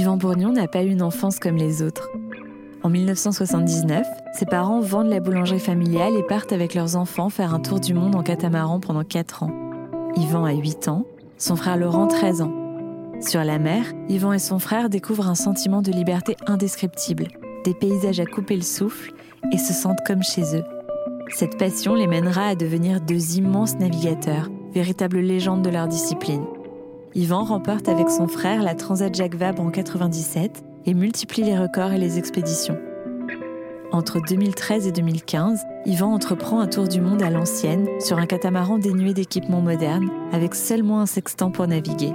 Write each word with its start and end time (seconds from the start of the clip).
Yvan 0.00 0.16
Bourgnon 0.16 0.52
n'a 0.52 0.66
pas 0.66 0.82
eu 0.82 0.88
une 0.88 1.02
enfance 1.02 1.38
comme 1.38 1.56
les 1.56 1.82
autres. 1.82 2.08
En 2.82 2.88
1979, 2.88 4.06
ses 4.32 4.46
parents 4.46 4.80
vendent 4.80 5.10
la 5.10 5.20
boulangerie 5.20 5.60
familiale 5.60 6.16
et 6.16 6.22
partent 6.22 6.54
avec 6.54 6.72
leurs 6.72 6.96
enfants 6.96 7.28
faire 7.28 7.52
un 7.52 7.60
tour 7.60 7.80
du 7.80 7.92
monde 7.92 8.16
en 8.16 8.22
catamaran 8.22 8.80
pendant 8.80 9.04
4 9.04 9.42
ans. 9.42 9.50
Yvan 10.16 10.46
a 10.46 10.54
8 10.54 10.88
ans, 10.88 11.04
son 11.36 11.54
frère 11.54 11.76
Laurent 11.76 12.06
13 12.06 12.40
ans. 12.40 12.52
Sur 13.20 13.44
la 13.44 13.58
mer, 13.58 13.84
Yvan 14.08 14.32
et 14.32 14.38
son 14.38 14.58
frère 14.58 14.88
découvrent 14.88 15.28
un 15.28 15.34
sentiment 15.34 15.82
de 15.82 15.92
liberté 15.92 16.34
indescriptible, 16.46 17.28
des 17.66 17.74
paysages 17.74 18.20
à 18.20 18.24
couper 18.24 18.56
le 18.56 18.62
souffle 18.62 19.12
et 19.52 19.58
se 19.58 19.74
sentent 19.74 20.02
comme 20.06 20.22
chez 20.22 20.56
eux. 20.56 20.64
Cette 21.28 21.58
passion 21.58 21.94
les 21.94 22.06
mènera 22.06 22.46
à 22.46 22.54
devenir 22.54 23.02
deux 23.02 23.36
immenses 23.36 23.76
navigateurs, 23.76 24.48
véritables 24.72 25.20
légendes 25.20 25.60
de 25.60 25.68
leur 25.68 25.88
discipline. 25.88 26.46
Yvan 27.16 27.42
remporte 27.42 27.88
avec 27.88 28.08
son 28.08 28.28
frère 28.28 28.62
la 28.62 28.76
Transat 28.76 29.12
Jacques 29.12 29.34
Vabre 29.34 29.62
en 29.62 29.70
97 29.70 30.62
et 30.86 30.94
multiplie 30.94 31.42
les 31.42 31.58
records 31.58 31.92
et 31.92 31.98
les 31.98 32.18
expéditions. 32.18 32.78
Entre 33.90 34.20
2013 34.20 34.86
et 34.86 34.92
2015, 34.92 35.60
Yvan 35.86 36.12
entreprend 36.12 36.60
un 36.60 36.68
tour 36.68 36.86
du 36.86 37.00
monde 37.00 37.20
à 37.22 37.30
l'ancienne 37.30 37.88
sur 37.98 38.18
un 38.18 38.26
catamaran 38.26 38.78
dénué 38.78 39.12
d'équipements 39.12 39.60
modernes 39.60 40.08
avec 40.30 40.54
seulement 40.54 41.00
un 41.00 41.06
sextant 41.06 41.50
pour 41.50 41.66
naviguer. 41.66 42.12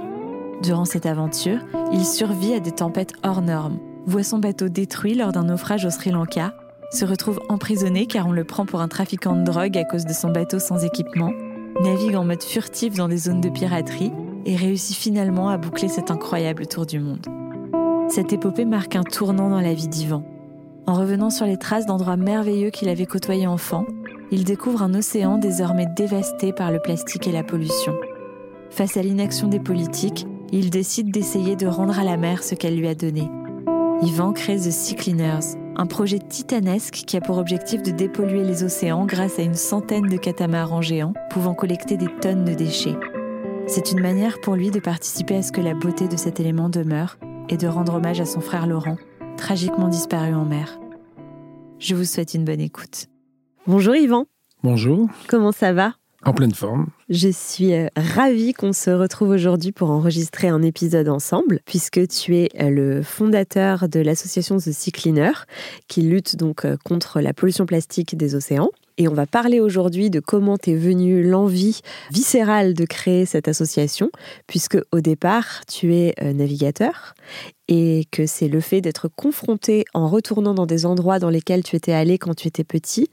Durant 0.62 0.86
cette 0.86 1.04
aventure, 1.04 1.58
il 1.92 2.06
survit 2.06 2.54
à 2.54 2.60
des 2.60 2.72
tempêtes 2.72 3.12
hors 3.22 3.42
normes, 3.42 3.78
voit 4.06 4.22
son 4.22 4.38
bateau 4.38 4.70
détruit 4.70 5.14
lors 5.14 5.32
d'un 5.32 5.44
naufrage 5.44 5.84
au 5.84 5.90
Sri 5.90 6.10
Lanka, 6.10 6.54
se 6.90 7.04
retrouve 7.04 7.40
emprisonné 7.50 8.06
car 8.06 8.26
on 8.26 8.32
le 8.32 8.44
prend 8.44 8.64
pour 8.64 8.80
un 8.80 8.88
trafiquant 8.88 9.36
de 9.36 9.44
drogue 9.44 9.76
à 9.76 9.84
cause 9.84 10.06
de 10.06 10.14
son 10.14 10.30
bateau 10.30 10.58
sans 10.58 10.82
équipement, 10.82 11.32
navigue 11.82 12.16
en 12.16 12.24
mode 12.24 12.42
furtif 12.42 12.94
dans 12.94 13.08
des 13.08 13.18
zones 13.18 13.42
de 13.42 13.50
piraterie 13.50 14.12
et 14.46 14.56
réussit 14.56 14.96
finalement 14.96 15.50
à 15.50 15.58
boucler 15.58 15.88
cet 15.88 16.10
incroyable 16.10 16.66
tour 16.66 16.86
du 16.86 17.00
monde. 17.00 17.26
Cette 18.08 18.32
épopée 18.32 18.64
marque 18.64 18.96
un 18.96 19.02
tournant 19.02 19.50
dans 19.50 19.60
la 19.60 19.74
vie 19.74 19.88
d'Ivan. 19.88 20.22
En 20.86 20.94
revenant 20.94 21.30
sur 21.30 21.44
les 21.44 21.56
traces 21.56 21.86
d'endroits 21.86 22.16
merveilleux 22.16 22.70
qu'il 22.70 22.88
avait 22.88 23.06
côtoyés 23.06 23.48
enfant, 23.48 23.84
il 24.30 24.44
découvre 24.44 24.82
un 24.82 24.94
océan 24.94 25.38
désormais 25.38 25.86
dévasté 25.96 26.52
par 26.52 26.70
le 26.70 26.78
plastique 26.78 27.26
et 27.26 27.32
la 27.32 27.42
pollution. 27.42 27.92
Face 28.70 28.96
à 28.96 29.02
l'inaction 29.02 29.48
des 29.48 29.58
politiques, 29.58 30.26
il 30.52 30.70
décide 30.70 31.10
d'essayer 31.10 31.56
de 31.56 31.66
rendre 31.66 31.98
à 31.98 32.04
la 32.04 32.16
mer 32.16 32.44
ce 32.44 32.54
qu'elle 32.54 32.76
lui 32.76 32.86
a 32.86 32.94
donné. 32.94 33.28
Ivan 34.02 34.32
crée 34.32 34.56
The 34.56 34.70
Sea 34.70 34.94
Cleaners, 34.94 35.56
un 35.74 35.86
projet 35.86 36.20
titanesque 36.20 37.02
qui 37.06 37.16
a 37.16 37.20
pour 37.20 37.38
objectif 37.38 37.82
de 37.82 37.90
dépolluer 37.90 38.44
les 38.44 38.62
océans 38.62 39.06
grâce 39.06 39.40
à 39.40 39.42
une 39.42 39.54
centaine 39.54 40.06
de 40.06 40.16
catamarans 40.16 40.82
géants 40.82 41.14
pouvant 41.30 41.54
collecter 41.54 41.96
des 41.96 42.08
tonnes 42.20 42.44
de 42.44 42.54
déchets. 42.54 42.96
C'est 43.68 43.90
une 43.90 44.00
manière 44.00 44.40
pour 44.40 44.54
lui 44.54 44.70
de 44.70 44.78
participer 44.78 45.34
à 45.34 45.42
ce 45.42 45.50
que 45.50 45.60
la 45.60 45.74
beauté 45.74 46.06
de 46.06 46.16
cet 46.16 46.38
élément 46.38 46.68
demeure 46.68 47.18
et 47.48 47.56
de 47.56 47.66
rendre 47.66 47.94
hommage 47.94 48.20
à 48.20 48.24
son 48.24 48.40
frère 48.40 48.68
Laurent, 48.68 48.96
tragiquement 49.36 49.88
disparu 49.88 50.34
en 50.34 50.44
mer. 50.44 50.78
Je 51.80 51.96
vous 51.96 52.04
souhaite 52.04 52.34
une 52.34 52.44
bonne 52.44 52.60
écoute. 52.60 53.06
Bonjour 53.66 53.96
Yvan. 53.96 54.26
Bonjour. 54.62 55.08
Comment 55.26 55.50
ça 55.50 55.72
va? 55.72 55.94
En 56.24 56.32
pleine 56.32 56.54
forme. 56.54 56.86
Je 57.08 57.28
suis 57.28 57.74
euh, 57.74 57.88
ravie 57.96 58.52
qu'on 58.52 58.72
se 58.72 58.90
retrouve 58.90 59.30
aujourd'hui 59.30 59.72
pour 59.72 59.90
enregistrer 59.90 60.46
un 60.46 60.62
épisode 60.62 61.08
ensemble, 61.08 61.60
puisque 61.66 62.06
tu 62.06 62.36
es 62.36 62.48
euh, 62.60 62.70
le 62.70 63.02
fondateur 63.02 63.88
de 63.88 63.98
l'association 63.98 64.58
The 64.58 64.72
Sea 64.72 64.92
Cleaner, 64.92 65.32
qui 65.88 66.02
lutte 66.02 66.36
donc 66.36 66.64
euh, 66.64 66.76
contre 66.84 67.20
la 67.20 67.34
pollution 67.34 67.66
plastique 67.66 68.16
des 68.16 68.36
océans. 68.36 68.70
Et 68.98 69.08
on 69.08 69.14
va 69.14 69.26
parler 69.26 69.60
aujourd'hui 69.60 70.08
de 70.08 70.20
comment 70.20 70.56
t'es 70.56 70.74
venu 70.74 71.22
l'envie 71.22 71.80
viscérale 72.10 72.72
de 72.72 72.84
créer 72.86 73.26
cette 73.26 73.46
association, 73.46 74.10
puisque 74.46 74.78
au 74.90 75.00
départ, 75.00 75.64
tu 75.66 75.94
es 75.94 76.14
euh, 76.22 76.32
navigateur 76.32 77.14
et 77.68 78.06
que 78.10 78.26
c'est 78.26 78.48
le 78.48 78.60
fait 78.60 78.80
d'être 78.80 79.08
confronté 79.08 79.84
en 79.92 80.08
retournant 80.08 80.54
dans 80.54 80.66
des 80.66 80.86
endroits 80.86 81.18
dans 81.18 81.30
lesquels 81.30 81.62
tu 81.62 81.76
étais 81.76 81.92
allé 81.92 82.16
quand 82.16 82.34
tu 82.34 82.48
étais 82.48 82.64
petit 82.64 83.08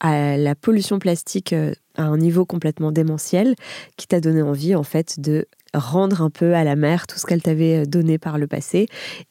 à 0.00 0.36
la 0.36 0.54
pollution 0.54 0.98
plastique 0.98 1.52
euh, 1.52 1.72
à 1.96 2.04
un 2.04 2.16
niveau 2.16 2.44
complètement 2.44 2.90
démentiel 2.90 3.54
qui 3.96 4.06
t'a 4.06 4.20
donné 4.20 4.42
envie 4.42 4.74
en 4.74 4.84
fait 4.84 5.20
de 5.20 5.46
rendre 5.74 6.22
un 6.22 6.30
peu 6.30 6.54
à 6.54 6.64
la 6.64 6.76
mer 6.76 7.06
tout 7.06 7.18
ce 7.18 7.26
qu'elle 7.26 7.42
t'avait 7.42 7.82
euh, 7.82 7.86
donné 7.86 8.18
par 8.18 8.38
le 8.38 8.46
passé 8.46 8.86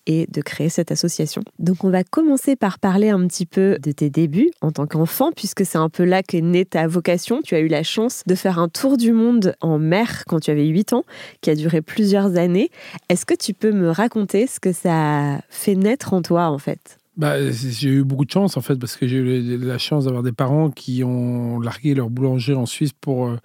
et 0.05 0.27
de 0.27 0.41
créer 0.41 0.69
cette 0.69 0.91
association. 0.91 1.43
Donc 1.59 1.83
on 1.83 1.89
va 1.89 2.03
commencer 2.03 2.55
par 2.55 2.79
parler 2.79 3.09
un 3.09 3.25
petit 3.27 3.45
peu 3.45 3.77
de 3.81 3.91
tes 3.91 4.09
débuts 4.09 4.51
en 4.61 4.71
tant 4.71 4.87
qu'enfant 4.87 5.31
puisque 5.31 5.65
c'est 5.65 5.77
un 5.77 5.89
peu 5.89 6.03
là 6.03 6.23
qu'est 6.23 6.41
née 6.41 6.65
ta 6.65 6.87
vocation. 6.87 7.41
Tu 7.41 7.55
as 7.55 7.59
eu 7.59 7.67
la 7.67 7.83
chance 7.83 8.23
de 8.25 8.35
faire 8.35 8.59
un 8.59 8.69
tour 8.69 8.97
du 8.97 9.11
monde 9.11 9.55
en 9.61 9.79
mer 9.79 10.23
quand 10.27 10.39
tu 10.39 10.51
avais 10.51 10.65
8 10.65 10.93
ans 10.93 11.03
qui 11.41 11.49
a 11.49 11.55
duré 11.55 11.81
plusieurs 11.81 12.37
années. 12.37 12.69
Est-ce 13.09 13.25
que 13.25 13.35
tu 13.35 13.53
peux 13.53 13.71
me 13.71 13.89
raconter 13.89 14.47
ce 14.47 14.59
que 14.59 14.71
ça 14.71 15.41
fait 15.49 15.75
naître 15.75 16.13
en 16.13 16.21
toi 16.21 16.47
en 16.47 16.57
fait? 16.57 16.97
Bah, 17.17 17.51
j'ai 17.51 17.89
eu 17.89 18.03
beaucoup 18.03 18.25
de 18.25 18.31
chance 18.31 18.57
en 18.57 18.61
fait 18.61 18.75
parce 18.75 18.95
que 18.95 19.07
j'ai 19.07 19.17
eu 19.17 19.57
la 19.57 19.79
chance 19.79 20.05
d'avoir 20.05 20.21
des 20.21 20.31
parents 20.31 20.69
qui 20.69 21.03
ont 21.03 21.59
largué 21.59 21.95
leur 21.95 22.11
boulanger 22.11 22.53
en 22.53 22.67
Suisse 22.67 22.93
pour 22.93 23.25
euh, 23.25 23.37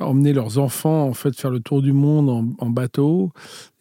emmener 0.00 0.32
leurs 0.32 0.58
enfants 0.58 1.04
en 1.04 1.14
fait 1.14 1.36
faire 1.36 1.50
le 1.50 1.60
tour 1.60 1.82
du 1.82 1.92
monde 1.92 2.54
en, 2.58 2.70
bateau. 2.70 3.32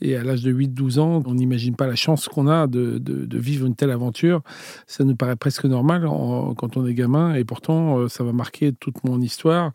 Et 0.04 0.18
à 0.18 0.24
l'âge 0.24 0.44
de 0.44 0.54
8-12 0.54 1.00
ans, 1.00 1.24
on 1.26 1.34
n'imagine 1.34 1.78
pas 1.78 1.88
la 1.88 1.96
chance 1.96 2.28
qu'on 2.28 2.48
a 2.48 2.68
de, 2.68 2.98
de, 2.98 3.38
vivre 3.40 3.66
une 3.66 3.74
telle 3.74 3.90
aventure. 3.90 4.42
Ça 4.86 5.06
nous 5.06 5.16
paraît 5.16 5.38
presque 5.38 5.64
normal 5.64 6.04
quand 6.58 6.76
on 6.76 6.86
est 6.86 6.94
gamin. 6.94 7.34
Et 7.36 7.46
pourtant, 7.46 8.00
euh, 8.00 8.10
ça 8.10 8.26
va 8.26 8.34
marquer 8.34 8.74
toute 8.74 9.06
mon 9.06 9.22
histoire, 9.22 9.72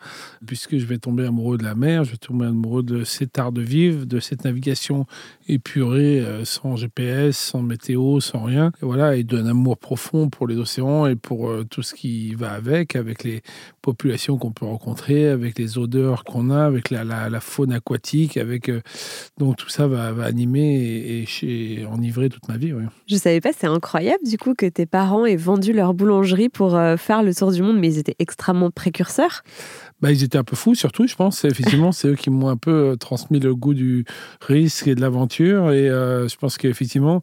puisque 0.46 0.76
je 0.76 0.84
vais 0.84 0.98
tomber 0.98 1.24
amoureux 1.24 1.56
de 1.56 1.64
la 1.64 1.74
mer, 1.74 2.04
je 2.04 2.10
vais 2.10 2.18
tomber 2.18 2.44
amoureux 2.44 2.82
de 2.82 3.04
cet 3.04 3.38
art 3.38 3.52
de 3.52 3.62
vivre, 3.62 4.04
de 4.04 4.20
cette 4.20 4.44
navigation 4.44 5.06
épurée, 5.48 6.20
euh, 6.20 6.44
sans 6.44 6.76
GPS, 6.76 7.38
sans 7.38 7.62
météo, 7.62 8.20
sans 8.20 8.42
rien. 8.42 8.70
Et 8.82 8.84
voilà, 8.84 9.16
et 9.16 9.24
d'un 9.24 9.46
amour 9.46 9.78
profond 9.78 10.28
pour 10.28 10.46
les 10.46 10.58
océans 10.58 11.06
et 11.06 11.16
pour 11.16 11.48
euh, 11.48 11.64
tout 11.64 11.82
ce 11.82 11.94
qui 11.94 12.34
va 12.34 12.52
avec, 12.52 12.96
avec 12.96 13.24
les 13.24 13.42
populations 13.80 14.36
qu'on 14.36 14.52
peut 14.52 14.66
rencontrer, 14.66 15.28
avec 15.28 15.58
les 15.58 15.78
odeurs 15.78 16.24
qu'on 16.24 16.50
a, 16.50 16.66
avec 16.66 16.90
la, 16.90 17.04
la, 17.04 17.40
faune 17.40 17.72
aquatique, 17.72 18.36
avec 18.36 18.70
donc 19.38 19.56
tout 19.56 19.70
ça 19.70 19.86
va, 19.86 20.12
va 20.18 20.24
animer 20.24 21.26
et, 21.42 21.86
enivrer 21.86 22.28
toute 22.28 22.48
ma 22.48 22.56
vie. 22.56 22.72
Je 23.06 23.16
savais 23.16 23.40
pas, 23.40 23.50
c'est 23.56 23.66
incroyable 23.66 24.24
du 24.24 24.36
coup 24.36 24.54
que 24.54 24.66
tes 24.66 24.86
parents 24.86 25.24
aient 25.24 25.36
vendu 25.36 25.72
leur 25.72 25.94
boulangerie 25.94 26.48
pour 26.48 26.76
euh, 26.76 26.96
faire 26.96 27.22
le 27.22 27.34
tour 27.34 27.52
du 27.52 27.62
monde, 27.62 27.78
mais 27.78 27.94
ils 27.94 27.98
étaient 27.98 28.16
extrêmement 28.18 28.70
précurseurs. 28.70 29.42
Bah, 30.00 30.12
ils 30.12 30.22
étaient 30.22 30.38
un 30.38 30.44
peu 30.44 30.56
fous, 30.56 30.74
surtout, 30.74 31.06
je 31.06 31.16
pense. 31.16 31.44
Effectivement, 31.44 31.92
c'est 31.92 32.08
eux 32.08 32.14
qui 32.14 32.30
m'ont 32.30 32.48
un 32.48 32.56
peu 32.56 32.92
euh, 32.92 32.96
transmis 32.96 33.40
le 33.40 33.54
goût 33.54 33.74
du 33.74 34.04
risque 34.40 34.86
et 34.86 34.94
de 34.94 35.00
l'aventure. 35.00 35.72
Et 35.72 35.88
je 35.88 36.36
pense 36.36 36.56
qu'effectivement, 36.58 37.22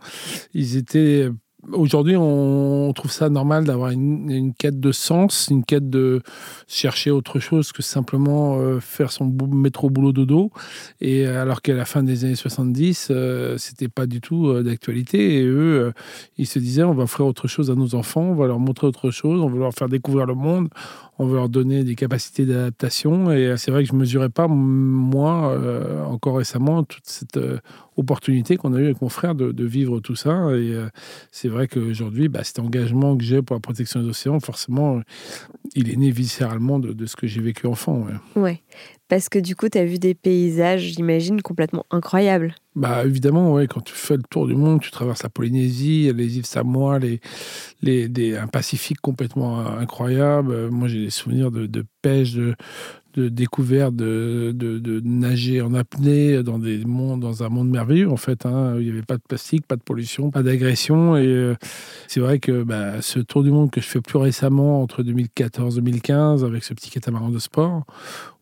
ils 0.54 0.78
étaient 0.78 1.30
Aujourd'hui, 1.72 2.16
on 2.16 2.94
trouve 2.94 3.12
ça 3.12 3.30
normal 3.30 3.66
d'avoir 3.66 3.90
une, 3.90 4.54
quête 4.54 4.80
de 4.80 4.92
sens, 4.92 5.48
une 5.50 5.64
quête 5.66 5.90
de 5.90 6.22
chercher 6.68 7.10
autre 7.10 7.40
chose 7.40 7.72
que 7.72 7.82
simplement 7.82 8.60
euh, 8.60 8.80
faire 8.80 9.12
son 9.12 9.26
métro 9.26 9.90
boulot 9.90 10.12
dodo. 10.12 10.52
Et 11.02 11.26
euh, 11.26 11.42
alors 11.42 11.62
qu'à 11.62 11.74
la 11.74 11.86
fin 11.86 12.04
des 12.04 12.26
années 12.26 12.36
70, 12.36 13.08
euh, 13.10 13.58
c'était 13.58 13.88
pas 13.88 14.06
du 14.06 14.22
tout 14.22 14.62
d'actualité. 14.62 15.40
Et 15.40 15.44
eux, 15.44 15.92
ils 16.38 16.48
se 16.48 16.60
disaient, 16.60 16.84
on 16.84 16.94
va 16.94 17.04
offrir 17.04 17.26
autre 17.26 17.48
chose 17.48 17.72
à 17.72 17.76
nos 17.76 17.96
enfants, 17.96 18.22
on 18.22 18.36
va 18.36 18.46
leur 18.46 18.60
montrer 18.60 18.86
autre 18.86 19.10
chose, 19.10 19.42
on 19.42 19.50
va 19.50 19.58
leur 19.58 19.74
faire 19.74 19.90
découvrir 19.90 20.28
le 20.28 20.36
monde, 20.36 20.70
on 21.18 21.28
veut 21.28 21.36
leur 21.36 21.50
donner 21.50 21.84
des 21.84 21.96
capacités 21.96 22.46
d'adaptation. 22.46 23.32
Et 23.32 23.56
c'est 23.58 23.72
vrai 23.72 23.84
que 23.84 23.90
je 23.90 23.94
ne 23.94 24.00
mesurais 24.00 24.30
pas, 24.30 24.48
moi, 24.48 25.52
euh, 25.52 26.04
encore 26.04 26.38
récemment, 26.38 26.84
toute 26.84 27.06
cette 27.06 27.38
euh, 27.38 27.60
opportunité 27.96 28.58
qu'on 28.58 28.74
a 28.74 28.80
eu 28.80 28.86
avec 28.86 29.02
mon 29.02 29.10
frère 29.10 29.36
de, 29.36 29.66
vivre 29.66 30.00
tout 30.00 30.16
ça. 30.16 30.50
Et 30.52 30.74
euh, 30.74 30.90
c'est 31.32 31.48
vrai 31.48 31.68
qu'aujourd'hui, 31.68 32.28
bah, 32.28 32.44
cet 32.44 32.60
engagement 32.60 33.16
que 33.16 33.24
j'ai 33.24 33.42
pour 33.42 33.56
la 33.56 33.62
protection 33.62 34.02
des 34.02 34.10
océans, 34.10 34.40
forcément, 34.40 35.02
il 35.74 35.90
est 35.90 35.96
né 35.96 36.12
viscéralement 36.12 36.80
de, 36.80 37.06
ce 37.06 37.16
que 37.16 37.28
j'ai 37.28 37.42
vécu 37.42 37.68
enfant. 37.68 38.06
Ouais. 38.36 38.62
Parce 39.08 39.30
que 39.30 39.38
du 39.38 39.56
coup, 39.56 39.70
tu 39.70 39.78
as 39.78 39.86
vu 39.86 40.00
des 40.00 40.16
paysages, 40.16 40.82
j'imagine, 40.82 41.42
complètement 41.42 41.86
incroyables. 41.92 42.56
Bah 42.76 43.06
évidemment, 43.06 43.54
ouais, 43.54 43.68
quand 43.68 43.82
tu 43.82 43.94
fais 43.94 44.18
le 44.18 44.24
tour 44.24 44.48
du 44.48 44.56
monde, 44.56 44.82
tu 44.82 44.92
traverses 44.92 45.24
la 45.24 45.30
Polynésie, 45.30 46.12
les 46.14 46.38
îles 46.38 46.46
Samoa, 46.46 47.00
les, 47.00 47.22
les, 47.82 48.10
des, 48.10 48.36
un 48.36 48.48
Pacifique 48.48 49.00
complètement 49.02 49.60
incroyable. 49.60 50.70
Moi, 50.72 50.88
j'ai 50.88 51.06
des 51.06 51.10
souvenirs 51.10 51.52
de, 51.52 51.68
de 51.68 51.86
pêche, 52.02 52.34
de, 52.34 52.56
de 53.16 53.30
découverte, 53.30 53.96
de, 53.96 54.52
de, 54.54 55.02
nager 55.06 55.62
en 55.62 55.74
apnée 55.74 56.44
dans, 56.44 56.60
des 56.60 56.84
mondes, 56.86 57.22
dans 57.22 57.44
un 57.44 57.50
monde 57.50 57.70
merveilleux, 57.70 58.10
en 58.10 58.18
fait. 58.18 58.46
Hein, 58.46 58.76
il 58.78 58.86
n'y 58.86 58.92
avait 58.92 59.04
pas 59.04 59.18
de 59.18 59.22
plastique, 59.28 59.66
pas 59.66 59.76
de 59.78 59.82
pollution, 59.82 60.32
pas 60.32 60.44
d'agression. 60.44 61.16
Et 61.16 61.26
euh, 61.26 61.56
c'est 62.08 62.20
vrai 62.20 62.40
que 62.40 62.64
bah, 62.64 63.02
ce 63.02 63.20
tour 63.20 63.44
du 63.44 63.52
monde 63.52 63.72
que 63.72 63.80
je 63.82 63.88
fais 63.88 64.02
plus 64.02 64.18
récemment, 64.18 64.82
entre 64.82 65.02
2014 65.04 65.78
et 65.78 65.82
2015, 65.82 66.44
avec 66.44 66.64
ce 66.64 66.74
petit 66.74 66.90
catamaran 66.90 67.30
de 67.30 67.40
sport, 67.40 67.86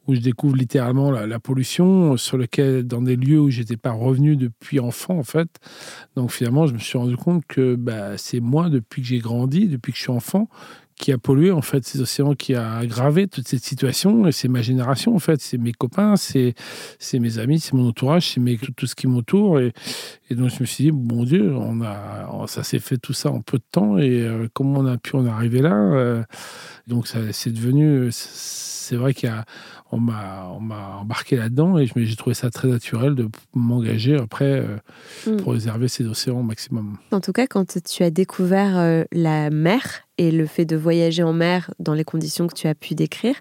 où 0.08 0.16
je 0.16 0.20
découvre 0.20 0.56
littéralement 0.56 1.12
la, 1.12 1.40
pollution, 1.40 2.18
sur 2.18 2.38
lequel, 2.38 2.84
dans 2.84 3.02
des 3.02 3.16
lieux 3.16 3.40
où 3.40 3.50
j'étais 3.50 3.78
pas 3.78 3.92
revenu 3.92 4.36
depuis 4.36 4.80
enfant, 4.80 5.18
en 5.18 5.24
fait. 5.24 5.50
Donc 6.16 6.32
finalement, 6.32 6.68
je 6.68 6.74
me 6.74 6.80
suis 6.80 6.98
rendu 6.98 7.16
compte 7.16 7.46
que 7.48 7.76
bah, 7.76 8.18
c'est 8.18 8.40
moi, 8.40 8.70
depuis 8.70 9.02
que 9.02 9.08
j'ai 9.08 9.20
grandi, 9.20 9.68
depuis 9.68 9.92
que 9.92 9.98
je 9.98 10.04
suis 10.04 10.12
enfant, 10.12 10.50
qui 10.96 11.12
a 11.12 11.18
pollué 11.18 11.52
en 11.52 11.62
fait 11.62 11.86
ces 11.86 12.02
océans, 12.02 12.34
qui 12.34 12.56
a 12.56 12.78
aggravé 12.78 13.28
toute 13.28 13.48
cette 13.48 13.64
situation. 13.64 14.28
Et 14.28 14.32
c'est 14.32 14.48
ma 14.48 14.62
génération 14.62 15.16
en 15.16 15.20
fait, 15.20 15.42
c'est 15.42 15.58
mes 15.58 15.74
copains, 15.74 16.16
c'est 16.16 16.54
c'est 17.00 17.20
mes 17.20 17.40
amis, 17.40 17.60
c'est 17.60 17.74
mon 17.74 17.88
entourage, 17.88 18.32
c'est 18.32 18.40
mes, 18.40 18.58
tout, 18.58 18.88
ce 18.88 18.96
qui 18.96 19.08
m'entoure. 19.08 19.60
Et, 19.60 19.74
donc 20.32 20.50
je 20.50 20.62
me 20.62 20.66
suis 20.66 20.86
dit, 20.86 20.92
bon 20.92 21.24
Dieu, 21.24 21.54
on 21.56 21.82
a, 21.82 22.48
ça 22.48 22.64
s'est 22.64 22.80
fait 22.80 22.98
tout 22.98 23.14
ça 23.14 23.32
en 23.32 23.42
peu 23.42 23.58
de 23.58 23.64
temps 23.72 23.98
et 23.98 24.22
euh, 24.22 24.48
comment 24.54 24.80
on 24.80 24.86
a 24.86 24.98
pu 24.98 25.16
en 25.16 25.26
arriver 25.26 25.62
là 25.62 25.76
euh, 25.76 26.24
Donc 26.88 27.08
ça, 27.08 27.20
c'est 27.32 27.52
devenu, 27.52 28.10
c'est 28.12 28.96
vrai 28.96 29.14
qu'il 29.14 29.30
y 29.30 29.32
a 29.32 29.46
on 29.94 30.60
m'a 30.60 30.98
embarqué 31.00 31.36
là-dedans 31.36 31.78
et 31.78 31.86
j'ai 31.86 32.16
trouvé 32.16 32.34
ça 32.34 32.50
très 32.50 32.68
naturel 32.68 33.16
de 33.16 33.30
m'engager 33.54 34.16
après 34.16 34.46
euh, 34.46 34.78
mm. 35.28 35.38
pour 35.38 35.54
réserver 35.54 35.88
ces 35.88 36.06
océans 36.06 36.40
au 36.40 36.44
maximum. 36.44 36.98
En 37.12 37.22
tout 37.22 37.34
cas, 37.34 37.48
quand 37.48 37.78
tu 37.84 38.04
as 38.04 38.10
découvert 38.10 38.78
euh, 38.78 39.04
la 39.12 39.50
mer 39.50 40.02
et 40.18 40.32
le 40.32 40.46
fait 40.46 40.66
de 40.66 40.76
voyager 40.76 41.24
en 41.24 41.34
mer 41.34 41.74
dans 41.80 41.94
les 41.94 42.04
conditions 42.04 42.48
que 42.48 42.54
tu 42.54 42.68
as 42.68 42.76
pu 42.76 42.96
décrire, 42.96 43.36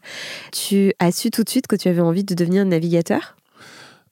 tu 0.52 0.92
as 0.98 1.12
su 1.12 1.30
tout 1.30 1.44
de 1.44 1.48
suite 1.48 1.66
que 1.66 1.76
tu 1.76 1.88
avais 1.88 2.00
envie 2.00 2.24
de 2.24 2.34
devenir 2.34 2.64
navigateur? 2.64 3.36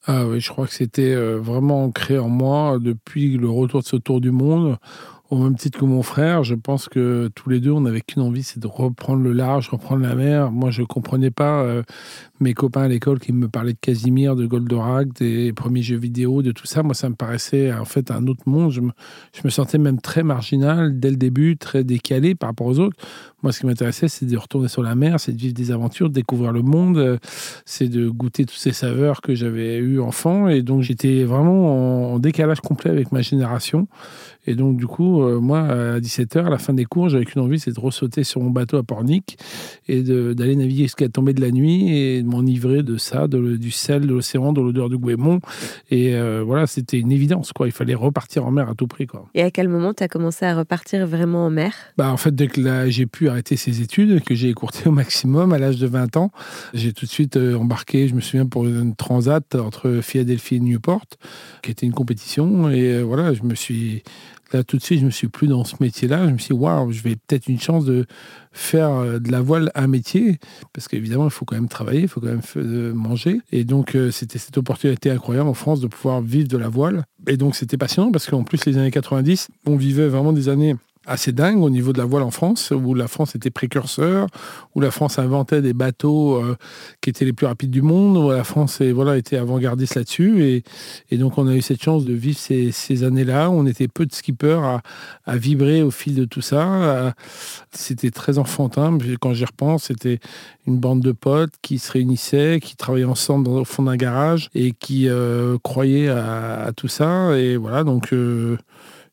Ah 0.07 0.25
oui, 0.27 0.41
je 0.41 0.49
crois 0.49 0.67
que 0.67 0.73
c'était 0.73 1.15
euh, 1.15 1.39
vraiment 1.39 1.85
ancré 1.85 2.19
en 2.19 2.29
moi 2.29 2.79
depuis 2.81 3.37
le 3.37 3.51
retour 3.51 3.83
de 3.83 3.87
ce 3.87 3.97
tour 3.97 4.21
du 4.21 4.31
monde. 4.31 4.79
Au 5.31 5.37
même 5.37 5.55
titre 5.55 5.79
que 5.79 5.85
mon 5.85 6.03
frère, 6.03 6.43
je 6.43 6.57
pense 6.57 6.89
que 6.89 7.31
tous 7.37 7.49
les 7.49 7.61
deux, 7.61 7.71
on 7.71 7.83
n'avait 7.83 8.01
qu'une 8.01 8.21
envie, 8.23 8.43
c'est 8.43 8.59
de 8.59 8.67
reprendre 8.67 9.23
le 9.23 9.33
large, 9.33 9.69
reprendre 9.69 10.03
la 10.03 10.17
mer. 10.17 10.51
Moi, 10.51 10.73
je 10.73 10.81
ne 10.81 10.87
comprenais 10.87 11.31
pas 11.31 11.63
euh, 11.63 11.85
mes 12.41 12.53
copains 12.53 12.83
à 12.83 12.89
l'école 12.89 13.21
qui 13.21 13.33
me 13.33 13.47
parlaient 13.47 13.75
de 13.75 13.79
Casimir, 13.81 14.35
de 14.35 14.45
Goldorak, 14.47 15.13
des 15.13 15.53
premiers 15.53 15.83
jeux 15.83 15.99
vidéo, 15.99 16.43
de 16.43 16.51
tout 16.51 16.67
ça. 16.67 16.83
Moi, 16.83 16.95
ça 16.95 17.09
me 17.09 17.15
paraissait 17.15 17.73
en 17.73 17.85
fait 17.85 18.11
un 18.11 18.27
autre 18.27 18.43
monde. 18.47 18.73
Je 18.73 18.81
me, 18.81 19.51
sentais 19.51 19.79
même 19.79 20.01
très 20.01 20.25
marginal 20.25 20.99
dès 20.99 21.11
le 21.11 21.17
début, 21.17 21.57
très 21.57 21.85
décalé 21.85 22.35
par 22.35 22.49
rapport 22.49 22.67
aux 22.67 22.81
autres. 22.81 22.97
Moi, 23.45 23.53
ce 23.53 23.61
qui 23.61 23.67
m'intéressait, 23.67 24.09
c'est 24.09 24.27
de 24.27 24.37
retourner 24.37 24.67
sur 24.67 24.83
la 24.83 24.97
mer, 24.97 25.21
c'est 25.21 25.33
de 25.33 25.41
vivre 25.41 25.55
des 25.55 25.71
aventures, 25.71 26.09
de 26.09 26.15
découvrir 26.15 26.51
le 26.51 26.63
monde, 26.63 26.99
euh, 26.99 27.19
c'est 27.65 27.89
de 27.89 28.09
goûter 28.09 28.47
toutes 28.47 28.59
ces 28.59 28.73
saveurs 28.73 29.21
que 29.21 29.37
j'avais 29.37 29.79
eues 29.79 30.01
enfant. 30.01 30.49
Et 30.49 30.63
donc, 30.63 30.83
j'étais 30.83 31.23
vraiment 31.23 32.15
en 32.15 32.19
décalage 32.19 32.61
complet 32.61 32.91
avec 32.91 33.13
ma 33.13 33.23
génération. 33.23 33.87
Et 34.47 34.55
donc, 34.55 34.77
du 34.77 34.87
coup, 34.87 35.23
euh, 35.23 35.39
moi, 35.39 35.61
à 35.61 36.01
17h, 36.01 36.47
à 36.47 36.51
la 36.51 36.59
fin 36.59 36.73
des 36.73 36.85
cours, 36.85 37.09
j'avais 37.09 37.25
qu'une 37.25 37.43
envie, 37.43 37.61
c'est 37.61 37.73
de 37.73 37.81
ressauter 37.81 38.25
sur 38.25 38.41
mon 38.41 38.51
bateau 38.51 38.79
à 38.79 38.83
Pornic 38.83 39.39
et 39.89 40.03
d'aller 40.03 40.57
naviguer 40.57 40.85
jusqu'à 40.85 41.09
tomber 41.09 41.35
de 41.35 41.41
la 41.41 41.51
nuit 41.51 41.95
et 41.95 42.23
de 42.23 42.27
m'enivrer 42.27 42.83
de 42.83 42.97
ça, 42.97 43.29
de, 43.29 43.57
du 43.57 43.71
sel, 43.71 44.03
de 44.03 44.15
l'océan, 44.15 44.53
de 44.53 44.61
l'odeur 44.61 44.89
du 44.89 44.99
Guémont. 44.99 45.41
Et 45.91 46.15
euh, 46.15 46.43
voilà, 46.45 46.67
c'était 46.67 46.99
une 46.99 47.13
évidence, 47.13 47.53
quoi. 47.53 47.67
Il 47.67 47.73
fallait 47.73 47.95
repartir 47.95 48.47
en 48.47 48.51
mer 48.51 48.69
à 48.69 48.75
tout 48.75 48.87
prix, 48.87 49.07
quoi. 49.07 49.29
Et 49.35 49.43
à 49.43 49.51
quel 49.51 49.69
moment 49.69 49.93
tu 49.93 50.03
as 50.03 50.09
commencé 50.09 50.45
à 50.47 50.55
repartir 50.55 51.07
vraiment 51.07 51.47
en 51.47 51.51
mer? 51.51 51.75
Bah, 51.99 52.11
En 52.11 52.17
fait, 52.17 52.35
dès 52.35 52.49
que 52.49 52.89
j'ai 52.89 53.07
pu 53.07 53.29
arrêter 53.29 53.57
ces 53.57 53.83
études, 53.83 54.23
que 54.23 54.35
j'ai 54.35 54.49
écourté 54.49 54.89
au 54.89 54.93
maximum 54.93 55.53
à 55.53 55.59
l'âge 55.59 55.79
de 55.79 55.87
20 55.87 56.17
ans, 56.17 56.31
j'ai 56.73 56.93
tout 56.93 57.05
de 57.05 57.11
suite 57.11 57.37
euh, 57.37 57.57
embarqué, 57.57 58.09
je 58.09 58.15
me 58.15 58.21
souviens, 58.21 58.47
pour 58.47 58.67
une 58.67 58.95
transat 58.95 59.55
entre 59.55 60.01
Philadelphie 60.03 60.57
et 60.57 60.61
Newport, 60.61 61.05
qui 61.63 61.71
était 61.71 61.87
une 61.87 61.93
compétition. 61.93 62.71
Et 62.71 63.03
voilà, 63.03 63.35
je 63.35 63.43
me 63.43 63.55
suis 63.55 64.03
Là, 64.53 64.65
tout 64.65 64.77
de 64.77 64.83
suite, 64.83 65.01
je 65.01 65.05
me 65.05 65.11
suis 65.11 65.29
plus 65.29 65.47
dans 65.47 65.65
ce 65.65 65.77
métier-là. 65.81 66.27
Je 66.27 66.33
me 66.33 66.39
suis 66.39 66.55
dit, 66.55 66.61
waouh, 66.61 66.91
je 66.91 67.03
vais 67.03 67.15
peut-être 67.15 67.49
une 67.49 67.61
chance 67.61 67.85
de 67.85 68.07
faire 68.53 68.91
euh, 68.91 69.19
de 69.21 69.31
la 69.31 69.41
voile 69.41 69.71
un 69.77 69.87
métier, 69.87 70.41
parce 70.73 70.89
qu'évidemment, 70.89 71.25
il 71.25 71.31
faut 71.31 71.45
quand 71.45 71.55
même 71.55 71.69
travailler, 71.69 72.03
il 72.03 72.09
faut 72.09 72.21
quand 72.21 72.27
même 72.27 72.43
euh, 72.57 72.93
manger. 72.93 73.41
Et 73.53 73.65
donc, 73.65 73.95
euh, 73.95 74.11
c'était 74.11 74.39
cette 74.39 74.59
opportunité 74.59 75.11
incroyable 75.11 75.49
en 75.49 75.55
France 75.55 75.81
de 75.81 75.87
pouvoir 75.87 76.21
vivre 76.21 76.49
de 76.49 76.57
la 76.57 76.69
voile. 76.69 77.05
Et 77.29 77.37
donc, 77.37 77.55
c'était 77.55 77.77
passionnant, 77.77 78.11
parce 78.11 78.29
qu'en 78.29 78.43
plus, 78.43 78.65
les 78.65 78.77
années 78.77 78.91
90, 78.91 79.49
on 79.67 79.77
vivait 79.77 80.09
vraiment 80.09 80.33
des 80.33 80.49
années 80.49 80.75
assez 81.11 81.33
dingue 81.33 81.63
au 81.63 81.71
niveau 81.71 81.93
de 81.93 81.99
la 81.99 82.05
voile 82.05 82.23
en 82.23 82.31
France, 82.31 82.71
où 82.71 82.95
la 82.95 83.09
France 83.09 83.35
était 83.35 83.51
précurseur, 83.51 84.29
où 84.75 84.81
la 84.81 84.93
France 84.93 85.19
inventait 85.19 85.61
des 85.61 85.73
bateaux 85.73 86.37
euh, 86.37 86.57
qui 87.01 87.11
étaient 87.11 87.25
les 87.25 87.33
plus 87.33 87.47
rapides 87.47 87.71
du 87.71 87.83
monde, 87.83 88.17
où 88.17 88.31
la 88.31 88.45
France 88.45 88.81
voilà, 88.81 89.17
était 89.17 89.37
avant-gardiste 89.37 89.97
là-dessus. 89.97 90.45
Et, 90.45 90.63
et, 91.11 91.19
donc 91.19 91.37
on 91.37 91.49
a 91.49 91.55
eu 91.55 91.63
cette 91.63 91.83
chance 91.83 92.05
de 92.05 92.15
vivre 92.15 92.39
ces, 92.39 93.05
années-là. 93.05 93.51
On 93.51 93.67
était 93.67 93.89
peu 93.89 94.07
de 94.07 94.13
skippers 94.13 94.81
à, 95.27 95.37
vibrer 95.37 95.83
au 95.83 95.91
fil 95.91 96.15
de 96.15 96.25
tout 96.25 96.43
ça. 96.43 97.15
C'était 97.73 98.11
très 98.11 98.39
enfantin. 98.39 98.97
Quand 99.21 99.33
j'y 99.33 99.45
repense, 99.45 99.85
c'était 99.85 100.21
une 100.67 100.79
bande 100.79 101.01
de 101.01 101.13
potes 101.13 101.55
qui 101.63 101.79
se 101.79 101.91
réunissaient, 101.91 102.61
qui 102.63 102.77
travaillaient 102.77 103.05
ensemble 103.05 103.49
au 103.51 103.65
fond 103.65 103.83
d'un 103.83 103.97
garage 103.97 104.51
et 104.55 104.73
qui 104.73 105.09
euh, 105.09 105.59
croyaient 105.63 106.09
à, 106.09 106.71
tout 106.77 106.89
ça. 106.89 107.37
Et 107.37 107.57
voilà, 107.57 107.83
donc... 107.85 108.13
Euh, 108.13 108.57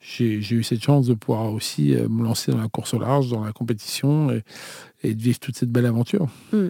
j'ai 0.07 0.55
eu 0.55 0.63
cette 0.63 0.81
chance 0.81 1.07
de 1.07 1.13
pouvoir 1.13 1.51
aussi 1.51 1.93
euh, 1.93 2.07
me 2.07 2.23
lancer 2.23 2.51
dans 2.51 2.59
la 2.59 2.69
course 2.69 2.93
au 2.93 2.99
large, 2.99 3.29
dans 3.29 3.43
la 3.43 3.51
compétition 3.51 4.31
et, 5.03 5.13
de 5.13 5.21
vivre 5.21 5.39
toute 5.39 5.57
cette 5.57 5.71
belle 5.71 5.85
aventure. 5.85 6.27
Hmm. 6.51 6.69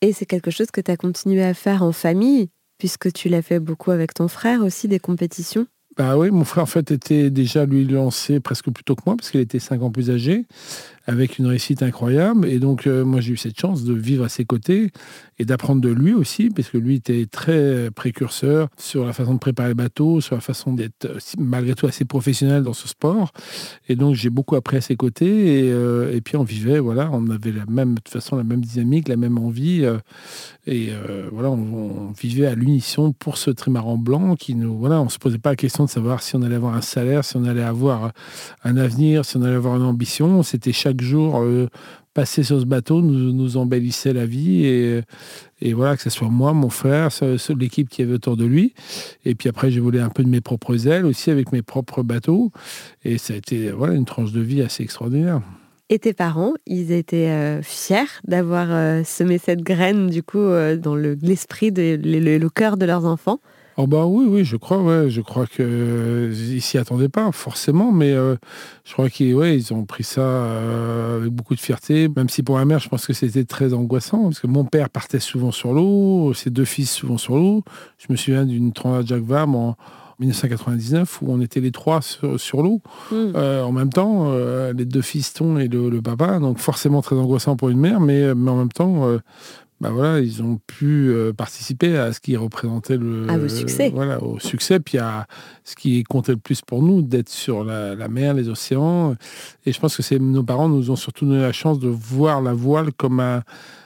Et 0.00 0.12
c'est 0.12 0.26
quelque 0.26 0.50
chose 0.50 0.70
que 0.70 0.80
tu 0.80 0.90
as 0.90 0.96
continué 0.96 1.44
à 1.44 1.54
faire 1.54 1.82
en 1.82 1.92
famille, 1.92 2.48
puisque 2.78 3.12
tu 3.12 3.28
l'as 3.28 3.42
fait 3.42 3.60
beaucoup 3.60 3.92
avec 3.92 4.14
ton 4.14 4.28
frère 4.28 4.62
aussi, 4.62 4.88
des 4.88 4.98
compétitions? 4.98 5.66
Bah 5.96 6.16
oui, 6.16 6.30
mon 6.30 6.44
frère 6.44 6.64
en 6.64 6.66
fait 6.66 6.90
était 6.90 7.28
déjà 7.28 7.66
lui 7.66 7.84
lancé 7.84 8.40
presque 8.40 8.70
plus 8.70 8.82
tôt 8.82 8.96
que 8.96 9.02
moi 9.04 9.14
parce 9.14 9.30
qu'il 9.30 9.40
était 9.40 9.58
5 9.58 9.82
ans 9.82 9.90
plus 9.90 10.10
âgé 10.10 10.46
avec 11.06 11.38
une 11.38 11.46
réussite 11.46 11.82
incroyable. 11.82 12.46
Et 12.46 12.58
donc, 12.58 12.86
euh, 12.86 13.04
moi, 13.04 13.20
j'ai 13.20 13.32
eu 13.32 13.36
cette 13.36 13.58
chance 13.58 13.84
de 13.84 13.94
vivre 13.94 14.24
à 14.24 14.28
ses 14.28 14.44
côtés 14.44 14.90
et 15.38 15.44
d'apprendre 15.44 15.80
de 15.80 15.88
lui 15.88 16.12
aussi, 16.12 16.50
parce 16.50 16.68
que 16.68 16.78
lui 16.78 16.96
était 16.96 17.26
très 17.26 17.90
précurseur 17.90 18.68
sur 18.76 19.04
la 19.04 19.12
façon 19.12 19.34
de 19.34 19.38
préparer 19.38 19.70
le 19.70 19.74
bateau, 19.74 20.20
sur 20.20 20.36
la 20.36 20.40
façon 20.40 20.72
d'être 20.72 21.08
malgré 21.38 21.74
tout 21.74 21.86
assez 21.86 22.04
professionnel 22.04 22.62
dans 22.62 22.72
ce 22.72 22.86
sport. 22.86 23.32
Et 23.88 23.96
donc, 23.96 24.14
j'ai 24.14 24.30
beaucoup 24.30 24.54
appris 24.54 24.76
à 24.76 24.80
ses 24.80 24.96
côtés. 24.96 25.66
Et, 25.66 25.72
euh, 25.72 26.14
et, 26.14 26.20
puis, 26.20 26.36
on 26.36 26.44
vivait, 26.44 26.78
voilà, 26.78 27.10
on 27.12 27.28
avait 27.30 27.52
la 27.52 27.66
même, 27.66 27.94
de 27.94 28.00
toute 28.00 28.12
façon, 28.12 28.36
la 28.36 28.44
même 28.44 28.60
dynamique, 28.60 29.08
la 29.08 29.16
même 29.16 29.38
envie. 29.38 29.84
Euh, 29.84 29.98
et 30.66 30.90
voilà, 31.32 31.50
on, 31.50 32.12
vivait 32.12 32.46
à 32.46 32.54
l'unisson 32.54 33.12
pour 33.12 33.36
ce 33.36 33.50
trimaran 33.50 33.96
blanc 33.96 34.36
qui 34.36 34.54
nous, 34.54 34.78
voilà, 34.78 35.00
on 35.00 35.08
se 35.08 35.18
posait 35.18 35.38
pas 35.38 35.50
la 35.50 35.56
question 35.56 35.84
de 35.84 35.90
savoir 35.90 36.22
si 36.22 36.36
on 36.36 36.42
allait 36.42 36.54
avoir 36.54 36.74
un 36.74 36.82
salaire, 36.82 37.24
si 37.24 37.36
on 37.36 37.44
allait 37.44 37.62
avoir 37.62 38.12
un 38.62 38.76
avenir, 38.76 39.24
si 39.24 39.36
on 39.36 39.42
allait 39.42 39.56
avoir 39.56 39.76
une 39.76 39.82
ambition. 39.82 40.42
C'était 40.44 40.72
jour 41.00 41.40
euh, 41.40 41.68
passer 42.14 42.42
sur 42.42 42.60
ce 42.60 42.64
bateau 42.64 43.00
nous, 43.00 43.32
nous 43.32 43.56
embellissait 43.56 44.12
la 44.12 44.26
vie 44.26 44.66
et, 44.66 45.02
voilà 45.72 45.96
que 45.96 46.02
ce 46.02 46.10
soit 46.10 46.28
moi, 46.28 46.52
mon 46.52 46.68
frère, 46.68 47.08
l'équipe 47.58 47.88
qui 47.88 48.02
avait 48.02 48.14
autour 48.14 48.36
de 48.36 48.44
lui. 48.44 48.74
Et 49.24 49.34
puis 49.34 49.48
après 49.48 49.70
j'ai 49.70 49.80
volé 49.80 50.00
un 50.00 50.08
peu 50.08 50.22
de 50.24 50.28
mes 50.28 50.40
propres 50.40 50.88
ailes 50.88 51.06
aussi 51.06 51.30
avec 51.30 51.52
mes 51.52 51.62
propres 51.62 52.02
bateaux 52.02 52.50
et 53.04 53.18
ça 53.18 53.34
a 53.34 53.36
été 53.36 53.70
voilà 53.70 53.94
une 53.94 54.04
tranche 54.04 54.32
de 54.32 54.40
vie 54.40 54.62
assez 54.62 54.82
extraordinaire. 54.82 55.40
Et 55.88 55.98
tes 55.98 56.14
parents, 56.14 56.54
ils 56.66 56.90
étaient 56.90 57.28
euh, 57.28 57.62
fiers 57.62 58.20
d'avoir 58.26 58.68
euh, 58.70 59.02
semé 59.04 59.38
cette 59.38 59.62
graine 59.62 60.08
du 60.08 60.22
coup 60.22 60.46
dans 60.78 60.96
l'esprit, 60.96 61.70
le, 61.70 62.38
le, 62.38 62.48
cœur 62.48 62.76
de 62.76 62.86
leurs 62.86 63.04
enfants? 63.04 63.40
Oh 63.78 63.86
bah 63.86 64.04
oui, 64.04 64.26
oui, 64.28 64.44
je 64.44 64.56
crois, 64.56 64.78
ouais, 64.82 65.08
je 65.08 65.22
crois 65.22 65.46
que 65.46 65.62
euh, 65.62 66.60
s'y 66.60 66.76
attendaient 66.76 67.08
pas 67.08 67.32
forcément, 67.32 67.90
mais 67.90 68.12
euh, 68.12 68.36
je 68.84 68.92
crois 68.92 69.08
qu'ils 69.08 69.34
ouais, 69.34 69.56
ils 69.56 69.72
ont 69.72 69.86
pris 69.86 70.04
ça 70.04 70.20
euh, 70.20 71.20
avec 71.20 71.32
beaucoup 71.32 71.54
de 71.54 71.60
fierté. 71.60 72.08
Même 72.14 72.28
si 72.28 72.42
pour 72.42 72.56
ma 72.56 72.66
mère, 72.66 72.80
je 72.80 72.90
pense 72.90 73.06
que 73.06 73.14
c'était 73.14 73.44
très 73.44 73.72
angoissant 73.72 74.24
parce 74.24 74.40
que 74.40 74.46
mon 74.46 74.64
père 74.64 74.90
partait 74.90 75.20
souvent 75.20 75.52
sur 75.52 75.72
l'eau, 75.72 76.34
ses 76.34 76.50
deux 76.50 76.66
fils 76.66 76.90
souvent 76.90 77.16
sur 77.16 77.36
l'eau. 77.36 77.62
Je 77.96 78.06
me 78.10 78.16
souviens 78.16 78.44
d'une 78.44 78.72
transat 78.72 79.06
Jacques 79.06 79.22
Vabre 79.22 79.56
en 79.56 79.76
1999 80.18 81.22
où 81.22 81.32
on 81.32 81.40
était 81.40 81.60
les 81.60 81.72
trois 81.72 82.00
sur, 82.02 82.62
l'eau 82.62 82.82
hmm. 83.10 83.34
en 83.34 83.72
même 83.72 83.88
temps, 83.90 84.32
les 84.72 84.84
deux 84.84 85.02
fistons 85.02 85.58
et 85.58 85.68
le, 85.68 85.88
le, 85.88 86.02
papa. 86.02 86.38
Donc 86.38 86.58
forcément 86.58 87.00
très 87.00 87.16
angoissant 87.16 87.56
pour 87.56 87.70
une 87.70 87.80
mère, 87.80 88.00
mais, 88.00 88.34
mais 88.34 88.50
en 88.50 88.56
même 88.56 88.72
temps 88.72 89.08
bah 89.82 89.90
voilà, 89.90 90.20
ils 90.20 90.44
ont 90.44 90.60
pu 90.64 91.10
euh, 91.10 91.32
participer 91.32 91.98
à 91.98 92.12
ce 92.12 92.20
qui 92.20 92.36
représentait 92.36 92.96
le, 92.96 93.28
à 93.28 93.48
succès. 93.48 93.90
voilà, 93.92 94.22
au 94.22 94.38
succès, 94.38 94.78
puis 94.78 94.98
à 94.98 95.26
ce 95.64 95.74
qui 95.74 96.04
comptait 96.04 96.30
le 96.30 96.38
plus 96.38 96.60
pour 96.60 96.84
nous, 96.84 97.02
d'être 97.02 97.28
sur 97.28 97.64
la, 97.64 97.96
la, 97.96 98.06
mer, 98.06 98.32
les 98.32 98.48
océans. 98.48 99.16
Et 99.66 99.72
je 99.72 99.80
pense 99.80 99.96
que 99.96 100.04
c'est 100.04 100.20
nos 100.20 100.44
parents 100.44 100.68
nous 100.68 100.92
ont 100.92 100.96
surtout 100.96 101.26
donné 101.26 101.40
la 101.40 101.50
chance 101.50 101.80
de 101.80 101.88
voir 101.88 102.42
la 102.42 102.52
voile 102.52 102.92
comme 102.92 103.18
un, 103.18 103.42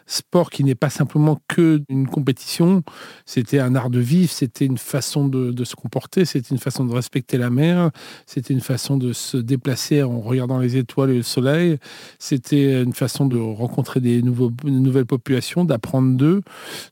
sport 0.06 0.50
qui 0.50 0.64
n'est 0.64 0.74
pas 0.74 0.90
simplement 0.90 1.40
que 1.48 1.82
une 1.88 2.06
compétition, 2.06 2.82
c'était 3.24 3.58
un 3.58 3.74
art 3.74 3.90
de 3.90 3.98
vivre, 3.98 4.30
c'était 4.30 4.64
une 4.64 4.78
façon 4.78 5.28
de, 5.28 5.64
se 5.64 5.74
comporter, 5.74 6.24
c'était 6.24 6.50
une 6.50 6.60
façon 6.60 6.84
de 6.84 6.92
respecter 6.92 7.38
la 7.38 7.50
mer, 7.50 7.90
c'était 8.24 8.54
une 8.54 8.60
façon 8.60 8.96
de 8.96 9.12
se 9.12 9.36
déplacer 9.36 10.02
en 10.02 10.20
regardant 10.20 10.58
les 10.58 10.76
étoiles 10.76 11.10
et 11.10 11.16
le 11.16 11.22
soleil, 11.22 11.78
c'était 12.18 12.82
une 12.82 12.92
façon 12.92 13.26
de 13.26 13.36
rencontrer 13.38 14.00
des 14.00 14.22
nouvelles 14.22 15.06
populations, 15.06 15.64
d'apprendre 15.64 16.16
d'eux, 16.16 16.42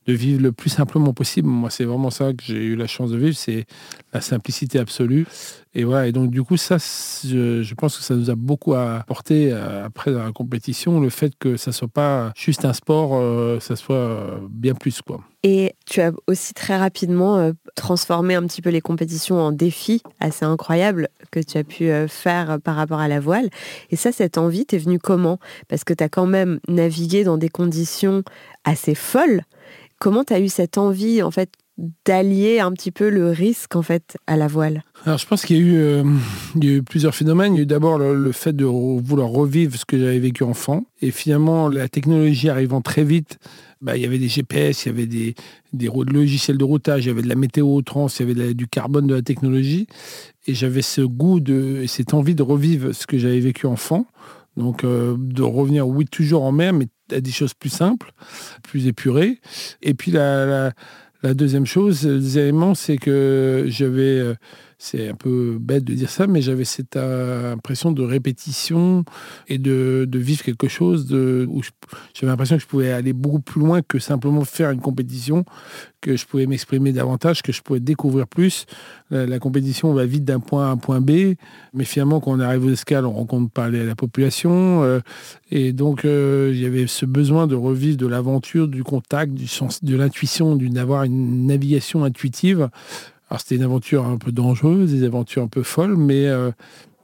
de 0.07 0.13
vivre 0.13 0.43
le 0.43 0.53
plus 0.53 0.71
simplement 0.71 1.13
possible. 1.13 1.49
Moi, 1.49 1.71
c'est 1.71 1.85
vraiment 1.85 2.11
ça 2.11 2.33
que 2.33 2.43
j'ai 2.45 2.65
eu 2.65 2.77
la 2.77 2.87
chance 2.87 3.11
de 3.11 3.17
vivre, 3.17 3.37
c'est 3.37 3.67
la 4.13 4.21
simplicité 4.21 4.79
absolue. 4.79 5.27
Et 5.77 5.83
voilà, 5.83 6.07
et 6.07 6.13
donc 6.13 6.31
du 6.31 6.43
coup, 6.45 6.57
ça, 6.57 6.77
je, 6.79 7.75
pense 7.75 7.99
que 7.99 8.05
ça 8.05 8.15
nous 8.15 8.31
a 8.31 8.37
beaucoup 8.37 8.75
apporté 8.75 9.51
euh, 9.53 9.85
après 9.85 10.13
la 10.13 10.31
compétition, 10.31 11.01
le 11.01 11.11
fait 11.11 11.33
que 11.37 11.57
ça 11.57 11.73
soit 11.73 11.89
pas 11.89 12.33
juste 12.37 12.65
un 12.65 12.73
sport, 12.73 13.15
euh, 13.15 13.59
ça 13.59 13.75
soit 13.75 13.97
euh, 13.97 14.39
bien 14.49 14.75
plus 14.75 15.03
quoi. 15.03 15.21
Et 15.43 15.75
tu 15.85 16.01
as 16.01 16.13
aussi 16.29 16.55
très 16.55 16.79
rapidement 16.79 17.53
transformé 17.75 18.35
un 18.35 18.47
petit 18.47 18.63
peu 18.63 18.71
les 18.71 18.81
compétitions 18.81 19.39
en 19.39 19.53
défis 19.53 20.01
assez 20.19 20.47
incroyables 20.47 21.09
que 21.33 21.41
tu 21.41 21.59
as 21.59 21.65
pu 21.65 21.91
faire 22.09 22.59
par 22.63 22.77
rapport 22.77 23.01
à 23.01 23.09
la 23.09 23.21
voile. 23.21 23.51
Et 23.91 23.97
ça, 23.97 24.11
cette 24.11 24.39
envie, 24.39 24.65
t'es 24.65 24.79
venue 24.79 24.99
comment? 24.99 25.39
Parce 25.69 25.85
que 25.85 25.93
tu 25.93 26.03
as 26.03 26.09
quand 26.09 26.25
même 26.25 26.61
navigué 26.67 27.25
dans 27.25 27.37
des 27.37 27.51
conditions 27.51 28.23
assez 28.65 28.95
folles. 28.95 29.43
Comment 29.99 30.25
tu 30.25 30.33
as 30.33 30.41
eu 30.41 30.49
cette 30.49 30.79
envie, 30.79 31.23
en 31.23 31.31
fait, 31.31 31.51
d'allier 32.05 32.61
un 32.61 32.73
petit 32.73 32.93
peu 32.93 33.09
le 33.09 33.31
risque 33.31 33.75
en 33.75 33.83
fait 33.83 34.17
à 34.27 34.37
la 34.37 34.47
voile 34.47 34.85
Alors 35.05 35.19
je 35.19 35.27
pense 35.27 35.45
qu'il 35.45 35.57
y, 35.57 35.61
a 35.61 35.63
eu, 35.63 35.77
euh, 35.77 36.05
eu 36.63 36.83
plusieurs 36.83 37.15
phénomènes. 37.15 37.55
Il 37.55 37.57
y 37.57 37.61
a 37.61 37.63
eu 37.63 37.67
d'abord 37.67 37.99
le, 37.99 38.33
fait 38.33 38.55
de 38.55 38.65
vouloir 38.65 39.29
revivre 39.29 39.77
ce 39.77 39.85
que 39.85 39.99
j'avais 39.99 40.21
vécu 40.21 40.45
enfant. 40.45 40.85
Et 41.03 41.11
finalement, 41.11 41.69
la 41.69 41.89
technologie 41.89 42.49
arrivant 42.49 42.81
très 42.81 43.03
vite, 43.03 43.39
bah, 43.81 43.97
il 43.97 44.03
y 44.03 44.07
avait 44.07 44.19
des 44.19 44.29
GPS, 44.29 44.87
il 44.87 44.89
y 44.89 44.93
avait 44.93 45.07
des, 45.07 45.35
logiciels 45.73 46.59
de 46.59 46.65
routage, 46.65 47.05
il 47.05 47.09
y 47.09 47.11
avait 47.11 47.23
de 47.23 47.29
la 47.29 47.35
météo 47.35 47.83
trans, 47.83 48.07
il 48.07 48.29
y 48.29 48.31
avait 48.31 48.55
du 48.55 48.69
carbone 48.69 49.07
de 49.07 49.15
la 49.17 49.23
technologie. 49.23 49.89
Et 50.47 50.55
j'avais 50.55 50.83
ce 50.83 51.01
goût 51.01 51.41
de, 51.41 51.81
et 51.83 51.87
cette 51.89 52.15
envie 52.15 52.37
de 52.37 52.43
revivre 52.43 52.95
ce 52.95 53.07
que 53.07 53.19
j'avais 53.19 53.41
vécu 53.41 53.67
enfant. 53.67 54.07
Donc 54.57 54.85
euh, 54.85 55.17
de 55.19 55.43
revenir, 55.43 55.89
oui, 55.89 56.05
toujours 56.05 56.45
en 56.45 56.53
mer, 56.53 56.73
mais 56.73 56.87
à 57.11 57.21
des 57.21 57.33
choses 57.33 57.55
plus 57.55 57.71
simples, 57.71 58.13
plus 58.63 58.87
épurées. 58.87 59.41
Et 59.83 59.95
puis 59.95 60.13
la 60.13 60.73
deuxième 61.33 61.65
chose, 61.65 62.07
le 62.07 62.19
deuxième 62.19 62.45
élément, 62.45 62.75
c'est 62.75 62.99
que 62.99 63.65
j'avais, 63.69 64.19
euh, 64.19 64.35
c'est 64.85 65.09
un 65.09 65.15
peu 65.15 65.57
bête 65.59 65.83
de 65.85 65.95
dire 65.95 66.11
ça, 66.11 66.27
mais 66.27 66.43
j'avais 66.43 66.67
cette 66.67 66.97
euh, 66.97 67.55
impression 67.55 67.91
de 67.91 68.03
répétition 68.03 69.07
et 69.49 69.57
de, 69.57 70.07
vivre 70.13 70.43
quelque 70.43 70.69
chose 70.69 71.11
où 71.11 71.63
j'avais 72.13 72.31
l'impression 72.31 72.57
que 72.57 72.63
je 72.63 72.67
pouvais 72.67 72.93
aller 72.93 73.15
beaucoup 73.15 73.41
plus 73.41 73.61
loin 73.61 73.81
que 73.81 73.99
simplement 73.99 74.45
faire 74.45 74.71
une 74.71 74.81
compétition, 74.81 75.47
que 76.03 76.17
je 76.17 76.27
pouvais 76.27 76.47
m'exprimer 76.47 76.93
davantage, 76.93 77.41
que 77.41 77.51
je 77.51 77.63
pouvais 77.63 77.81
découvrir 77.81 78.27
plus. 78.27 78.67
La, 79.11 79.39
compétition 79.39 79.93
va 79.95 80.05
vite 80.05 80.25
d'un 80.25 80.41
point 80.41 80.67
A 80.67 80.69
à 80.69 80.71
un 80.73 80.77
point 80.77 81.01
B, 81.01 81.35
mais 81.73 81.85
finalement, 81.85 82.21
quand 82.21 82.33
on 82.33 82.41
arrive 82.41 82.67
aux 82.67 82.71
escales, 82.71 83.07
on 83.07 83.13
rencontre 83.13 83.51
pas 83.51 83.71
la, 83.71 83.95
population. 83.95 84.83
Euh, 84.83 85.01
et 85.51 85.73
donc, 85.73 86.05
il 86.05 86.61
y 86.61 86.67
avait 86.67 86.87
ce 86.87 87.07
besoin 87.07 87.47
de 87.47 87.55
revivre 87.55 87.97
de 87.97 88.07
l'aventure, 88.07 88.69
du 88.69 88.85
contact, 88.85 89.33
du 89.33 89.47
sens, 89.47 89.83
de 89.83 89.97
l'intuition, 89.97 90.57
d'avoir 90.57 91.05
une 91.05 91.47
navigation 91.47 92.05
intuitive 92.05 92.69
alors 93.35 93.41
c'était 93.41 93.57
une 93.57 93.65
aventure 93.65 94.07
un 94.07 94.17
peu 94.17 94.31
dangereuse, 94.31 94.93
des 94.93 95.03
aventures 95.03 95.43
un 95.43 95.49
peu 95.49 95.65
folles, 95.65 95.97
mais, 95.97 96.29
euh, 96.29 96.53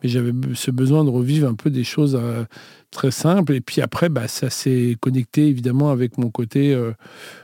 mais 0.00 0.08
j'avais 0.08 0.30
ce 0.54 0.70
besoin 0.70 1.02
de 1.02 1.10
revivre 1.10 1.48
un 1.48 1.54
peu 1.54 1.70
des 1.70 1.82
choses 1.82 2.16
euh, 2.16 2.44
très 2.92 3.10
simples. 3.10 3.52
Et 3.52 3.60
puis 3.60 3.80
après, 3.80 4.08
bah, 4.08 4.28
ça 4.28 4.48
s'est 4.48 4.96
connecté 5.00 5.48
évidemment 5.48 5.90
avec 5.90 6.18
mon 6.18 6.30
côté 6.30 6.72
euh, 6.72 6.92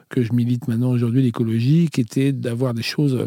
que 0.08 0.22
je 0.22 0.32
milite 0.32 0.68
maintenant 0.68 0.92
aujourd'hui, 0.92 1.20
l'écologie, 1.20 1.88
qui 1.92 2.00
était 2.00 2.30
d'avoir 2.30 2.74
des 2.74 2.84
choses 2.84 3.26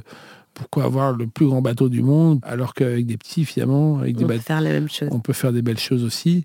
pourquoi 0.53 0.85
avoir 0.85 1.11
le 1.11 1.27
plus 1.27 1.45
grand 1.45 1.61
bateau 1.61 1.89
du 1.89 2.03
monde 2.03 2.39
alors 2.43 2.73
qu'avec 2.73 3.05
des 3.05 3.17
petits 3.17 3.45
finalement 3.45 3.99
avec 3.99 4.15
on 4.15 4.19
des 4.19 4.25
peut 4.25 4.39
faire 4.39 4.61
la 4.61 4.71
même 4.71 4.89
chose. 4.89 5.09
on 5.11 5.19
peut 5.19 5.31
faire 5.31 5.53
des 5.53 5.61
belles 5.61 5.79
choses 5.79 6.03
aussi 6.03 6.43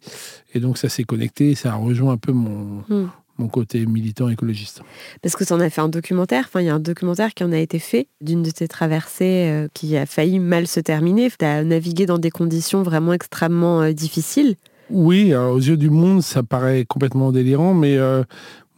et 0.53 0.61
donc 0.61 0.79
ça 0.79 0.89
s'est 0.89 1.03
connecté 1.03 1.57
ça 1.57 1.73
a 1.73 1.75
rejoint 1.75 2.13
un 2.13 2.17
peu 2.17 2.31
mon, 2.31 2.85
hmm 2.89 3.09
mon 3.39 3.49
côté 3.49 3.87
militant 3.87 4.29
écologiste. 4.29 4.83
Parce 5.23 5.37
que 5.37 5.45
tu 5.45 5.53
en 5.53 5.61
as 5.61 5.71
fait 5.71 5.81
un 5.81 5.89
documentaire, 5.89 6.45
enfin 6.47 6.61
il 6.61 6.67
y 6.67 6.69
a 6.69 6.75
un 6.75 6.81
documentaire 6.81 7.35
qui 7.35 7.45
en 7.45 7.53
a 7.53 7.59
été 7.59 7.79
fait 7.79 8.09
d'une 8.21 8.43
de 8.43 8.51
tes 8.51 8.69
traversées 8.69 9.49
euh, 9.51 9.69
qui 9.75 9.97
a 9.97 10.07
failli 10.07 10.39
mal 10.39 10.67
se 10.67 10.81
terminer. 10.81 11.31
Tu 11.31 11.45
as 11.45 11.65
navigué 11.65 12.07
dans 12.07 12.19
des 12.19 12.31
conditions 12.31 12.83
vraiment 12.83 13.13
extrêmement 13.13 13.83
euh, 13.83 13.93
difficiles. 13.93 14.57
Oui, 14.91 15.35
aux 15.35 15.59
yeux 15.59 15.79
du 15.79 15.89
monde, 15.89 16.23
ça 16.23 16.43
paraît 16.43 16.85
complètement 16.85 17.33
délirant, 17.33 17.73
mais 17.73 17.97
euh, 17.97 18.23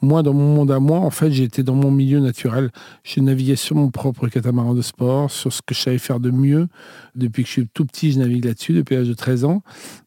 moi, 0.03 0.23
dans 0.23 0.35
mon 0.35 0.55
monde 0.55 0.71
à 0.71 0.79
moi, 0.79 0.99
en 0.99 1.11
fait, 1.11 1.31
j'étais 1.31 1.63
dans 1.63 1.75
mon 1.75 1.91
milieu 1.91 2.21
naturel. 2.21 2.71
J'ai 3.03 3.21
navigué 3.23 3.57
sur 3.57 3.77
mon 3.77 3.91
propre 3.91 4.29
catamaran 4.29 4.75
de 4.75 4.83
sport, 4.83 5.31
sur 5.31 5.53
ce 5.53 5.63
que 5.63 5.75
je 5.75 5.81
savais 5.81 5.99
faire 5.99 6.21
de 6.21 6.31
mieux. 6.31 6.69
Depuis 7.15 7.43
que 7.43 7.49
je 7.49 7.53
suis 7.53 7.69
tout 7.69 7.87
petit, 7.87 8.13
je 8.13 8.19
navigue 8.19 8.45
là-dessus, 8.45 8.75
depuis 8.75 8.95
l'âge 8.95 9.09
de 9.09 9.15
13 9.15 9.45
ans. 9.45 9.63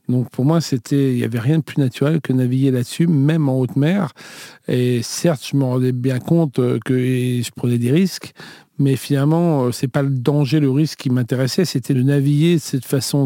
Donc 0.09 0.29
pour 0.29 0.43
moi, 0.43 0.59
c'était, 0.59 1.11
il 1.11 1.17
n'y 1.17 1.23
avait 1.23 1.39
rien 1.39 1.59
de 1.59 1.63
plus 1.63 1.79
naturel 1.79 2.19
que 2.19 2.33
naviguer 2.33 2.71
là-dessus, 2.71 3.07
même 3.07 3.47
en 3.47 3.59
haute 3.59 3.75
mer. 3.75 4.11
Et 4.67 5.01
certes, 5.03 5.47
je 5.49 5.55
me 5.55 5.63
rendais 5.63 5.91
bien 5.91 6.19
compte 6.19 6.55
que 6.55 6.97
je 6.97 7.49
prenais 7.55 7.77
des 7.77 7.91
risques, 7.91 8.33
mais 8.79 8.95
finalement, 8.95 9.65
euh, 9.65 9.71
c'est 9.71 9.89
pas 9.89 10.01
le 10.01 10.09
danger, 10.09 10.61
le 10.61 10.71
risque 10.71 10.99
qui 10.99 11.09
m'intéressait, 11.09 11.65
c'était 11.65 11.93
de 11.93 12.01
naviguer 12.01 12.55
de 12.55 12.61
cette 12.61 12.85
façon 12.85 13.25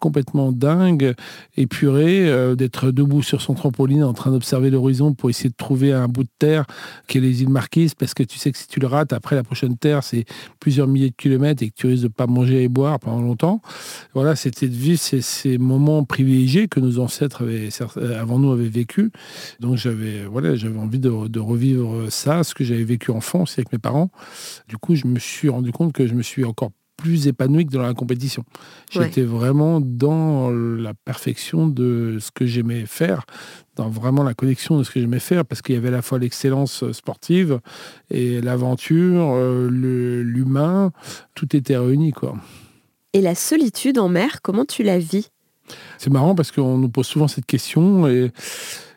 complètement 0.00 0.50
dingue, 0.50 1.14
épurée, 1.56 2.28
euh, 2.28 2.56
d'être 2.56 2.90
debout 2.90 3.22
sur 3.22 3.40
son 3.40 3.54
trampoline 3.54 4.02
en 4.02 4.12
train 4.12 4.32
d'observer 4.32 4.70
l'horizon 4.70 5.14
pour 5.14 5.30
essayer 5.30 5.50
de 5.50 5.54
trouver 5.54 5.92
un 5.92 6.08
bout 6.08 6.24
de 6.24 6.28
terre 6.40 6.66
qui 7.06 7.18
est 7.18 7.20
les 7.20 7.42
îles 7.42 7.48
Marquises, 7.48 7.94
parce 7.94 8.12
que 8.12 8.24
tu 8.24 8.38
sais 8.38 8.50
que 8.50 8.58
si 8.58 8.66
tu 8.66 8.80
le 8.80 8.88
rates, 8.88 9.12
après 9.12 9.36
la 9.36 9.44
prochaine 9.44 9.76
terre, 9.76 10.02
c'est 10.02 10.24
plusieurs 10.58 10.88
milliers 10.88 11.10
de 11.10 11.16
kilomètres 11.16 11.62
et 11.62 11.70
que 11.70 11.74
tu 11.76 11.86
risques 11.86 12.02
de 12.02 12.08
pas 12.08 12.26
manger 12.26 12.64
et 12.64 12.68
boire 12.68 12.98
pendant 12.98 13.22
longtemps. 13.22 13.62
Voilà, 14.14 14.34
c'était 14.34 14.68
de 14.68 14.74
vivre 14.74 14.98
ces, 14.98 15.58
moments 15.58 16.01
privilégiés 16.04 16.68
que 16.68 16.80
nos 16.80 16.98
ancêtres 16.98 17.42
avaient, 17.42 17.68
avant 18.16 18.38
nous 18.38 18.52
avaient 18.52 18.68
vécu. 18.68 19.10
Donc 19.60 19.76
j'avais 19.76 20.24
voilà, 20.24 20.54
j'avais 20.54 20.78
envie 20.78 20.98
de, 20.98 21.28
de, 21.28 21.40
revivre 21.40 22.10
ça, 22.10 22.44
ce 22.44 22.54
que 22.54 22.64
j'avais 22.64 22.84
vécu 22.84 23.10
enfant 23.10 23.42
aussi 23.42 23.60
avec 23.60 23.72
mes 23.72 23.78
parents 23.78 24.10
du 24.68 24.76
coup, 24.76 24.94
je 24.94 25.06
me 25.06 25.18
suis 25.18 25.48
rendu 25.48 25.72
compte 25.72 25.92
que 25.92 26.06
je 26.06 26.14
me 26.14 26.22
suis 26.22 26.44
encore 26.44 26.70
plus 26.96 27.26
épanoui 27.26 27.66
que 27.66 27.72
dans 27.72 27.82
la 27.82 27.94
compétition. 27.94 28.44
J'étais 28.90 29.22
vraiment 29.22 29.80
dans 29.80 30.50
la 30.50 30.94
perfection 30.94 31.66
de 31.66 32.18
ce 32.20 32.30
que 32.30 32.46
j'aimais 32.46 32.86
faire, 32.86 33.24
dans 33.74 33.88
vraiment 33.88 34.22
la 34.22 34.34
connexion 34.34 34.78
de 34.78 34.84
ce 34.84 34.90
que 34.90 35.00
j'aimais 35.00 35.18
faire, 35.18 35.44
parce 35.44 35.62
qu'il 35.62 35.74
y 35.74 35.78
avait 35.78 35.88
à 35.88 35.92
la 35.92 36.02
fois 36.02 36.18
l'excellence 36.18 36.90
sportive 36.92 37.58
et 38.10 38.40
l'aventure, 38.40 39.32
euh, 39.34 39.68
l'humain, 39.68 40.92
tout 41.34 41.56
était 41.56 41.76
réuni. 41.76 42.12
Quoi. 42.12 42.36
Et 43.14 43.20
la 43.20 43.34
solitude 43.34 43.98
en 43.98 44.08
mer, 44.08 44.40
comment 44.40 44.64
tu 44.64 44.82
la 44.82 44.98
vis? 44.98 45.30
C'est 45.98 46.10
marrant 46.10 46.34
parce 46.34 46.50
qu'on 46.50 46.78
nous 46.78 46.88
pose 46.88 47.06
souvent 47.06 47.28
cette 47.28 47.46
question 47.46 48.08
et 48.08 48.32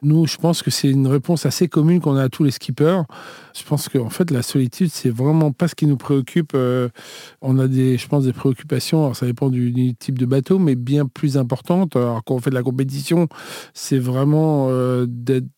nous, 0.06 0.28
je 0.28 0.38
pense 0.38 0.62
que 0.62 0.70
c'est 0.70 0.90
une 0.90 1.08
réponse 1.08 1.48
assez 1.48 1.68
commune 1.68 2.00
qu'on 2.00 2.16
a 2.16 2.24
à 2.24 2.30
tous 2.30 2.44
les 2.44 2.52
skippers. 2.52 3.02
Je 3.58 3.64
pense 3.64 3.90
qu'en 3.90 4.10
fait, 4.10 4.30
la 4.30 4.44
solitude, 4.44 4.90
c'est 4.92 5.10
vraiment 5.10 5.52
pas 5.52 5.68
ce 5.68 5.74
qui 5.74 5.88
nous 5.88 5.98
préoccupe. 5.98 6.52
Euh, 6.54 6.90
on 7.42 7.58
a 7.58 7.68
des, 7.68 7.98
je 7.98 8.08
pense, 8.08 8.26
des 8.26 8.34
préoccupations, 8.34 9.04
alors 9.04 9.16
ça 9.16 9.26
dépend 9.26 9.50
du, 9.50 9.96
type 9.96 10.20
de 10.20 10.26
bateau, 10.26 10.60
mais 10.60 10.76
bien 10.76 11.08
plus 11.08 11.38
importantes. 11.38 11.96
Alors 11.96 12.24
quand 12.24 12.36
on 12.36 12.40
fait 12.40 12.52
de 12.52 12.56
la 12.56 12.62
compétition, 12.62 13.28
c'est 13.74 13.98
vraiment 13.98 14.68
euh, 14.70 15.08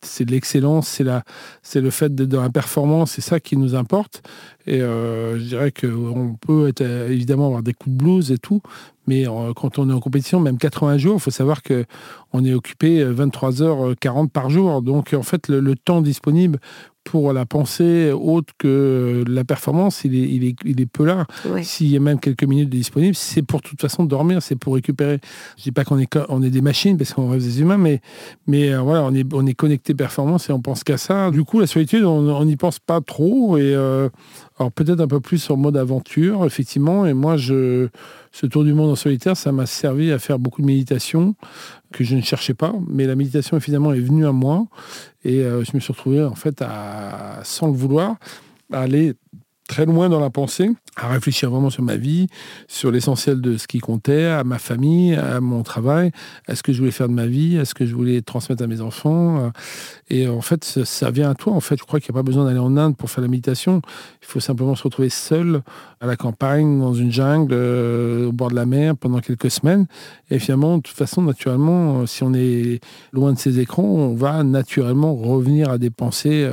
c'est 0.00 0.24
de 0.24 0.30
l'excellence, 0.30 0.88
c'est 0.88 1.04
la, 1.04 1.24
c'est 1.62 1.82
le 1.82 1.90
fait 1.90 2.14
d'être 2.14 2.28
dans 2.28 2.42
la 2.42 2.50
performance, 2.50 3.12
c'est 3.12 3.20
ça 3.20 3.40
qui 3.40 3.56
nous 3.56 3.74
importe. 3.74 4.22
Et 4.66 4.80
euh, 4.80 5.38
je 5.38 5.44
dirais 5.44 5.72
qu'on 5.72 6.36
peut 6.40 6.72
évidemment 6.80 7.46
avoir 7.46 7.62
des 7.62 7.74
coups 7.74 7.96
de 7.96 8.02
blues 8.02 8.32
et 8.32 8.38
tout, 8.38 8.62
mais 9.08 9.24
quand 9.56 9.78
on 9.78 9.90
est 9.90 9.92
en 9.92 10.00
compétition, 10.00 10.38
même 10.38 10.58
80 10.58 10.98
jours, 10.98 11.16
il 11.16 11.20
faut 11.20 11.30
savoir 11.30 11.62
qu'on 11.62 12.44
est 12.44 12.54
occupé 12.54 13.04
23h40 13.04 14.28
par 14.28 14.50
jour. 14.50 14.82
Donc 14.82 15.14
en 15.14 15.22
fait, 15.22 15.48
le 15.48 15.74
temps 15.74 16.00
disponible 16.00 16.60
pour 17.08 17.32
la 17.32 17.46
pensée 17.46 18.12
autre 18.12 18.52
que 18.58 19.24
la 19.26 19.42
performance, 19.42 20.04
il 20.04 20.14
est, 20.14 20.28
il 20.28 20.44
est, 20.44 20.56
il 20.66 20.78
est 20.78 20.86
peu 20.86 21.06
là. 21.06 21.26
S'il 21.62 21.88
y 21.88 21.96
a 21.96 22.00
même 22.00 22.20
quelques 22.20 22.44
minutes 22.44 22.68
disponibles, 22.68 23.14
c'est 23.14 23.40
pour 23.40 23.62
toute 23.62 23.80
façon 23.80 24.04
dormir, 24.04 24.42
c'est 24.42 24.56
pour 24.56 24.74
récupérer. 24.74 25.18
Je 25.56 25.62
dis 25.62 25.72
pas 25.72 25.84
qu'on 25.84 25.98
est, 25.98 26.18
on 26.28 26.42
est 26.42 26.50
des 26.50 26.60
machines 26.60 26.98
parce 26.98 27.14
qu'on 27.14 27.30
reste 27.30 27.46
des 27.46 27.62
humains, 27.62 27.78
mais, 27.78 28.02
mais 28.46 28.74
euh, 28.74 28.80
voilà, 28.80 29.04
on 29.04 29.14
est, 29.14 29.26
on 29.32 29.46
est 29.46 29.54
connecté 29.54 29.94
performance 29.94 30.50
et 30.50 30.52
on 30.52 30.60
pense 30.60 30.84
qu'à 30.84 30.98
ça. 30.98 31.30
Du 31.30 31.44
coup, 31.44 31.60
la 31.60 31.66
solitude, 31.66 32.04
on 32.04 32.44
n'y 32.44 32.56
pense 32.56 32.78
pas 32.78 33.00
trop 33.00 33.56
et 33.56 33.74
euh, 33.74 34.10
alors 34.58 34.70
peut-être 34.70 35.00
un 35.00 35.08
peu 35.08 35.20
plus 35.20 35.48
en 35.48 35.56
mode 35.56 35.78
aventure, 35.78 36.44
effectivement. 36.44 37.06
Et 37.06 37.14
moi, 37.14 37.38
je, 37.38 37.88
ce 38.40 38.46
tour 38.46 38.62
du 38.62 38.72
monde 38.72 38.90
en 38.90 38.94
solitaire, 38.94 39.36
ça 39.36 39.50
m'a 39.50 39.66
servi 39.66 40.12
à 40.12 40.20
faire 40.20 40.38
beaucoup 40.38 40.62
de 40.62 40.66
méditation 40.66 41.34
que 41.90 42.04
je 42.04 42.14
ne 42.14 42.20
cherchais 42.20 42.54
pas, 42.54 42.72
mais 42.86 43.04
la 43.04 43.16
méditation 43.16 43.58
finalement 43.58 43.92
est 43.92 43.98
venue 43.98 44.24
à 44.24 44.30
moi 44.30 44.68
et 45.24 45.40
euh, 45.40 45.64
je 45.64 45.72
me 45.74 45.80
suis 45.80 45.92
retrouvé 45.92 46.22
en 46.22 46.36
fait 46.36 46.62
sans 47.42 47.66
le 47.66 47.72
vouloir, 47.72 48.14
à 48.72 48.82
aller 48.82 49.14
très 49.68 49.86
loin 49.86 50.08
dans 50.08 50.18
la 50.18 50.30
pensée, 50.30 50.70
à 50.96 51.08
réfléchir 51.08 51.50
vraiment 51.50 51.70
sur 51.70 51.84
ma 51.84 51.96
vie, 51.96 52.26
sur 52.66 52.90
l'essentiel 52.90 53.40
de 53.40 53.56
ce 53.56 53.68
qui 53.68 53.78
comptait, 53.78 54.24
à 54.24 54.42
ma 54.42 54.58
famille, 54.58 55.14
à 55.14 55.40
mon 55.40 55.62
travail, 55.62 56.10
à 56.48 56.56
ce 56.56 56.62
que 56.62 56.72
je 56.72 56.78
voulais 56.78 56.90
faire 56.90 57.08
de 57.08 57.12
ma 57.12 57.26
vie, 57.26 57.58
à 57.58 57.64
ce 57.64 57.74
que 57.74 57.86
je 57.86 57.94
voulais 57.94 58.22
transmettre 58.22 58.64
à 58.64 58.66
mes 58.66 58.80
enfants? 58.80 59.44
Euh, 59.44 59.50
et 60.10 60.26
en 60.26 60.40
fait, 60.40 60.64
ça, 60.64 61.10
vient 61.10 61.30
à 61.30 61.34
toi. 61.34 61.52
En 61.52 61.60
fait, 61.60 61.76
je 61.78 61.84
crois 61.84 62.00
qu'il 62.00 62.12
n'y 62.12 62.18
a 62.18 62.20
pas 62.20 62.26
besoin 62.26 62.46
d'aller 62.46 62.58
en 62.58 62.76
Inde 62.76 62.96
pour 62.96 63.10
faire 63.10 63.22
la 63.22 63.28
méditation. 63.28 63.82
Il 64.22 64.26
faut 64.26 64.40
simplement 64.40 64.74
se 64.74 64.82
retrouver 64.82 65.10
seul 65.10 65.62
à 66.00 66.06
la 66.06 66.16
campagne, 66.16 66.80
dans 66.80 66.94
une 66.94 67.12
jungle, 67.12 67.52
euh, 67.52 68.28
au 68.28 68.32
bord 68.32 68.50
de 68.50 68.56
la 68.56 68.66
mer, 68.66 68.96
pendant 68.96 69.20
quelques 69.20 69.50
semaines. 69.50 69.86
Et 70.30 70.38
finalement, 70.38 70.78
de 70.78 70.82
toute 70.82 70.96
façon, 70.96 71.22
naturellement, 71.22 72.00
euh, 72.00 72.06
si 72.06 72.22
on 72.22 72.32
est 72.32 72.80
loin 73.12 73.34
de 73.34 73.38
ces 73.38 73.60
écrans, 73.60 73.84
on 73.84 74.14
va 74.14 74.42
naturellement 74.42 75.14
revenir 75.14 75.70
à 75.70 75.76
des 75.76 75.90
pensées 75.90 76.48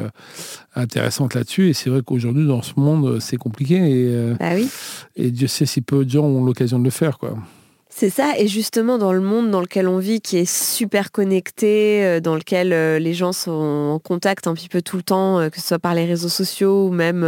intéressante 0.76 1.34
là-dessus. 1.34 1.70
Et 1.70 1.74
c'est 1.74 1.90
vrai 1.90 2.02
qu'aujourd'hui, 2.06 2.46
dans 2.46 2.62
ce 2.62 2.74
monde, 2.78 3.05
c'est 3.20 3.38
compliqué. 3.38 3.76
Et, 3.76 4.34
bah 4.40 4.52
oui. 4.56 4.68
et 5.16 5.32
Dieu 5.32 5.48
sait 5.48 5.66
si 5.66 5.82
peu 5.82 6.06
de 6.06 6.10
gens 6.10 6.26
ont 6.26 6.44
l'occasion 6.44 6.80
de 6.80 6.84
le 6.84 6.90
faire. 6.90 7.18
quoi. 7.18 7.36
C'est 7.98 8.10
ça, 8.10 8.34
et 8.38 8.50
justement 8.50 8.98
dans 8.98 9.14
le 9.14 9.22
monde 9.22 9.50
dans 9.52 9.62
lequel 9.62 9.88
on 9.88 10.00
vit, 10.00 10.20
qui 10.20 10.36
est 10.36 10.52
super 10.52 11.14
connecté, 11.14 12.04
euh, 12.04 12.20
dans 12.20 12.36
lequel 12.36 12.74
euh, 12.74 13.00
les 13.00 13.14
gens 13.14 13.32
sont 13.32 13.54
en 13.54 14.00
contact 14.00 14.48
un 14.48 14.54
petit 14.54 14.68
peu 14.68 14.82
tout 14.82 14.98
le 14.98 15.02
temps, 15.02 15.40
euh, 15.40 15.48
que 15.48 15.62
ce 15.62 15.68
soit 15.70 15.80
par 15.80 15.96
les 15.96 16.04
réseaux 16.04 16.28
sociaux 16.28 16.88
ou 16.88 16.92
même 16.92 17.26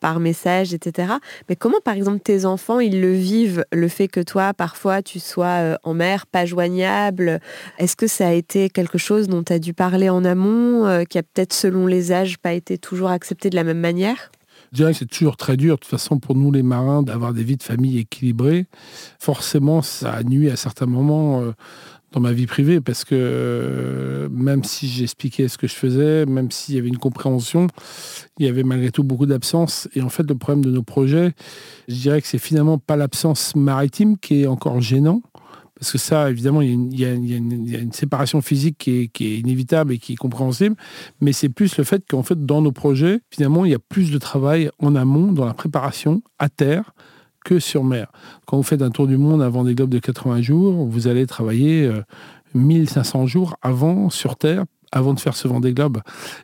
par 0.00 0.18
message, 0.18 0.74
etc. 0.74 1.12
Mais 1.48 1.54
comment 1.54 1.78
par 1.84 1.94
exemple 1.94 2.18
tes 2.18 2.46
enfants, 2.46 2.80
ils 2.80 3.00
le 3.00 3.12
vivent, 3.12 3.64
le 3.70 3.86
fait 3.86 4.08
que 4.08 4.18
toi, 4.18 4.52
parfois, 4.54 5.02
tu 5.02 5.20
sois 5.20 5.78
en 5.84 5.94
mer, 5.94 6.26
pas 6.26 6.46
joignable? 6.46 7.38
Est-ce 7.78 7.94
que 7.94 8.08
ça 8.08 8.26
a 8.26 8.32
été 8.32 8.70
quelque 8.70 8.98
chose 8.98 9.28
dont 9.28 9.44
tu 9.44 9.52
as 9.52 9.60
dû 9.60 9.72
parler 9.72 10.08
en 10.08 10.24
amont, 10.24 11.04
qui 11.08 11.18
a 11.18 11.22
peut-être 11.22 11.52
selon 11.52 11.86
les 11.86 12.10
âges 12.10 12.38
pas 12.38 12.54
été 12.54 12.76
toujours 12.76 13.10
accepté 13.10 13.50
de 13.50 13.54
la 13.54 13.62
même 13.62 13.78
manière? 13.78 14.32
Je 14.72 14.76
dirais 14.78 14.92
que 14.92 14.98
c'est 14.98 15.06
toujours 15.06 15.36
très 15.36 15.56
dur, 15.58 15.74
de 15.74 15.80
toute 15.80 15.90
façon, 15.90 16.18
pour 16.18 16.34
nous 16.34 16.50
les 16.50 16.62
marins, 16.62 17.02
d'avoir 17.02 17.34
des 17.34 17.44
vies 17.44 17.58
de 17.58 17.62
famille 17.62 17.98
équilibrées. 17.98 18.66
Forcément, 19.18 19.82
ça 19.82 20.12
a 20.12 20.22
nuit 20.22 20.50
à 20.50 20.56
certains 20.56 20.86
moments 20.86 21.42
euh, 21.42 21.52
dans 22.12 22.20
ma 22.20 22.32
vie 22.32 22.46
privée, 22.46 22.80
parce 22.80 23.04
que 23.04 23.14
euh, 23.14 24.28
même 24.30 24.64
si 24.64 24.88
j'expliquais 24.88 25.48
ce 25.48 25.58
que 25.58 25.66
je 25.66 25.74
faisais, 25.74 26.24
même 26.24 26.50
s'il 26.50 26.74
y 26.74 26.78
avait 26.78 26.88
une 26.88 26.96
compréhension, 26.96 27.66
il 28.38 28.46
y 28.46 28.48
avait 28.48 28.62
malgré 28.62 28.90
tout 28.90 29.04
beaucoup 29.04 29.26
d'absence. 29.26 29.88
Et 29.94 30.00
en 30.00 30.08
fait, 30.08 30.22
le 30.22 30.36
problème 30.36 30.64
de 30.64 30.70
nos 30.70 30.82
projets, 30.82 31.32
je 31.88 31.94
dirais 31.94 32.22
que 32.22 32.26
c'est 32.26 32.38
finalement 32.38 32.78
pas 32.78 32.96
l'absence 32.96 33.54
maritime 33.54 34.16
qui 34.16 34.42
est 34.42 34.46
encore 34.46 34.80
gênant, 34.80 35.20
parce 35.82 35.90
que 35.90 35.98
ça, 35.98 36.30
évidemment, 36.30 36.62
il 36.62 36.96
y 36.96 37.04
a 37.04 37.10
une, 37.12 37.90
séparation 37.92 38.40
physique 38.40 38.78
qui 38.78 39.10
est, 39.24 39.40
inévitable 39.40 39.92
et 39.92 39.98
qui 39.98 40.12
est 40.12 40.16
compréhensible, 40.16 40.76
mais 41.20 41.32
c'est 41.32 41.48
plus 41.48 41.76
le 41.76 41.82
fait 41.82 42.04
qu'en 42.08 42.22
fait, 42.22 42.46
dans 42.46 42.62
nos 42.62 42.70
projets, 42.70 43.18
finalement, 43.30 43.64
il 43.64 43.72
y 43.72 43.74
a 43.74 43.80
plus 43.80 44.12
de 44.12 44.18
travail 44.18 44.70
en 44.78 44.94
amont, 44.94 45.32
dans 45.32 45.44
la 45.44 45.54
préparation, 45.54 46.22
à 46.38 46.48
terre, 46.48 46.94
que 47.44 47.58
sur 47.58 47.82
mer. 47.82 48.12
Quand 48.46 48.58
vous 48.58 48.62
faites 48.62 48.80
un 48.80 48.90
tour 48.90 49.08
du 49.08 49.16
monde 49.16 49.42
avant 49.42 49.64
des 49.64 49.74
globes 49.74 49.90
de 49.90 49.98
80 49.98 50.40
jours, 50.42 50.86
vous 50.86 51.08
allez 51.08 51.26
travailler 51.26 51.90
1500 52.54 53.24
euh, 53.24 53.26
jours 53.26 53.56
avant 53.60 54.08
sur 54.08 54.36
Terre 54.36 54.64
avant 54.92 55.14
de 55.14 55.20
faire 55.20 55.34
ce 55.34 55.48
Vendée 55.48 55.72
Globe. 55.72 56.00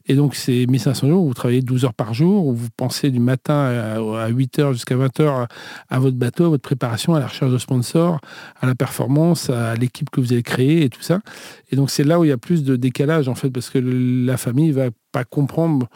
Et 0.07 0.15
donc, 0.15 0.35
c'est 0.35 0.67
1500 0.67 1.09
jours 1.09 1.23
où 1.23 1.29
vous 1.29 1.35
travaillez 1.35 1.61
12 1.61 1.85
heures 1.85 1.95
par 1.95 2.15
jour, 2.15 2.47
où 2.47 2.55
vous 2.55 2.69
pensez 2.77 3.11
du 3.11 3.21
matin 3.21 3.99
à 4.19 4.29
8 4.29 4.59
heures 4.59 4.73
jusqu'à 4.73 4.97
20 4.97 5.21
heures 5.21 5.47
à 5.89 5.99
votre 5.99 6.17
bateau, 6.17 6.47
à 6.47 6.49
votre 6.49 6.63
préparation, 6.63 7.15
à 7.15 7.21
la 7.21 7.27
recherche 7.27 7.53
de 7.53 7.59
sponsors, 7.59 8.21
à 8.61 8.67
la 8.67 8.75
performance, 8.75 9.51
à 9.51 9.75
l'équipe 9.75 10.11
que 10.11 10.21
vous 10.21 10.33
avez 10.33 10.43
créée 10.43 10.85
et 10.85 10.89
tout 10.89 11.03
ça. 11.03 11.21
Et 11.71 11.77
donc, 11.77 11.91
c'est 11.91 12.05
là 12.05 12.19
où 12.19 12.25
il 12.25 12.29
y 12.29 12.33
a 12.33 12.39
plus 12.39 12.65
de 12.65 12.77
décalage, 12.77 13.29
en 13.29 13.35
fait, 13.35 13.51
parce 13.51 13.71
que 13.71 13.79
la 13.79 14.37
famille 14.37 14.73
va 14.73 14.89
pas 15.13 15.25
comprendre 15.25 15.87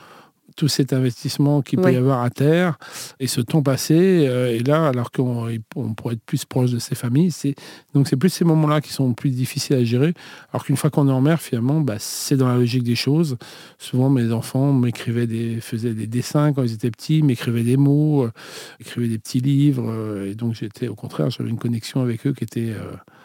tout 0.57 0.69
cet 0.69 0.93
investissement 0.93 1.63
qu'il 1.63 1.81
peut 1.81 1.93
y 1.93 1.97
avoir 1.97 2.23
à 2.23 2.31
terre 2.31 2.79
et 3.21 3.27
ce 3.27 3.41
temps 3.41 3.63
passé. 3.63 4.27
Euh, 4.29 4.53
et 4.53 4.61
là, 4.61 4.89
alors 4.89 5.11
qu'on 5.11 5.49
on 5.77 5.95
pourrait 5.95 6.15
être 6.15 6.25
plus 6.25 6.45
proche 6.45 6.71
de 6.71 6.79
ses 6.79 6.95
familles, 6.95 7.31
c'est 7.31 7.55
donc 7.95 8.09
c'est 8.09 8.17
plus 8.17 8.31
ces 8.31 8.45
moments-là 8.45 8.81
qui 8.81 8.93
sont 8.93 9.13
plus 9.15 9.31
difficiles 9.31 9.77
à 9.77 9.85
gérer. 9.85 10.15
Alors 10.53 10.65
qu'une 10.65 10.77
fois 10.77 10.91
qu'on 10.91 11.09
est 11.09 11.13
en 11.13 11.21
mer, 11.21 11.41
finalement, 11.41 11.81
bah, 11.81 11.97
c'est 11.99 12.37
dans 12.37 12.49
la 12.49 12.57
logique 12.57 12.83
des 12.83 12.95
choses. 12.95 13.37
Souvent, 13.79 14.11
mes 14.11 14.33
enfants 14.33 14.73
m'écrivaient 14.73 15.27
des, 15.27 15.61
faisaient 15.61 15.95
des 15.95 16.07
dessins 16.07 16.53
quand 16.53 16.63
ils 16.63 16.73
étaient 16.75 16.91
petits, 16.91 17.23
m'écrivaient 17.23 17.65
des 17.65 17.77
mots, 17.77 18.25
euh, 18.25 18.33
écrivaient 18.81 19.09
des 19.09 19.19
petits 19.19 19.41
livres. 19.41 19.89
Euh, 19.89 20.31
et 20.31 20.35
donc, 20.35 20.55
j'étais 20.55 20.89
au 20.89 20.95
contraire, 20.95 21.31
j'avais 21.31 21.51
une 21.51 21.59
connexion 21.59 22.01
avec 22.01 22.27
eux 22.27 22.33
qui 22.33 22.45
était 22.45 22.73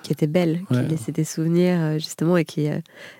qui 0.04 0.14
était 0.14 0.28
belle, 0.28 0.62
qui 0.72 0.80
laissait 0.90 1.12
des 1.12 1.26
souvenirs 1.26 2.00
justement 2.00 2.38
et 2.38 2.46
qui 2.46 2.70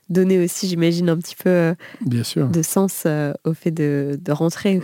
euh, 0.10 0.14
donnait 0.14 0.44
aussi, 0.44 0.68
j'imagine, 0.68 1.10
un 1.10 1.18
petit 1.18 1.36
peu 1.36 1.50
euh, 1.50 1.76
Bien 2.02 2.24
sûr. 2.24 2.48
de 2.48 2.62
sens 2.62 3.06
au 3.44 3.54
fait 3.54 3.72
de, 3.72 4.20
rentrer 4.30 4.82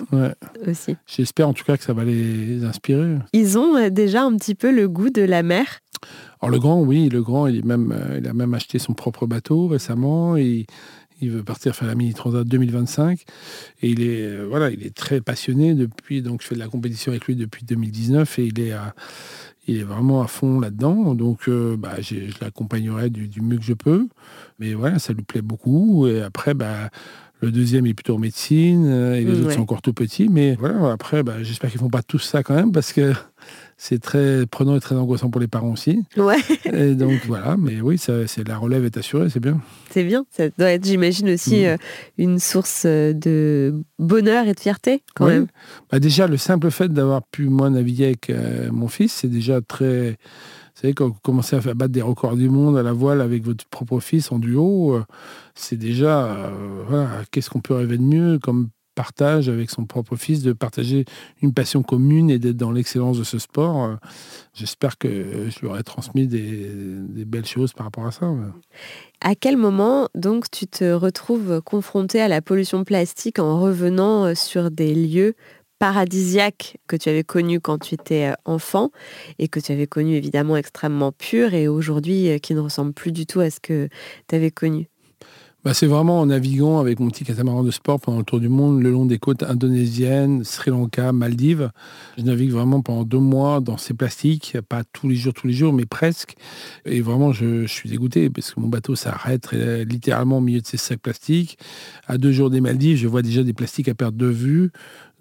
aussi. 0.68 0.96
J'espère 1.06 1.50
en 1.50 1.54
tout 1.54 1.64
cas 1.64 1.78
que 1.78 1.84
ça 1.84 1.94
va 1.94 2.04
les 2.04 2.64
inspirer. 2.64 3.18
Ils 3.34 3.58
ont 3.58 3.90
déjà 3.90 4.24
un 4.24 4.36
petit 4.38 4.56
peu 4.56 4.72
le 4.72 4.88
goût 4.88 5.10
de 5.10 5.22
la 5.22 5.44
mer 5.44 5.80
Alors 6.42 6.52
le 6.52 6.60
grand, 6.60 6.82
oui, 6.82 7.10
le 7.10 7.22
grand, 7.22 7.48
il, 7.48 7.58
est 7.58 7.66
même, 7.66 7.96
il 8.18 8.28
a 8.28 8.34
même 8.34 8.54
acheté 8.54 8.80
son 8.80 8.94
propre 8.94 9.28
bateau 9.28 9.68
récemment. 9.68 10.38
Et 10.38 10.66
il 11.22 11.32
veut 11.32 11.44
partir 11.44 11.76
faire 11.76 11.88
la 11.88 11.96
Mini 11.96 12.14
Transat 12.14 12.46
2025 12.46 13.24
et 13.82 13.90
il 13.90 14.02
est 14.02 14.44
voilà 14.44 14.70
il 14.70 14.86
est 14.86 14.94
très 14.94 15.22
passionné 15.22 15.74
depuis 15.74 16.22
donc 16.22 16.42
je 16.42 16.48
fais 16.48 16.56
de 16.56 16.60
la 16.60 16.68
compétition 16.68 17.12
avec 17.12 17.26
lui 17.26 17.36
depuis 17.36 17.64
2019 17.66 18.40
et 18.40 18.46
il 18.46 18.60
est 18.60 18.74
à, 18.74 18.94
il 19.68 19.78
est 19.78 19.84
vraiment 19.84 20.22
à 20.22 20.28
fond 20.28 20.60
là-dedans. 20.60 21.16
Donc, 21.16 21.48
euh, 21.48 21.78
bah, 21.78 22.02
je 22.02 22.16
l'accompagnerai 22.42 23.10
du, 23.10 23.42
mieux 23.42 23.58
que 23.58 23.64
je 23.64 23.74
peux. 23.74 24.08
Mais 24.60 24.74
voilà, 24.74 25.00
ça 25.00 25.14
lui 25.14 25.24
plaît 25.24 25.42
beaucoup. 25.42 26.08
Et 26.08 26.22
après, 26.22 26.54
bah, 26.54 26.90
le 27.42 27.52
deuxième 27.52 27.86
est 27.86 27.94
plutôt 27.94 28.16
en 28.16 28.20
médecine 28.20 28.86
euh, 28.88 29.16
et 29.16 29.24
les 29.24 29.42
autres 29.42 29.52
sont 29.52 29.62
encore 29.62 29.82
tout 29.82 29.94
petits. 29.94 30.30
Mais 30.30 30.56
voilà, 30.56 30.92
après, 30.92 31.24
bah, 31.24 31.42
j'espère 31.42 31.70
qu'ils 31.70 31.80
ne 31.80 31.86
font 31.86 31.90
pas 31.90 32.04
tous 32.04 32.20
ça 32.20 32.44
quand 32.44 32.56
même 32.56 32.72
parce 32.72 32.94
que 32.94 33.14
c'est 33.86 34.00
très 34.00 34.46
prenant 34.46 34.78
et 34.78 34.80
très 34.80 34.96
angoissant 34.96 35.30
pour 35.30 35.42
les 35.42 35.50
parents 35.50 35.74
aussi. 35.74 36.06
Ouais. 36.16 36.38
Et 36.74 36.96
donc 36.96 37.20
voilà, 37.28 37.58
mais 37.58 37.82
oui, 37.82 37.98
ça, 37.98 38.26
c'est 38.28 38.48
la 38.48 38.58
relève 38.58 38.86
est 38.86 38.96
assurée, 38.96 39.30
c'est 39.30 39.42
bien. 39.42 39.60
C'est 39.90 40.06
bien. 40.06 40.26
Ça 40.32 40.48
doit 40.58 40.72
être, 40.72 40.86
j'imagine 40.86 41.32
aussi, 41.32 41.64
mm. 41.64 41.66
euh, 41.66 41.78
une 42.18 42.40
source 42.40 42.86
de 42.86 43.76
bonheur 44.00 44.48
et 44.48 44.54
de 44.54 44.60
fierté 44.60 45.04
quand 45.16 45.28
même. 45.28 45.48
Bah 45.92 46.00
déjà, 46.00 46.28
le 46.28 46.38
simple 46.38 46.72
fait 46.72 46.94
d'avoir 46.94 47.24
pu 47.24 47.50
moi 47.50 47.70
naviguer 47.70 48.06
avec 48.06 48.30
euh, 48.30 48.70
mon 48.72 48.88
fils, 48.88 49.12
c'est 49.12 49.28
déjà 49.28 49.60
très. 49.60 50.12
Vous 50.12 50.82
savez, 50.82 50.94
quand 50.94 51.10
vous 51.10 51.20
commencez 51.22 51.58
à 51.58 51.60
faire 51.60 51.76
battre 51.76 51.92
des 51.92 52.02
records 52.02 52.38
du 52.38 52.48
monde 52.48 52.78
à 52.78 52.84
la 52.84 52.94
voile 52.94 53.20
avec 53.20 53.44
votre 53.44 53.66
propre 53.66 54.00
fils 54.00 54.32
en 54.32 54.40
duo, 54.40 54.96
euh, 54.96 55.04
c'est 55.56 55.78
déjà, 55.78 56.54
voilà, 56.88 57.10
qu'est-ce 57.32 57.50
qu'on 57.50 57.60
peut 57.60 57.74
rêver 57.74 57.98
de 57.98 58.04
mieux 58.04 58.40
comme 58.40 58.70
partage 58.94 59.50
avec 59.50 59.70
son 59.70 59.86
propre 59.86 60.16
fils, 60.16 60.42
de 60.44 60.54
partager 60.54 61.06
une 61.42 61.54
passion 61.54 61.84
commune 61.84 62.30
et 62.30 62.40
d'être 62.40 62.58
dans 62.58 62.72
l'excellence 62.72 63.18
de 63.18 63.24
ce 63.24 63.40
sport. 63.40 63.84
Euh, 63.84 63.96
j'espère 64.54 64.98
que 64.98 65.50
je 65.50 65.60
lui 65.60 65.68
aurai 65.68 65.84
transmis 65.84 66.28
des, 66.28 67.26
belles 67.26 67.46
choses 67.46 67.74
par 67.74 67.86
rapport 67.86 68.06
à 68.06 68.12
ça. 68.12 68.32
À 69.22 69.36
quel 69.36 69.58
moment 69.58 70.10
donc 70.14 70.52
tu 70.52 70.68
te 70.68 70.94
retrouves 70.94 71.62
confronté 71.62 72.22
à 72.22 72.28
la 72.28 72.42
pollution 72.42 72.84
plastique 72.84 73.40
en 73.40 73.60
revenant 73.60 74.26
euh, 74.26 74.36
sur 74.36 74.72
des 74.72 74.94
lieux 74.94 75.36
paradisiaques 75.80 76.78
que 76.88 76.96
tu 76.96 77.10
avais 77.10 77.24
connus 77.24 77.60
quand 77.60 77.80
tu 77.80 77.96
étais 77.96 78.32
euh, 78.32 78.34
enfant 78.46 78.92
et 79.40 79.48
que 79.48 79.60
tu 79.60 79.72
avais 79.72 79.88
connus 79.88 80.16
évidemment 80.16 80.58
extrêmement 80.58 81.12
purs 81.12 81.54
et 81.54 81.68
aujourd'hui 81.68 82.40
qui 82.42 82.54
ne 82.54 82.60
ressemblent 82.60 82.94
plus 82.94 83.12
du 83.12 83.26
tout 83.26 83.40
à 83.40 83.50
ce 83.50 83.60
que 83.60 83.90
tu 84.28 84.36
avais 84.36 84.52
connu? 84.52 84.90
Bah, 85.64 85.74
c'est 85.74 85.88
vraiment 85.88 86.20
en 86.20 86.26
naviguant 86.26 86.80
avec 86.80 87.00
mon 87.00 87.10
petit 87.10 87.24
catamaran 87.24 87.64
de 87.64 87.72
sport 87.72 88.00
pendant 88.00 88.18
le 88.18 88.24
tour 88.24 88.40
du 88.40 88.50
monde, 88.50 88.82
le 88.82 88.92
long 88.92 89.06
des 89.06 89.20
côtes 89.20 89.44
indonésiennes, 89.44 90.44
Sri 90.44 90.72
Lanka, 90.72 91.12
Maldives. 91.12 91.72
Je 92.18 92.24
navigue 92.24 92.52
vraiment 92.52 92.82
pendant 92.82 93.04
deux 93.04 93.20
mois 93.20 93.62
dans 93.62 93.78
ces 93.78 93.94
plastiques, 93.94 94.58
pas 94.68 94.84
tous 94.84 95.08
les 95.08 95.16
jours, 95.16 95.34
tous 95.34 95.48
les 95.48 95.54
jours, 95.54 95.72
mais 95.72 95.86
presque. 95.86 96.36
Et 96.86 97.02
vraiment, 97.02 97.32
je, 97.32 97.66
suis 97.66 97.90
dégoûté 97.90 98.30
parce 98.30 98.54
que 98.54 98.60
mon 98.60 98.68
bateau 98.68 98.96
s'arrête 98.96 99.52
littéralement 99.54 100.40
au 100.40 100.42
milieu 100.42 100.62
de 100.62 100.68
ces 100.68 100.78
sacs 100.78 101.00
plastiques. 101.00 101.58
À 102.08 102.18
deux 102.18 102.32
jours 102.32 102.50
des 102.50 102.60
Maldives, 102.60 102.98
je 102.98 103.08
vois 103.08 103.22
déjà 103.22 103.44
des 103.44 103.54
plastiques 103.54 103.88
à 103.88 103.94
perte 103.94 104.16
de 104.18 104.28
vue. 104.28 104.72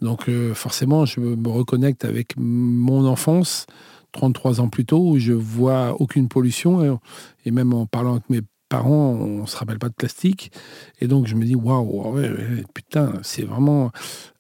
Donc 0.00 0.28
euh, 0.28 0.54
forcément, 0.54 1.06
je 1.06 1.20
me 1.20 1.48
reconnecte 1.48 2.04
avec 2.04 2.34
mon 2.36 3.06
enfance. 3.06 3.66
33 4.12 4.60
ans 4.60 4.68
plus 4.68 4.84
tôt, 4.84 5.08
où 5.08 5.18
je 5.18 5.32
vois 5.32 5.96
aucune 6.00 6.28
pollution. 6.28 7.00
Et, 7.44 7.50
même 7.50 7.72
en 7.72 7.86
parlant 7.86 8.12
avec 8.12 8.28
mes 8.30 8.40
parents, 8.72 9.12
on 9.12 9.44
se 9.46 9.56
rappelle 9.56 9.78
pas 9.78 9.90
de 9.90 9.94
plastique. 9.94 10.50
Et 11.00 11.06
donc, 11.06 11.26
je 11.26 11.34
me 11.34 11.44
dis, 11.44 11.54
waouh, 11.54 12.16
putain, 12.72 13.12
c'est 13.22 13.42
vraiment. 13.42 13.92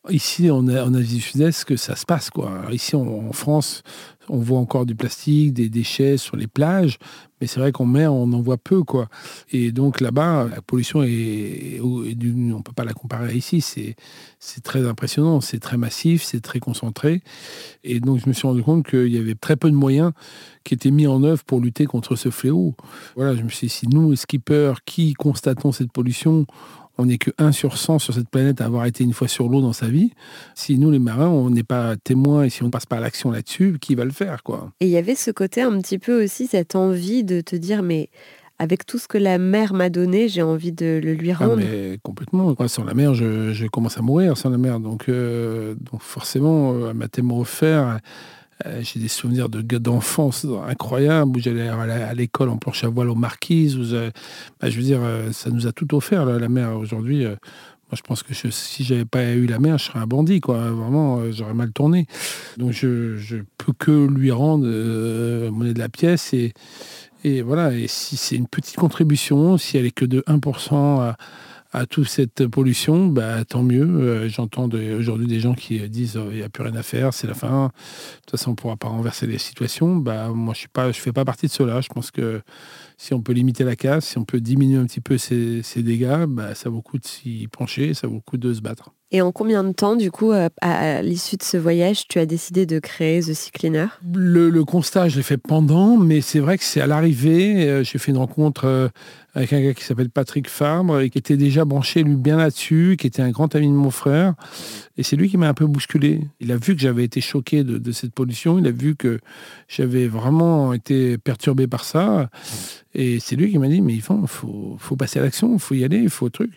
Ici, 0.08 0.50
en, 0.50 0.66
en 0.66 0.94
Asie 0.94 1.16
du 1.16 1.20
Sud-Est, 1.20 1.64
que 1.64 1.76
ça 1.76 1.94
se 1.96 2.06
passe, 2.06 2.30
quoi. 2.30 2.62
Ici, 2.72 2.96
en 2.96 3.32
France, 3.32 3.82
on 4.28 4.38
voit 4.38 4.58
encore 4.58 4.86
du 4.86 4.94
plastique, 4.94 5.52
des 5.52 5.68
déchets 5.68 6.16
sur 6.16 6.36
les 6.36 6.46
plages, 6.46 6.98
mais 7.40 7.46
c'est 7.48 7.58
vrai 7.58 7.72
qu'en 7.72 7.86
mer, 7.86 8.14
on 8.14 8.32
en 8.32 8.40
voit 8.40 8.56
peu. 8.56 8.82
Et 9.50 9.72
donc 9.72 10.00
là-bas, 10.00 10.48
la 10.48 10.62
pollution 10.62 11.02
est, 11.02 11.80
on 11.82 12.02
ne 12.02 12.62
peut 12.62 12.72
pas 12.72 12.84
la 12.84 12.92
comparer 12.92 13.34
ici. 13.34 13.60
C'est, 13.60 13.96
c'est 14.38 14.62
très 14.62 14.86
impressionnant, 14.86 15.40
c'est 15.40 15.58
très 15.58 15.76
massif, 15.76 16.22
c'est 16.22 16.40
très 16.40 16.60
concentré. 16.60 17.22
Et 17.82 17.98
donc 17.98 18.20
je 18.20 18.28
me 18.28 18.32
suis 18.32 18.46
rendu 18.46 18.62
compte 18.62 18.86
qu'il 18.86 19.08
y 19.08 19.18
avait 19.18 19.34
très 19.34 19.56
peu 19.56 19.70
de 19.70 19.76
moyens 19.76 20.12
qui 20.62 20.74
étaient 20.74 20.92
mis 20.92 21.08
en 21.08 21.24
œuvre 21.24 21.42
pour 21.42 21.60
lutter 21.60 21.86
contre 21.86 22.14
ce 22.14 22.30
fléau. 22.30 22.76
Voilà, 23.16 23.34
je 23.34 23.42
me 23.42 23.48
suis 23.48 23.66
dit, 23.66 23.72
si 23.72 23.88
nous, 23.88 24.14
skippers, 24.14 24.74
qui 24.84 25.14
constatons 25.14 25.72
cette 25.72 25.90
pollution, 25.90 26.46
on 26.98 27.06
n'est 27.06 27.18
que 27.18 27.30
1 27.38 27.52
sur 27.52 27.78
100 27.78 27.98
sur 27.98 28.14
cette 28.14 28.28
planète 28.28 28.60
à 28.60 28.66
avoir 28.66 28.86
été 28.86 29.04
une 29.04 29.12
fois 29.12 29.28
sur 29.28 29.48
l'eau 29.48 29.60
dans 29.60 29.72
sa 29.72 29.86
vie. 29.86 30.12
Si 30.54 30.78
nous, 30.78 30.90
les 30.90 30.98
marins, 30.98 31.28
on 31.28 31.50
n'est 31.50 31.62
pas 31.62 31.96
témoins 31.96 32.44
et 32.44 32.50
si 32.50 32.62
on 32.62 32.66
ne 32.66 32.70
passe 32.70 32.86
pas 32.86 32.96
à 32.96 33.00
l'action 33.00 33.30
là-dessus, 33.30 33.78
qui 33.80 33.94
va 33.94 34.04
le 34.04 34.10
faire 34.10 34.42
quoi? 34.42 34.72
Et 34.80 34.86
il 34.86 34.90
y 34.90 34.96
avait 34.96 35.14
ce 35.14 35.30
côté 35.30 35.62
un 35.62 35.78
petit 35.80 35.98
peu 35.98 36.22
aussi, 36.22 36.46
cette 36.46 36.76
envie 36.76 37.24
de 37.24 37.40
te 37.40 37.56
dire, 37.56 37.82
mais 37.82 38.10
avec 38.58 38.86
tout 38.86 38.98
ce 38.98 39.08
que 39.08 39.18
la 39.18 39.38
mer 39.38 39.74
m'a 39.74 39.90
donné, 39.90 40.28
j'ai 40.28 40.42
envie 40.42 40.72
de 40.72 41.00
le 41.02 41.14
lui 41.14 41.32
ah, 41.32 41.36
rendre. 41.36 41.56
mais 41.56 41.98
complètement. 42.02 42.54
sans 42.68 42.84
la 42.84 42.94
mer, 42.94 43.14
je, 43.14 43.66
commence 43.66 43.98
à 43.98 44.02
mourir 44.02 44.36
sans 44.36 44.50
la 44.50 44.58
mer. 44.58 44.78
Donc, 44.78 45.08
euh, 45.08 45.74
donc 45.74 46.02
forcément, 46.02 46.88
elle 46.88 46.94
m'a 46.94 47.08
tellement 47.08 47.40
offert 47.40 47.88
euh, 47.88 47.96
j'ai 48.80 49.00
des 49.00 49.08
souvenirs 49.08 49.48
de 49.48 49.62
d'enfance 49.78 50.46
incroyables 50.68 51.36
où 51.36 51.40
j'allais 51.40 51.68
à 51.68 52.14
l'école 52.14 52.48
en 52.48 52.56
planche 52.56 52.84
à 52.84 52.88
voile 52.88 53.08
aux 53.08 53.14
marquises. 53.14 53.76
Où, 53.76 53.84
bah, 54.60 54.70
je 54.70 54.76
veux 54.76 54.82
dire, 54.82 55.00
euh, 55.02 55.32
ça 55.32 55.50
nous 55.50 55.66
a 55.66 55.72
tout 55.72 55.94
offert, 55.94 56.24
la 56.26 56.48
mer. 56.48 56.76
Aujourd'hui, 56.76 57.24
euh, 57.24 57.30
Moi, 57.30 57.96
je 57.96 58.02
pense 58.02 58.22
que 58.22 58.34
je, 58.34 58.48
si 58.48 58.84
j'avais 58.84 59.04
pas 59.04 59.32
eu 59.32 59.46
la 59.46 59.58
mer, 59.58 59.78
je 59.78 59.84
serais 59.84 59.98
un 59.98 60.06
bandit, 60.06 60.40
quoi. 60.40 60.58
Vraiment, 60.70 61.18
euh, 61.18 61.32
j'aurais 61.32 61.54
mal 61.54 61.72
tourné. 61.72 62.06
Donc, 62.56 62.72
je, 62.72 63.16
je 63.16 63.38
peux 63.58 63.72
que 63.72 64.06
lui 64.06 64.30
rendre 64.30 64.64
euh, 64.66 65.50
monnaie 65.50 65.74
de 65.74 65.78
la 65.78 65.88
pièce 65.88 66.32
et, 66.32 66.52
et 67.24 67.42
voilà. 67.42 67.74
Et 67.74 67.88
si 67.88 68.16
c'est 68.16 68.36
une 68.36 68.48
petite 68.48 68.76
contribution, 68.76 69.56
si 69.58 69.76
elle 69.76 69.86
est 69.86 69.90
que 69.90 70.04
de 70.04 70.22
1% 70.26 71.00
à 71.00 71.16
à 71.72 71.86
toute 71.86 72.08
cette 72.08 72.46
pollution, 72.46 73.06
bah, 73.06 73.44
tant 73.44 73.62
mieux. 73.62 73.82
Euh, 73.82 74.28
j'entends 74.28 74.68
aujourd'hui 74.68 75.26
des 75.26 75.40
gens 75.40 75.54
qui 75.54 75.80
disent 75.88 76.18
il 76.30 76.36
n'y 76.36 76.42
a 76.42 76.48
plus 76.48 76.62
rien 76.62 76.74
à 76.74 76.82
faire, 76.82 77.14
c'est 77.14 77.26
la 77.26 77.34
fin. 77.34 77.66
De 77.66 78.20
toute 78.20 78.30
façon, 78.32 78.50
on 78.50 78.52
ne 78.52 78.56
pourra 78.56 78.76
pas 78.76 78.88
renverser 78.88 79.26
les 79.26 79.38
situations. 79.38 79.96
Bah, 79.96 80.28
moi, 80.28 80.54
je 80.54 80.66
ne 80.80 80.92
fais 80.92 81.12
pas 81.12 81.24
partie 81.24 81.46
de 81.46 81.52
cela. 81.52 81.80
Je 81.80 81.88
pense 81.88 82.10
que 82.10 82.42
si 83.02 83.14
on 83.14 83.20
peut 83.20 83.32
limiter 83.32 83.64
la 83.64 83.74
casse, 83.74 84.06
si 84.06 84.18
on 84.18 84.24
peut 84.24 84.38
diminuer 84.38 84.78
un 84.78 84.86
petit 84.86 85.00
peu 85.00 85.18
ces, 85.18 85.62
dégâts, 85.78 86.24
bah, 86.28 86.54
ça 86.54 86.70
vaut 86.70 86.76
le 86.76 86.82
coup 86.82 86.98
de 86.98 87.04
s'y 87.04 87.48
pencher, 87.50 87.94
ça 87.94 88.06
vaut 88.06 88.14
le 88.14 88.20
coup 88.20 88.36
de 88.36 88.54
se 88.54 88.60
battre. 88.60 88.92
Et 89.10 89.20
en 89.20 89.32
combien 89.32 89.64
de 89.64 89.72
temps, 89.72 89.96
du 89.96 90.12
coup, 90.12 90.30
euh, 90.30 90.48
à 90.60 91.02
l'issue 91.02 91.36
de 91.36 91.42
ce 91.42 91.56
voyage, 91.56 92.06
tu 92.08 92.20
as 92.20 92.26
décidé 92.26 92.64
de 92.64 92.78
créer 92.78 93.20
The 93.20 93.34
Sea 93.34 93.50
Cleaner 93.50 93.86
le, 94.14 94.62
constat, 94.62 95.08
je 95.08 95.16
l'ai 95.16 95.22
fait 95.24 95.36
pendant, 95.36 95.96
mais 95.96 96.20
c'est 96.20 96.38
vrai 96.38 96.56
que 96.56 96.64
c'est 96.64 96.80
à 96.80 96.86
l'arrivée. 96.86 97.68
Euh, 97.68 97.82
j'ai 97.82 97.98
fait 97.98 98.12
une 98.12 98.18
rencontre 98.18 98.90
avec 99.34 99.52
un 99.52 99.60
gars 99.62 99.74
qui 99.74 99.84
s'appelle 99.84 100.10
Patrick 100.10 100.48
Fabre 100.48 101.00
et 101.00 101.10
qui 101.10 101.18
était 101.18 101.36
déjà 101.36 101.64
branché 101.64 102.02
lui 102.02 102.16
bien 102.16 102.36
là-dessus, 102.36 102.96
qui 102.98 103.06
était 103.06 103.22
un 103.22 103.30
grand 103.30 103.54
ami 103.54 103.68
de 103.68 103.72
mon 103.72 103.90
frère. 103.90 104.34
Et 104.96 105.02
c'est 105.02 105.16
lui 105.16 105.30
qui 105.30 105.38
m'a 105.38 105.48
un 105.48 105.54
peu 105.54 105.66
bousculé. 105.66 106.20
Il 106.40 106.52
a 106.52 106.56
vu 106.56 106.74
que 106.74 106.80
j'avais 106.80 107.04
été 107.04 107.20
choqué 107.20 107.64
de, 107.64 107.92
cette 107.92 108.12
pollution, 108.12 108.58
il 108.58 108.66
a 108.66 108.70
vu 108.70 108.94
que 108.94 109.20
j'avais 109.68 110.06
vraiment 110.06 110.72
été 110.74 111.16
perturbé 111.16 111.66
par 111.66 111.84
ça. 111.84 112.28
Et 112.94 113.20
c'est 113.20 113.36
lui 113.36 113.50
qui 113.50 113.58
m'a 113.58 113.68
dit, 113.68 113.80
mais 113.80 113.94
il 113.94 114.02
faut, 114.02 114.26
faut, 114.26 114.96
passer 114.96 115.18
à 115.18 115.22
l'action, 115.22 115.54
il 115.54 115.58
faut 115.58 115.74
y 115.74 115.84
aller, 115.84 115.98
il 115.98 116.10
faut 116.10 116.28
truc. 116.28 116.52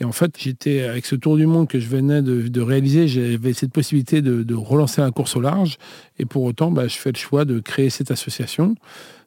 Et 0.00 0.04
en 0.04 0.12
fait, 0.12 0.34
j'étais 0.38 0.82
avec 0.82 1.06
ce 1.06 1.14
tour 1.14 1.36
du 1.36 1.46
monde 1.46 1.68
que 1.68 1.78
je 1.78 1.88
venais 1.88 2.22
de, 2.22 2.60
réaliser, 2.60 3.08
j'avais 3.08 3.52
cette 3.52 3.72
possibilité 3.72 4.20
de, 4.22 4.54
relancer 4.54 5.00
un 5.00 5.10
course 5.10 5.36
au 5.36 5.40
large. 5.40 5.78
Et 6.18 6.24
pour 6.24 6.42
autant, 6.42 6.70
bah, 6.70 6.88
je 6.88 6.96
fais 6.96 7.12
le 7.12 7.18
choix 7.18 7.44
de 7.44 7.60
créer 7.60 7.90
cette 7.90 8.10
association 8.10 8.74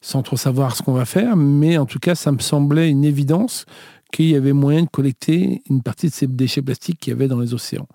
sans 0.01 0.23
trop 0.23 0.37
savoir 0.37 0.75
ce 0.75 0.81
qu'on 0.81 0.93
va 0.93 1.05
faire. 1.05 1.35
Mais 1.35 1.77
en 1.77 1.85
tout 1.85 1.99
cas, 1.99 2.15
ça 2.15 2.31
me 2.31 2.39
semblait 2.39 2.89
une 2.89 3.05
évidence 3.05 3.65
qu'il 4.11 4.25
y 4.25 4.35
avait 4.35 4.53
moyen 4.53 4.83
de 4.83 4.89
collecter 4.89 5.61
une 5.69 5.81
partie 5.81 6.07
de 6.07 6.13
ces 6.13 6.27
déchets 6.27 6.61
plastiques 6.61 6.99
qu'il 6.99 7.11
y 7.11 7.15
avait 7.15 7.27
dans 7.27 7.39
les 7.39 7.53
océans. 7.53 7.87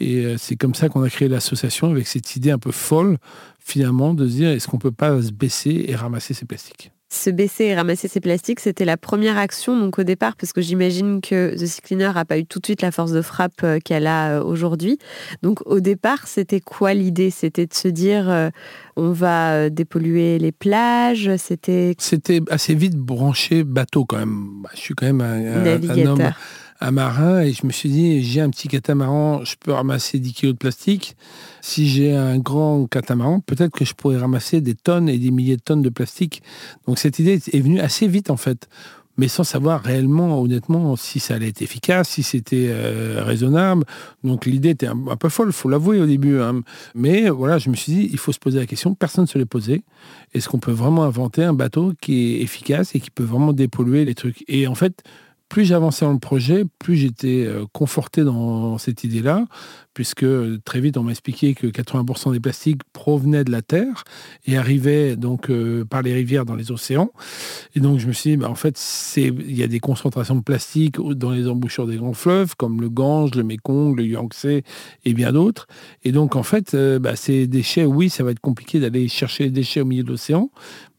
Et 0.00 0.24
euh, 0.24 0.36
c'est 0.36 0.56
comme 0.56 0.74
ça 0.74 0.88
qu'on 0.88 1.02
a 1.02 1.10
créé 1.10 1.28
l'association 1.28 1.90
avec 1.90 2.08
cette 2.08 2.34
idée 2.34 2.50
un 2.50 2.58
peu 2.58 2.72
folle, 2.72 3.18
finalement, 3.60 4.14
de 4.14 4.26
se 4.26 4.32
dire 4.32 4.48
est-ce 4.50 4.66
qu'on 4.66 4.78
ne 4.78 4.82
peut 4.82 4.90
pas 4.90 5.22
se 5.22 5.30
baisser 5.30 5.84
et 5.86 5.94
ramasser 5.94 6.34
ces 6.34 6.46
plastiques? 6.46 6.90
Se 7.12 7.30
baisser 7.30 7.64
et 7.64 7.74
ramasser 7.74 8.08
ses 8.08 8.20
plastiques, 8.20 8.60
c'était 8.60 8.84
la 8.84 8.96
première 8.96 9.36
action 9.38 9.78
donc 9.78 9.98
au 9.98 10.02
départ, 10.02 10.36
parce 10.36 10.52
que 10.52 10.60
j'imagine 10.60 11.20
que 11.20 11.54
The 11.54 11.66
Sea 11.66 11.80
Cleaner 11.82 12.12
n'a 12.14 12.24
pas 12.24 12.38
eu 12.38 12.46
tout 12.46 12.58
de 12.58 12.66
suite 12.66 12.82
la 12.82 12.90
force 12.90 13.12
de 13.12 13.22
frappe 13.22 13.62
euh, 13.64 13.78
qu'elle 13.84 14.06
a 14.06 14.38
euh, 14.38 14.42
aujourd'hui. 14.42 14.98
Donc 15.42 15.60
au 15.66 15.80
départ, 15.80 16.26
c'était 16.26 16.60
quoi 16.60 16.94
l'idée? 16.94 17.30
C'était 17.30 17.66
de 17.66 17.74
se 17.74 17.88
dire 17.88 18.30
euh, 18.30 18.50
on 18.96 19.12
va 19.12 19.68
dépolluer 19.70 20.38
les 20.38 20.52
plages? 20.52 21.30
C'était 21.36 21.94
c'était 21.98 22.40
assez 22.50 22.74
vite 22.74 22.96
branché 22.96 23.64
bateau 23.64 24.04
quand 24.04 24.18
même. 24.18 24.48
Bah, 24.62 24.70
je 24.74 24.80
suis 24.80 24.94
quand 24.94 25.06
même 25.06 25.20
un, 25.20 25.66
un 25.66 26.06
homme 26.06 26.32
un 26.82 26.90
marin 26.90 27.40
et 27.40 27.52
je 27.52 27.66
me 27.66 27.72
suis 27.72 27.88
dit, 27.88 28.22
j'ai 28.22 28.40
un 28.40 28.50
petit 28.50 28.68
catamaran, 28.68 29.44
je 29.44 29.56
peux 29.58 29.72
ramasser 29.72 30.18
10 30.18 30.32
kilos 30.32 30.54
de 30.54 30.58
plastique. 30.58 31.16
Si 31.60 31.88
j'ai 31.88 32.14
un 32.14 32.38
grand 32.38 32.86
catamaran, 32.86 33.40
peut-être 33.40 33.72
que 33.72 33.84
je 33.84 33.94
pourrais 33.94 34.18
ramasser 34.18 34.60
des 34.60 34.74
tonnes 34.74 35.08
et 35.08 35.18
des 35.18 35.30
milliers 35.30 35.56
de 35.56 35.62
tonnes 35.62 35.82
de 35.82 35.90
plastique. 35.90 36.42
Donc 36.86 36.98
cette 36.98 37.18
idée 37.18 37.34
est 37.34 37.60
venue 37.60 37.80
assez 37.80 38.08
vite 38.08 38.30
en 38.30 38.36
fait 38.36 38.68
mais 39.18 39.28
sans 39.28 39.44
savoir 39.44 39.82
réellement, 39.82 40.40
honnêtement, 40.40 40.96
si 40.96 41.20
ça 41.20 41.34
allait 41.34 41.48
être 41.48 41.62
efficace, 41.62 42.08
si 42.08 42.22
c'était 42.22 42.68
euh, 42.70 43.22
raisonnable. 43.22 43.84
Donc 44.24 44.46
l'idée 44.46 44.70
était 44.70 44.86
un, 44.86 45.16
peu 45.16 45.28
folle, 45.28 45.52
faut 45.52 45.68
l'avouer 45.68 46.00
au 46.00 46.06
début. 46.06 46.40
Hein. 46.40 46.62
Mais 46.94 47.28
voilà, 47.28 47.58
je 47.58 47.68
me 47.68 47.76
suis 47.76 47.92
dit, 47.92 48.08
il 48.10 48.18
faut 48.18 48.32
se 48.32 48.38
poser 48.38 48.58
la 48.58 48.66
question, 48.66 48.94
personne 48.94 49.24
ne 49.24 49.28
se 49.28 49.38
l'est 49.38 49.44
posé. 49.44 49.84
Est-ce 50.32 50.48
qu'on 50.48 50.58
peut 50.58 50.72
vraiment 50.72 51.04
inventer 51.04 51.44
un 51.44 51.52
bateau 51.52 51.92
qui 52.00 52.36
est 52.36 52.42
efficace 52.42 52.94
et 52.94 53.00
qui 53.00 53.10
peut 53.10 53.24
vraiment 53.24 53.52
dépolluer 53.52 54.04
les 54.04 54.14
trucs? 54.14 54.44
Et 54.48 54.66
en 54.66 54.74
fait, 54.74 55.02
plus 55.52 55.66
j'avançais 55.66 56.06
dans 56.06 56.14
le 56.14 56.18
projet, 56.18 56.64
plus 56.78 56.96
j'étais 56.96 57.44
euh, 57.46 57.66
conforté 57.74 58.24
dans 58.24 58.78
cette 58.78 59.04
idée-là, 59.04 59.44
puisque 59.94 60.26
très 60.64 60.80
vite 60.80 60.96
on 60.96 61.02
m'a 61.02 61.10
expliqué 61.10 61.54
que 61.54 61.66
80% 61.66 62.32
des 62.32 62.40
plastiques 62.40 62.82
provenaient 62.92 63.44
de 63.44 63.50
la 63.50 63.62
Terre 63.62 64.04
et 64.46 64.56
arrivaient 64.56 65.16
donc 65.16 65.50
euh, 65.50 65.84
par 65.84 66.02
les 66.02 66.12
rivières 66.12 66.44
dans 66.44 66.54
les 66.54 66.70
océans. 66.70 67.10
Et 67.74 67.80
donc 67.80 67.98
je 67.98 68.06
me 68.06 68.12
suis 68.12 68.30
dit, 68.30 68.36
bah, 68.36 68.50
en 68.50 68.54
fait, 68.54 68.80
il 69.16 69.56
y 69.56 69.62
a 69.62 69.66
des 69.66 69.80
concentrations 69.80 70.34
de 70.34 70.42
plastique 70.42 70.96
dans 71.00 71.30
les 71.30 71.48
embouchures 71.48 71.86
des 71.86 71.96
grands 71.96 72.14
fleuves, 72.14 72.54
comme 72.56 72.80
le 72.80 72.88
Gange, 72.88 73.34
le 73.34 73.42
Mekong, 73.42 73.96
le 73.96 74.06
Yangtze 74.06 74.62
et 75.04 75.14
bien 75.14 75.32
d'autres. 75.32 75.66
Et 76.04 76.12
donc 76.12 76.36
en 76.36 76.42
fait, 76.42 76.74
euh, 76.74 76.98
bah, 76.98 77.16
ces 77.16 77.46
déchets, 77.46 77.84
oui, 77.84 78.10
ça 78.10 78.24
va 78.24 78.30
être 78.30 78.40
compliqué 78.40 78.80
d'aller 78.80 79.08
chercher 79.08 79.44
les 79.44 79.50
déchets 79.50 79.80
au 79.80 79.84
milieu 79.84 80.02
de 80.02 80.08
l'océan, 80.08 80.50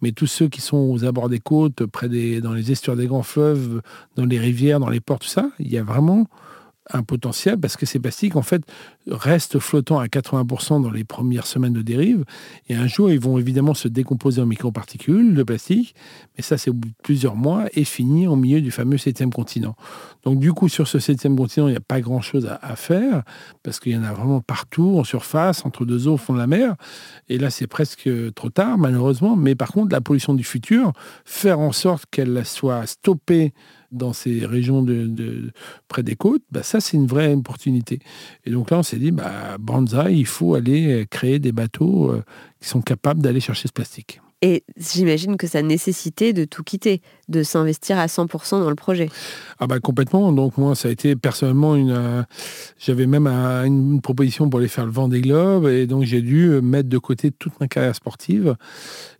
mais 0.01 0.11
tous 0.11 0.27
ceux 0.27 0.47
qui 0.47 0.61
sont 0.61 0.77
aux 0.77 1.05
abords 1.05 1.29
des 1.29 1.39
côtes, 1.39 1.85
près 1.85 2.09
des, 2.09 2.41
dans 2.41 2.53
les 2.53 2.71
estuaires 2.71 2.95
des 2.95 3.07
grands 3.07 3.23
fleuves, 3.23 3.81
dans 4.15 4.25
les 4.25 4.39
rivières, 4.39 4.79
dans 4.79 4.89
les 4.89 4.99
ports, 4.99 5.19
tout 5.19 5.27
ça, 5.27 5.49
il 5.59 5.71
y 5.71 5.77
a 5.77 5.83
vraiment 5.83 6.27
un 6.91 7.03
potentiel 7.03 7.57
parce 7.57 7.77
que 7.77 7.85
ces 7.85 7.99
plastiques, 7.99 8.35
en 8.35 8.41
fait, 8.41 8.63
restent 9.07 9.59
flottants 9.59 9.99
à 9.99 10.07
80% 10.07 10.81
dans 10.81 10.91
les 10.91 11.03
premières 11.03 11.47
semaines 11.47 11.73
de 11.73 11.81
dérive. 11.81 12.25
Et 12.67 12.75
un 12.75 12.87
jour, 12.87 13.11
ils 13.11 13.19
vont 13.19 13.37
évidemment 13.37 13.73
se 13.73 13.87
décomposer 13.87 14.41
en 14.41 14.45
microparticules 14.45 15.33
de 15.33 15.43
plastique. 15.43 15.95
Mais 16.37 16.43
ça, 16.43 16.57
c'est 16.57 16.69
au 16.69 16.73
bout 16.73 16.89
de 16.89 16.95
plusieurs 17.03 17.35
mois 17.35 17.65
et 17.73 17.83
finir 17.83 18.31
au 18.31 18.35
milieu 18.35 18.61
du 18.61 18.71
fameux 18.71 18.97
septième 18.97 19.31
continent. 19.31 19.75
Donc, 20.23 20.39
du 20.39 20.53
coup, 20.53 20.69
sur 20.69 20.87
ce 20.87 20.99
septième 20.99 21.35
continent, 21.35 21.67
il 21.67 21.71
n'y 21.71 21.77
a 21.77 21.81
pas 21.81 22.01
grand-chose 22.01 22.49
à, 22.61 22.75
faire 22.75 23.23
parce 23.61 23.79
qu'il 23.79 23.91
y 23.91 23.97
en 23.97 24.03
a 24.03 24.13
vraiment 24.13 24.41
partout, 24.41 24.97
en 24.97 25.03
surface, 25.03 25.65
entre 25.65 25.85
deux 25.85 26.07
eaux 26.07 26.13
au 26.13 26.17
fond 26.17 26.33
de 26.33 26.39
la 26.39 26.47
mer. 26.47 26.75
Et 27.29 27.37
là, 27.37 27.49
c'est 27.49 27.67
presque 27.67 28.09
trop 28.33 28.49
tard, 28.49 28.77
malheureusement. 28.77 29.35
Mais 29.35 29.55
par 29.55 29.71
contre, 29.71 29.93
la 29.93 30.01
pollution 30.01 30.33
du 30.33 30.43
futur, 30.43 30.91
faire 31.25 31.59
en 31.59 31.71
sorte 31.71 32.05
qu'elle 32.09 32.45
soit 32.45 32.85
stoppée 32.87 33.53
dans 33.93 34.13
ces 34.13 34.45
régions 34.45 34.85
près 35.87 36.03
des 36.03 36.15
côtes, 36.15 36.43
bah 36.51 36.63
ça 36.63 36.79
c'est 36.79 36.97
une 36.97 37.07
vraie 37.07 37.33
opportunité. 37.33 37.99
Et 38.45 38.51
donc 38.51 38.71
là 38.71 38.79
on 38.79 38.83
s'est 38.83 38.97
dit, 38.97 39.11
bah, 39.11 39.57
Banzai, 39.59 40.15
il 40.15 40.25
faut 40.25 40.55
aller 40.55 41.05
créer 41.09 41.39
des 41.39 41.51
bateaux 41.51 42.11
euh, 42.11 42.23
qui 42.59 42.67
sont 42.69 42.81
capables 42.81 43.21
d'aller 43.21 43.39
chercher 43.39 43.67
ce 43.67 43.73
plastique. 43.73 44.21
Et 44.41 44.65
j'imagine 44.75 45.37
que 45.37 45.47
ça 45.47 45.61
nécessitait 45.61 46.33
de 46.33 46.43
tout 46.43 46.63
quitter, 46.63 47.01
de 47.29 47.43
s'investir 47.43 47.97
à 47.97 48.07
100% 48.07 48.59
dans 48.59 48.69
le 48.69 48.75
projet. 48.75 49.09
Ah 49.59 49.67
bah 49.67 49.79
complètement. 49.79 50.31
Donc 50.31 50.57
moi, 50.57 50.75
ça 50.75 50.89
a 50.89 50.91
été 50.91 51.15
personnellement 51.15 51.75
une... 51.75 51.91
Euh, 51.91 52.23
j'avais 52.79 53.07
même 53.07 53.27
une 53.27 54.01
proposition 54.01 54.49
pour 54.49 54.59
aller 54.59 54.67
faire 54.67 54.85
le 54.85 54.91
vent 54.91 55.07
des 55.07 55.21
globes. 55.21 55.67
Et 55.67 55.87
donc 55.87 56.03
j'ai 56.03 56.21
dû 56.21 56.49
mettre 56.61 56.89
de 56.89 56.97
côté 56.97 57.31
toute 57.31 57.59
ma 57.59 57.67
carrière 57.67 57.95
sportive. 57.95 58.55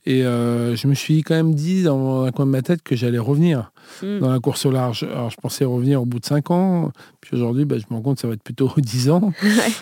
Et 0.06 0.26
euh, 0.26 0.76
je 0.76 0.88
me 0.88 0.94
suis 0.94 1.24
quand 1.24 1.36
même 1.36 1.56
dit 1.56 1.84
dans 1.84 2.24
un 2.24 2.32
coin 2.32 2.46
de 2.46 2.52
ma 2.52 2.62
tête 2.62 2.82
que 2.82 2.96
j'allais 2.96 3.20
revenir 3.20 3.72
hmm. 4.02 4.20
dans 4.20 4.30
la 4.30 4.40
course 4.40 4.66
au 4.66 4.72
large. 4.72 5.04
Alors 5.04 5.30
je 5.30 5.38
pensais 5.38 5.64
revenir 5.64 6.02
au 6.02 6.06
bout 6.06 6.20
de 6.20 6.26
5 6.26 6.52
ans. 6.52 6.92
Puis 7.22 7.36
aujourd'hui, 7.36 7.64
bah, 7.64 7.78
je 7.78 7.86
me 7.90 7.96
rends 7.96 8.02
compte 8.02 8.16
que 8.16 8.22
ça 8.22 8.28
va 8.28 8.34
être 8.34 8.44
plutôt 8.44 8.70
10 8.78 9.10
ans. 9.10 9.32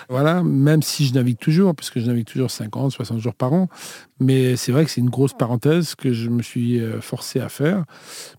Voilà, 0.09 0.43
même 0.43 0.81
si 0.81 1.05
je 1.05 1.13
navigue 1.13 1.37
toujours, 1.37 1.73
puisque 1.73 1.99
je 1.99 2.05
navigue 2.05 2.25
toujours 2.25 2.51
50, 2.51 2.91
60 2.91 3.19
jours 3.19 3.33
par 3.33 3.53
an. 3.53 3.67
Mais 4.19 4.55
c'est 4.55 4.71
vrai 4.71 4.85
que 4.85 4.91
c'est 4.91 5.01
une 5.01 5.09
grosse 5.09 5.33
parenthèse 5.33 5.95
que 5.95 6.13
je 6.13 6.29
me 6.29 6.43
suis 6.43 6.79
euh, 6.79 7.01
forcé 7.01 7.39
à 7.39 7.49
faire. 7.49 7.85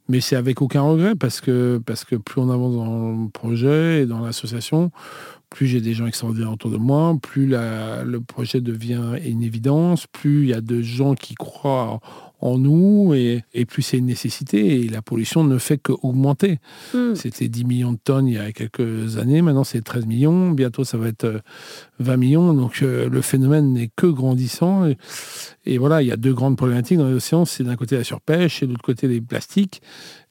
Mais 0.09 0.21
c'est 0.21 0.37
avec 0.37 0.63
aucun 0.63 0.83
regret 0.83 1.15
parce 1.15 1.41
que, 1.41 1.79
plus 1.79 2.41
on 2.41 2.51
avance 2.51 2.75
dans 2.75 3.13
le 3.25 3.29
projet 3.29 4.03
et 4.03 4.07
dans 4.07 4.21
l'association, 4.21 4.91
plus 5.51 5.67
j'ai 5.67 5.81
des 5.81 5.95
gens 5.95 6.07
extraordinaires 6.07 6.53
autour 6.53 6.71
de 6.71 6.79
moi, 6.79 7.17
plus 7.21 7.47
le 7.47 8.19
projet 8.19 8.61
devient 8.61 9.19
une 9.25 9.43
évidence, 9.43 10.07
plus 10.07 10.45
il 10.45 10.49
y 10.49 10.55
a 10.55 10.61
de 10.61 10.81
gens 10.81 11.15
qui 11.15 11.35
croient 11.35 12.01
en 12.43 12.59
nous 12.59 13.15
et, 13.15 13.45
plus 13.67 13.83
c'est 13.83 13.99
une 13.99 14.07
nécessité 14.07 14.83
et 14.83 14.89
la 14.89 15.01
pollution 15.01 15.45
ne 15.45 15.57
fait 15.59 15.79
qu'augmenter. 15.79 16.59
Hmm. 16.93 17.15
C'était 17.15 17.49
10 17.49 17.65
millions 17.65 17.93
de 17.93 17.99
tonnes 18.03 18.27
il 18.27 18.35
y 18.35 18.39
a 18.39 18.53
quelques 18.53 19.17
années, 19.17 19.41
maintenant 19.43 19.65
c'est 19.65 19.81
13 19.81 20.07
millions, 20.07 20.51
bientôt 20.51 20.83
ça 20.85 20.99
va 20.99 21.09
être 21.09 21.41
20 22.01 22.13
euh, 22.13 22.17
millions, 22.17 22.53
donc 22.53 22.83
euh, 22.83 23.09
le 23.09 23.23
phénomène 23.23 23.73
n'est 23.73 23.91
que 23.95 24.07
grandissant. 24.07 24.87
Et, 24.87 24.99
et, 25.65 25.79
voilà, 25.79 26.03
il 26.03 26.09
y 26.09 26.13
a 26.13 26.17
deux 26.17 26.35
grandes 26.35 26.57
problématiques 26.57 26.99
dans 26.99 27.09
les 27.09 27.15
océans, 27.15 27.45
c'est 27.45 27.63
d'un 27.63 27.77
côté 27.77 27.97
la 27.97 28.05
surpêche 28.05 28.63
et 28.63 28.67
de 28.67 28.73
l'autre 28.73 28.85
côté 28.85 29.07
les 29.07 29.21
plastiques. 29.21 29.81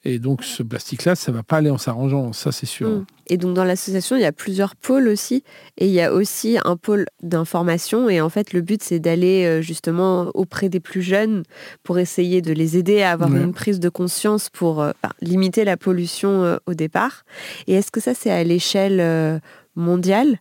Et 0.03 0.17
donc, 0.17 0.43
ce 0.43 0.63
plastique-là, 0.63 1.15
ça 1.15 1.31
ne 1.31 1.37
va 1.37 1.43
pas 1.43 1.57
aller 1.57 1.69
en 1.69 1.77
s'arrangeant, 1.77 2.33
ça 2.33 2.51
c'est 2.51 2.65
sûr. 2.65 2.89
Mm. 2.89 3.05
Et 3.27 3.37
donc, 3.37 3.53
dans 3.53 3.63
l'association, 3.63 4.15
il 4.15 4.21
y 4.21 4.25
a 4.25 4.31
plusieurs 4.31 4.75
pôles 4.75 5.07
aussi. 5.07 5.43
Et 5.77 5.87
il 5.87 5.93
y 5.93 6.01
a 6.01 6.11
aussi 6.11 6.57
un 6.65 6.75
pôle 6.75 7.05
d'information. 7.21 8.09
Et 8.09 8.19
en 8.19 8.29
fait, 8.29 8.51
le 8.51 8.61
but, 8.61 8.81
c'est 8.81 8.99
d'aller 8.99 9.45
euh, 9.45 9.61
justement 9.61 10.31
auprès 10.33 10.69
des 10.69 10.79
plus 10.79 11.03
jeunes 11.03 11.43
pour 11.83 11.99
essayer 11.99 12.41
de 12.41 12.51
les 12.51 12.77
aider 12.77 13.03
à 13.03 13.11
avoir 13.11 13.33
une 13.33 13.53
prise 13.53 13.79
de 13.79 13.89
conscience 13.89 14.49
pour 14.49 14.81
euh, 14.81 14.91
limiter 15.21 15.65
la 15.65 15.77
pollution 15.77 16.43
euh, 16.43 16.57
au 16.65 16.73
départ. 16.73 17.23
Et 17.67 17.73
est-ce 17.73 17.91
que 17.91 17.99
ça, 17.99 18.13
c'est 18.15 18.31
à 18.31 18.43
l'échelle 18.43 19.39
mondiale? 19.75 20.39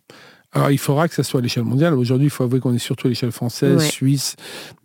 Alors, 0.53 0.69
il 0.69 0.77
faudra 0.77 1.07
que 1.07 1.15
ça 1.15 1.23
soit 1.23 1.39
à 1.39 1.43
l'échelle 1.43 1.63
mondiale. 1.63 1.93
Aujourd'hui, 1.93 2.27
il 2.27 2.29
faut 2.29 2.43
avouer 2.43 2.59
qu'on 2.59 2.73
est 2.73 2.79
surtout 2.79 3.07
à 3.07 3.09
l'échelle 3.09 3.31
française, 3.31 3.81
suisse, 3.83 4.35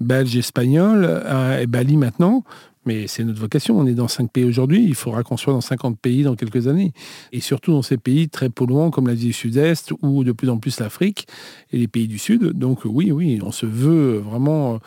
belge, 0.00 0.36
espagnole, 0.36 1.04
euh, 1.04 1.60
et 1.60 1.66
Bali 1.66 1.96
maintenant. 1.96 2.44
Mais 2.86 3.08
c'est 3.08 3.24
notre 3.24 3.40
vocation. 3.40 3.78
On 3.78 3.86
est 3.86 3.94
dans 3.94 4.08
cinq 4.08 4.30
pays 4.30 4.44
aujourd'hui. 4.44 4.84
Il 4.84 4.94
faudra 4.94 5.22
qu'on 5.22 5.36
soit 5.36 5.52
dans 5.52 5.60
50 5.60 5.98
pays 5.98 6.22
dans 6.22 6.36
quelques 6.36 6.68
années. 6.68 6.92
Et 7.32 7.40
surtout 7.40 7.72
dans 7.72 7.82
ces 7.82 7.98
pays 7.98 8.28
très 8.28 8.48
polluants 8.48 8.90
comme 8.90 9.08
l'Asie 9.08 9.26
du 9.26 9.32
Sud-Est 9.32 9.92
ou 10.02 10.24
de 10.24 10.32
plus 10.32 10.48
en 10.48 10.58
plus 10.58 10.78
l'Afrique 10.80 11.26
et 11.72 11.78
les 11.78 11.88
pays 11.88 12.06
du 12.06 12.18
Sud. 12.18 12.52
Donc 12.52 12.80
oui, 12.84 13.10
oui, 13.10 13.40
on 13.42 13.52
se 13.52 13.66
veut 13.66 14.18
vraiment 14.18 14.78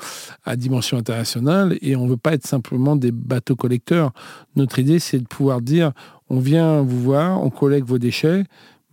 à 0.45 0.55
dimension 0.55 0.97
internationale 0.97 1.77
et 1.81 1.95
on 1.95 2.05
ne 2.05 2.11
veut 2.11 2.17
pas 2.17 2.33
être 2.33 2.47
simplement 2.47 2.95
des 2.95 3.11
bateaux 3.11 3.55
collecteurs. 3.55 4.13
Notre 4.55 4.79
idée, 4.79 4.99
c'est 4.99 5.19
de 5.19 5.27
pouvoir 5.27 5.61
dire, 5.61 5.91
on 6.29 6.39
vient 6.39 6.81
vous 6.81 7.01
voir, 7.01 7.43
on 7.43 7.49
collecte 7.49 7.87
vos 7.87 7.97
déchets, 7.99 8.45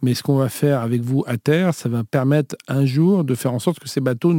mais 0.02 0.14
ce 0.14 0.22
qu'on 0.22 0.36
va 0.36 0.48
faire 0.48 0.80
avec 0.80 1.02
vous 1.02 1.24
à 1.26 1.36
terre, 1.36 1.74
ça 1.74 1.88
va 1.88 2.04
permettre 2.04 2.56
un 2.68 2.84
jour 2.84 3.24
de 3.24 3.34
faire 3.34 3.52
en 3.52 3.58
sorte 3.58 3.78
que 3.78 3.88
ces 3.88 4.00
bateaux 4.00 4.34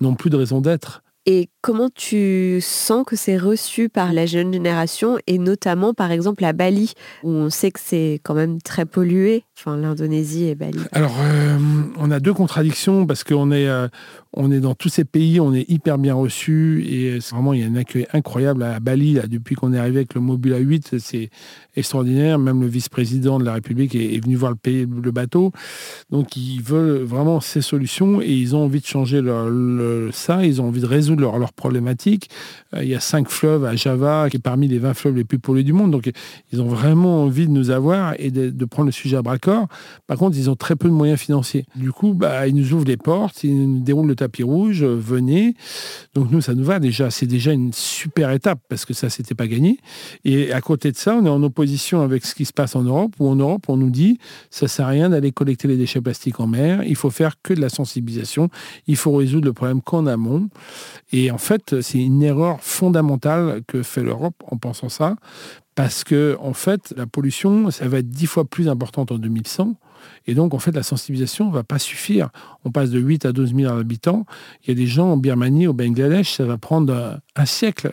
n'ont 0.00 0.14
plus 0.14 0.30
de 0.30 0.36
raison 0.36 0.60
d'être. 0.60 1.02
Et 1.28 1.48
comment 1.60 1.90
tu 1.90 2.60
sens 2.62 3.04
que 3.04 3.16
c'est 3.16 3.36
reçu 3.36 3.88
par 3.88 4.12
la 4.12 4.26
jeune 4.26 4.52
génération 4.52 5.18
et 5.26 5.38
notamment 5.38 5.92
par 5.92 6.12
exemple 6.12 6.44
à 6.44 6.52
Bali 6.52 6.92
où 7.24 7.30
on 7.30 7.50
sait 7.50 7.72
que 7.72 7.80
c'est 7.82 8.20
quand 8.22 8.34
même 8.34 8.62
très 8.62 8.86
pollué, 8.86 9.42
enfin 9.58 9.76
l'Indonésie 9.76 10.44
et 10.44 10.54
Bali. 10.54 10.78
Alors 10.92 11.16
euh, 11.20 11.58
on 11.98 12.10
a 12.10 12.20
deux 12.20 12.34
contradictions 12.34 13.06
parce 13.06 13.24
qu'on 13.24 13.50
est 13.50 13.68
euh, 13.68 13.88
on 14.34 14.50
est 14.50 14.60
dans 14.60 14.74
tous 14.74 14.90
ces 14.90 15.04
pays, 15.04 15.40
on 15.40 15.54
est 15.54 15.68
hyper 15.70 15.96
bien 15.96 16.14
reçu 16.14 16.84
et 16.86 17.18
vraiment 17.30 17.54
il 17.54 17.60
y 17.60 17.64
a 17.64 17.66
un 17.66 17.76
accueil 17.76 18.06
incroyable 18.12 18.62
à 18.62 18.80
Bali 18.80 19.14
là, 19.14 19.26
depuis 19.26 19.54
qu'on 19.54 19.72
est 19.72 19.78
arrivé 19.78 19.98
avec 19.98 20.14
le 20.14 20.20
Mobile 20.20 20.52
A8, 20.52 20.98
c'est 20.98 21.30
extraordinaire. 21.74 22.38
Même 22.38 22.60
le 22.60 22.66
vice-président 22.66 23.38
de 23.38 23.44
la 23.44 23.54
République 23.54 23.94
est, 23.94 24.22
venu 24.22 24.36
voir 24.36 24.52
le, 24.52 24.84
le, 24.84 25.10
bateau, 25.10 25.52
donc 26.10 26.36
ils 26.36 26.60
veulent 26.60 27.02
vraiment 27.02 27.40
ces 27.40 27.62
solutions 27.62 28.20
et 28.20 28.32
ils 28.32 28.54
ont 28.54 28.64
envie 28.64 28.80
de 28.80 28.86
changer 28.86 29.22
ça, 30.12 30.44
ils 30.44 30.60
ont 30.60 30.68
envie 30.68 30.82
de 30.82 30.86
résoudre 30.86 31.22
leurs 31.22 31.38
leur 31.38 31.52
problématiques. 31.52 32.28
Euh, 32.74 32.82
il 32.82 32.88
y 32.88 32.94
a 32.94 33.00
cinq 33.00 33.28
fleuves 33.28 33.64
à 33.64 33.74
Java 33.76 34.28
qui 34.30 34.36
est 34.36 34.40
parmi 34.40 34.68
les 34.68 34.78
20 34.78 34.94
fleuves 34.94 35.16
les 35.16 35.24
plus 35.24 35.38
pollués 35.38 35.64
du 35.64 35.72
monde, 35.72 35.90
donc 35.90 36.10
ils 36.52 36.60
ont 36.60 36.68
vraiment 36.68 37.22
envie 37.22 37.46
de 37.46 37.52
nous 37.52 37.70
avoir 37.70 38.14
et 38.18 38.30
de, 38.30 38.64
prendre 38.66 38.86
le 38.86 38.92
sujet 38.92 39.16
à 39.16 39.22
bras 39.22 39.38
Par 40.06 40.16
contre, 40.18 40.36
ils 40.36 40.50
ont 40.50 40.56
très 40.56 40.76
peu 40.76 40.88
de 40.88 40.94
moyens 40.94 41.18
financiers. 41.18 41.64
Du 41.74 41.92
coup, 41.92 42.14
bah, 42.14 42.46
ils 42.46 42.54
nous 42.54 42.72
ouvrent 42.72 42.86
les 42.86 42.96
portes, 42.96 43.44
ils 43.44 43.68
nous 43.68 43.80
déroulent 43.80 44.08
le 44.08 44.16
tapis 44.16 44.42
rouge, 44.42 44.82
euh, 44.82 44.94
venez. 44.94 45.54
Donc 46.14 46.30
nous, 46.30 46.40
ça 46.40 46.54
nous 46.54 46.64
va 46.64 46.78
déjà. 46.78 47.10
C'est 47.10 47.26
déjà 47.26 47.52
une 47.52 47.72
super 47.72 48.30
étape 48.30 48.60
parce 48.68 48.84
que 48.84 48.94
ça, 48.94 49.10
c'était 49.10 49.34
pas 49.34 49.46
gagné. 49.46 49.78
Et 50.24 50.52
à 50.52 50.60
côté 50.60 50.92
de 50.92 50.96
ça, 50.96 51.14
on 51.14 51.26
est 51.26 51.30
en 51.30 51.42
opposition 51.42 52.02
avec 52.02 52.24
ce 52.24 52.34
qui 52.34 52.44
se 52.44 52.52
passe 52.52 52.76
en 52.76 52.82
Europe, 52.82 53.12
où 53.18 53.28
en 53.28 53.36
Europe, 53.36 53.64
on 53.68 53.76
nous 53.76 53.90
dit, 53.90 54.18
ça 54.50 54.68
sert 54.68 54.86
à 54.86 54.90
rien 54.90 55.10
d'aller 55.10 55.32
collecter 55.32 55.68
les 55.68 55.76
déchets 55.76 56.00
plastiques 56.00 56.40
en 56.40 56.46
mer, 56.46 56.82
il 56.84 56.96
faut 56.96 57.10
faire 57.10 57.34
que 57.42 57.54
de 57.54 57.60
la 57.60 57.68
sensibilisation, 57.68 58.48
il 58.86 58.96
faut 58.96 59.12
résoudre 59.12 59.46
le 59.46 59.52
problème 59.52 59.82
qu'en 59.82 60.06
amont. 60.06 60.48
Et 61.12 61.30
en 61.30 61.38
fait, 61.38 61.80
c'est 61.80 61.98
une 61.98 62.22
erreur 62.22 62.60
fondamentale 62.60 63.62
que 63.66 63.82
fait 63.82 64.02
l'Europe 64.02 64.34
en 64.50 64.56
pensant 64.56 64.88
ça, 64.88 65.16
parce 65.76 66.02
que 66.02 66.36
en 66.40 66.54
fait, 66.54 66.92
la 66.96 67.06
pollution, 67.06 67.70
ça 67.70 67.86
va 67.86 67.98
être 67.98 68.08
dix 68.08 68.26
fois 68.26 68.44
plus 68.44 68.68
importante 68.68 69.12
en 69.12 69.18
2100 69.18 69.76
et 70.26 70.34
donc, 70.34 70.54
en 70.54 70.58
fait, 70.58 70.72
la 70.72 70.82
sensibilisation 70.82 71.48
ne 71.48 71.52
va 71.52 71.62
pas 71.62 71.78
suffire. 71.78 72.30
On 72.64 72.70
passe 72.70 72.90
de 72.90 72.98
8 72.98 73.26
à 73.26 73.32
12 73.32 73.54
000 73.54 73.72
habitants. 73.72 74.26
Il 74.64 74.70
y 74.70 74.72
a 74.72 74.74
des 74.74 74.86
gens 74.86 75.12
en 75.12 75.16
Birmanie, 75.16 75.66
au 75.66 75.72
Bangladesh, 75.72 76.34
ça 76.34 76.44
va 76.44 76.58
prendre 76.58 77.20
un 77.36 77.46
siècle 77.46 77.92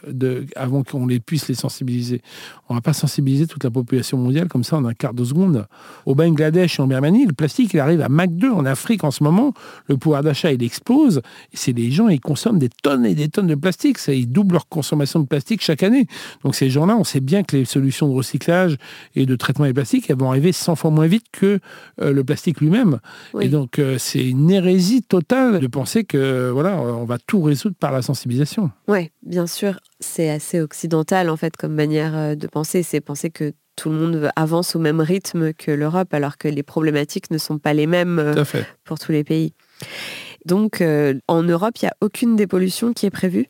avant 0.55 0.83
qu'on 0.83 1.05
les 1.05 1.19
puisse 1.19 1.47
les 1.47 1.53
sensibiliser. 1.53 2.21
On 2.69 2.73
ne 2.73 2.77
va 2.77 2.81
pas 2.81 2.93
sensibiliser 2.93 3.45
toute 3.45 3.63
la 3.63 3.69
population 3.69 4.17
mondiale 4.17 4.47
comme 4.47 4.63
ça 4.63 4.77
en 4.77 4.85
un 4.85 4.93
quart 4.93 5.13
de 5.13 5.23
seconde. 5.23 5.67
Au 6.05 6.15
Bangladesh 6.15 6.79
et 6.79 6.81
en 6.81 6.87
Birmanie, 6.87 7.27
le 7.27 7.33
plastique, 7.33 7.73
il 7.73 7.79
arrive 7.79 8.01
à 8.01 8.09
Mach 8.09 8.29
2. 8.29 8.49
En 8.49 8.65
Afrique, 8.65 9.03
en 9.03 9.11
ce 9.11 9.23
moment, 9.23 9.53
le 9.87 9.97
pouvoir 9.97 10.23
d'achat, 10.23 10.51
il 10.51 10.63
explose. 10.63 11.21
C'est 11.53 11.73
les 11.73 11.91
gens, 11.91 12.07
ils 12.07 12.19
consomment 12.19 12.59
des 12.59 12.69
tonnes 12.69 13.05
et 13.05 13.13
des 13.13 13.29
tonnes 13.29 13.47
de 13.47 13.55
plastique. 13.55 13.99
Ça, 13.99 14.13
ils 14.13 14.27
doublent 14.27 14.53
leur 14.53 14.67
consommation 14.67 15.19
de 15.19 15.27
plastique 15.27 15.61
chaque 15.61 15.83
année. 15.83 16.07
Donc, 16.43 16.55
ces 16.55 16.69
gens-là, 16.69 16.95
on 16.97 17.03
sait 17.03 17.19
bien 17.19 17.43
que 17.43 17.57
les 17.57 17.65
solutions 17.65 18.07
de 18.07 18.13
recyclage 18.13 18.77
et 19.15 19.25
de 19.25 19.35
traitement 19.35 19.65
des 19.65 19.73
plastiques, 19.73 20.09
elles 20.09 20.17
vont 20.17 20.29
arriver 20.29 20.51
100 20.51 20.75
fois 20.75 20.89
moins 20.89 21.07
vite 21.07 21.25
que 21.31 21.59
euh, 22.01 22.22
le 22.23 22.25
plastique 22.25 22.61
lui-même. 22.61 22.99
Et 23.39 23.49
donc, 23.49 23.79
euh, 23.79 23.97
c'est 23.99 24.25
une 24.25 24.49
hérésie 24.49 25.03
totale 25.03 25.59
de 25.59 25.67
penser 25.67 26.03
que 26.03 26.49
voilà, 26.49 26.75
on 26.77 27.05
va 27.05 27.17
tout 27.17 27.41
résoudre 27.41 27.75
par 27.79 27.91
la 27.91 28.01
sensibilisation. 28.01 28.71
Oui, 28.87 29.11
bien 29.21 29.45
sûr. 29.45 29.79
C'est 29.99 30.29
assez 30.29 30.59
occidental, 30.59 31.29
en 31.29 31.37
fait, 31.37 31.55
comme 31.57 31.73
manière 31.73 32.15
euh, 32.15 32.35
de 32.35 32.47
penser. 32.47 32.83
C'est 32.83 33.01
penser 33.01 33.29
que 33.29 33.53
tout 33.75 33.89
le 33.89 33.95
monde 33.95 34.29
avance 34.35 34.75
au 34.75 34.79
même 34.79 35.01
rythme 35.01 35.53
que 35.53 35.71
l'Europe, 35.71 36.13
alors 36.13 36.37
que 36.37 36.47
les 36.47 36.63
problématiques 36.63 37.31
ne 37.31 37.37
sont 37.37 37.57
pas 37.57 37.73
les 37.73 37.87
mêmes 37.87 38.35
pour 38.83 38.99
tous 38.99 39.11
les 39.11 39.23
pays. 39.23 39.53
Donc, 40.45 40.83
en 41.27 41.41
Europe, 41.41 41.73
il 41.81 41.85
n'y 41.85 41.89
a 41.89 41.95
aucune 41.99 42.35
dépollution 42.35 42.93
qui 42.93 43.07
est 43.07 43.09
prévue? 43.09 43.47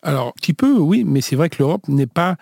Alors, 0.00 0.32
petit 0.32 0.54
peu, 0.54 0.78
oui, 0.78 1.04
mais 1.06 1.20
c'est 1.20 1.36
vrai 1.36 1.50
que 1.50 1.56
l'Europe 1.58 1.86
n'est 1.86 2.06
pas 2.06 2.36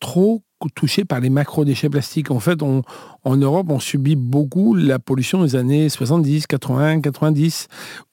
trop 0.00 0.42
touchée 0.74 1.04
par 1.04 1.20
les 1.20 1.30
macro-déchets 1.30 1.88
plastiques. 1.88 2.30
En 2.30 2.40
fait, 2.40 2.62
on, 2.62 2.82
en 3.26 3.36
Europe, 3.36 3.66
on 3.70 3.80
subit 3.80 4.14
beaucoup 4.14 4.76
la 4.76 5.00
pollution 5.00 5.42
des 5.42 5.56
années 5.56 5.88
70, 5.88 6.46
80, 6.46 7.00
90, 7.00 7.66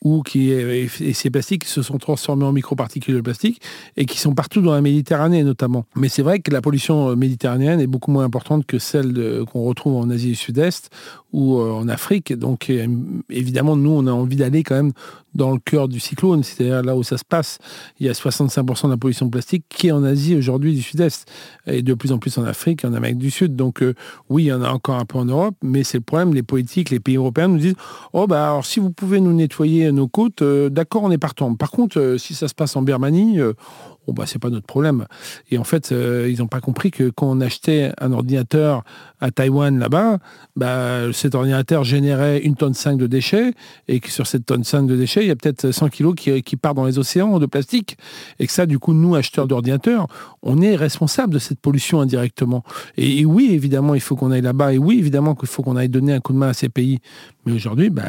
où 0.04 0.23
et 0.34 0.88
ces 1.13 1.30
plastiques 1.30 1.65
se 1.65 1.84
sont 1.84 1.99
transformés 1.99 2.45
en 2.45 2.52
microparticules 2.52 3.13
de 3.13 3.21
plastique 3.21 3.62
et 3.95 4.08
qui 4.08 4.17
sont 4.17 4.34
partout 4.34 4.62
dans 4.62 4.73
la 4.73 4.82
Méditerranée 4.82 5.43
notamment. 5.43 5.86
Mais 5.95 6.10
c'est 6.10 6.23
vrai 6.23 6.39
que 6.39 6.49
la 6.49 6.62
pollution 6.62 7.10
euh, 7.10 7.15
méditerranéenne 7.15 7.80
est 7.80 7.88
beaucoup 7.88 8.10
moins 8.10 8.23
importante 8.23 8.65
que 8.65 8.80
celle 8.80 9.45
qu'on 9.52 9.62
retrouve 9.62 9.97
en 9.97 10.10
Asie 10.10 10.30
du 10.30 10.36
Sud-Est 10.36 10.89
ou 11.32 11.60
euh, 11.60 11.71
en 11.71 11.88
Afrique. 11.89 12.34
Donc 12.34 12.71
euh, 12.71 12.88
évidemment, 13.30 13.76
nous, 13.76 13.91
on 13.91 14.08
a 14.08 14.12
envie 14.12 14.38
d'aller 14.38 14.63
quand 14.63 14.76
même 14.76 14.93
dans 15.36 15.52
le 15.52 15.60
cœur 15.60 15.88
du 15.88 15.99
cyclone, 15.99 16.43
c'est-à-dire 16.43 16.82
là 16.82 16.95
où 16.95 17.04
ça 17.04 17.17
se 17.17 17.26
passe. 17.26 17.60
Il 17.99 18.08
y 18.08 18.10
a 18.10 18.13
65% 18.13 18.86
de 18.86 18.89
la 18.89 18.97
pollution 18.97 19.30
plastique 19.30 19.65
qui 19.69 19.88
est 19.88 19.91
en 19.91 20.04
Asie 20.04 20.36
aujourd'hui 20.36 20.73
du 20.73 20.82
Sud-Est 20.82 21.28
et 21.67 21.84
de 21.84 21.93
plus 21.93 22.12
en 22.12 22.17
plus 22.17 22.38
en 22.39 22.43
Afrique 22.43 22.84
et 22.84 22.88
en 22.88 22.93
Amérique 22.93 23.17
du 23.19 23.32
Sud. 23.32 23.56
Donc 23.56 23.84
oui, 24.30 24.43
il 24.43 24.47
y 24.47 24.54
en 24.54 24.62
a 24.62 24.69
encore 24.69 25.02
peu 25.05 25.17
en 25.17 25.25
Europe, 25.25 25.55
mais 25.61 25.83
c'est 25.83 25.97
le 25.97 26.03
problème, 26.03 26.33
les 26.33 26.43
politiques, 26.43 26.89
les 26.89 26.99
pays 26.99 27.17
européens 27.17 27.47
nous 27.47 27.57
disent 27.57 27.75
Oh, 28.13 28.27
bah 28.27 28.49
alors 28.49 28.65
si 28.65 28.79
vous 28.79 28.91
pouvez 28.91 29.19
nous 29.19 29.33
nettoyer 29.33 29.91
nos 29.91 30.07
côtes, 30.07 30.41
euh, 30.41 30.69
d'accord, 30.69 31.03
on 31.03 31.11
est 31.11 31.17
partant. 31.17 31.53
Par 31.55 31.71
contre, 31.71 31.99
euh, 31.99 32.17
si 32.17 32.33
ça 32.33 32.47
se 32.47 32.53
passe 32.53 32.75
en 32.75 32.81
Birmanie, 32.81 33.39
oh 34.07 34.13
bah 34.13 34.25
c'est 34.25 34.39
pas 34.39 34.49
notre 34.49 34.65
problème. 34.65 35.05
Et 35.51 35.57
en 35.57 35.63
fait, 35.63 35.91
euh, 35.91 36.29
ils 36.29 36.39
n'ont 36.39 36.47
pas 36.47 36.61
compris 36.61 36.91
que 36.91 37.09
quand 37.09 37.29
on 37.29 37.41
achetait 37.41 37.91
un 37.99 38.11
ordinateur 38.11 38.83
à 39.19 39.31
Taïwan 39.31 39.79
là-bas, 39.79 40.19
bah, 40.55 41.11
cet 41.13 41.35
ordinateur 41.35 41.83
générait 41.83 42.39
une 42.39 42.55
tonne 42.55 42.73
5 42.73 42.97
de 42.97 43.07
déchets 43.07 43.53
et 43.87 43.99
que 43.99 44.09
sur 44.09 44.27
cette 44.27 44.45
tonne 44.45 44.63
5 44.63 44.83
de 44.83 44.95
déchets, 44.95 45.21
il 45.21 45.27
y 45.27 45.31
a 45.31 45.35
peut-être 45.35 45.71
100 45.71 45.89
kilos 45.89 46.15
qui, 46.15 46.41
qui 46.43 46.55
partent 46.55 46.75
dans 46.75 46.85
les 46.85 46.99
océans 46.99 47.39
de 47.39 47.45
plastique. 47.45 47.97
Et 48.39 48.47
que 48.47 48.53
ça, 48.53 48.65
du 48.65 48.79
coup, 48.79 48.93
nous, 48.93 49.15
acheteurs 49.15 49.47
d'ordinateurs, 49.47 50.07
on 50.41 50.61
est 50.61 50.75
responsable 50.75 51.33
de 51.33 51.39
cette 51.39 51.59
pollution 51.59 52.01
indirectement. 52.01 52.63
Et, 52.97 53.25
oui, 53.25 53.49
évidemment, 53.51 53.95
il 53.95 54.01
faut 54.01 54.15
qu'on 54.15 54.31
aille 54.31 54.41
là-bas. 54.41 54.73
Et 54.73 54.77
oui, 54.77 54.97
évidemment 54.99 55.35
qu'il 55.35 55.47
faut 55.47 55.63
qu'on 55.63 55.77
aille 55.77 55.89
donner 55.89 56.13
un 56.13 56.19
coup 56.19 56.33
de 56.33 56.37
main 56.37 56.49
à 56.49 56.53
ces 56.53 56.69
pays. 56.69 56.99
Mais 57.45 57.53
aujourd'hui, 57.53 57.89
bah, 57.89 58.03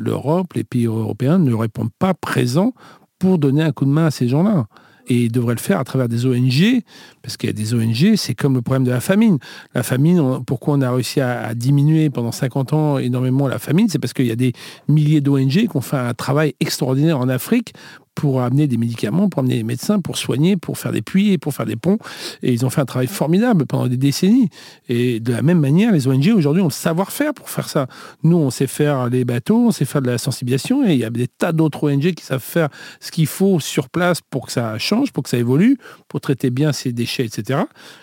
l'Europe, 0.00 0.54
les 0.54 0.64
pays 0.64 0.86
européens 0.86 1.38
ne 1.38 1.52
répondent 1.52 1.92
pas 1.98 2.14
présents 2.14 2.72
pour 3.18 3.38
donner 3.38 3.62
un 3.62 3.72
coup 3.72 3.84
de 3.84 3.90
main 3.90 4.06
à 4.06 4.10
ces 4.10 4.28
gens-là 4.28 4.66
et 5.06 5.28
devrait 5.28 5.54
le 5.54 5.60
faire 5.60 5.78
à 5.78 5.84
travers 5.84 6.08
des 6.08 6.26
ONG, 6.26 6.82
parce 7.22 7.36
qu'il 7.36 7.48
y 7.48 7.50
a 7.50 7.52
des 7.52 7.74
ONG, 7.74 8.16
c'est 8.16 8.34
comme 8.34 8.54
le 8.54 8.62
problème 8.62 8.84
de 8.84 8.90
la 8.90 9.00
famine. 9.00 9.38
La 9.74 9.82
famine, 9.82 10.42
pourquoi 10.46 10.74
on 10.74 10.80
a 10.80 10.90
réussi 10.90 11.20
à, 11.20 11.54
diminuer 11.54 12.10
pendant 12.10 12.32
50 12.32 12.72
ans 12.72 12.98
énormément 12.98 13.48
la 13.48 13.58
famine, 13.58 13.88
c'est 13.88 13.98
parce 13.98 14.12
qu'il 14.12 14.26
y 14.26 14.32
a 14.32 14.36
des 14.36 14.52
milliers 14.88 15.20
d'ONG 15.20 15.48
qui 15.48 15.68
ont 15.74 15.80
fait 15.80 15.96
un 15.96 16.14
travail 16.14 16.54
extraordinaire 16.60 17.18
en 17.18 17.28
Afrique 17.28 17.72
pour 18.16 18.40
amener 18.40 18.66
des 18.66 18.78
médicaments, 18.78 19.28
pour 19.28 19.40
amener 19.40 19.58
des 19.58 19.62
médecins, 19.62 20.00
pour 20.00 20.16
soigner, 20.16 20.56
pour 20.56 20.78
faire 20.78 20.90
des 20.90 21.02
puits 21.02 21.32
et 21.32 21.38
pour 21.38 21.54
faire 21.54 21.66
des 21.66 21.76
ponts. 21.76 21.98
Et 22.42 22.52
ils 22.52 22.64
ont 22.66 22.70
fait 22.70 22.80
un 22.80 22.86
travail 22.86 23.06
formidable 23.06 23.66
pendant 23.66 23.86
des 23.86 23.98
décennies. 23.98 24.48
Et 24.88 25.20
de 25.20 25.32
la 25.32 25.42
même 25.42 25.60
manière, 25.60 25.92
les 25.92 26.08
ONG 26.08 26.32
aujourd'hui 26.34 26.62
ont 26.62 26.66
le 26.66 26.70
savoir-faire 26.70 27.34
pour 27.34 27.50
faire 27.50 27.68
ça. 27.68 27.86
Nous, 28.24 28.36
on 28.36 28.50
sait 28.50 28.66
faire 28.66 29.08
les 29.08 29.24
bateaux, 29.24 29.66
on 29.66 29.70
sait 29.70 29.84
faire 29.84 30.02
de 30.02 30.10
la 30.10 30.18
sensibilisation, 30.18 30.84
et 30.84 30.94
il 30.94 30.98
y 30.98 31.04
a 31.04 31.10
des 31.10 31.28
tas 31.28 31.52
d'autres 31.52 31.90
ONG 31.92 32.14
qui 32.14 32.24
savent 32.24 32.40
faire 32.40 32.68
ce 33.00 33.10
qu'il 33.12 33.26
faut 33.26 33.60
sur 33.60 33.90
place 33.90 34.20
pour 34.22 34.46
que 34.46 34.52
ça 34.52 34.78
change, 34.78 35.12
pour 35.12 35.22
que 35.22 35.28
ça 35.28 35.38
évolue, 35.38 35.76
pour 36.08 36.22
traiter 36.22 36.48
bien 36.48 36.72
ces 36.72 36.92
déchets, 36.92 37.26
etc. 37.26 37.60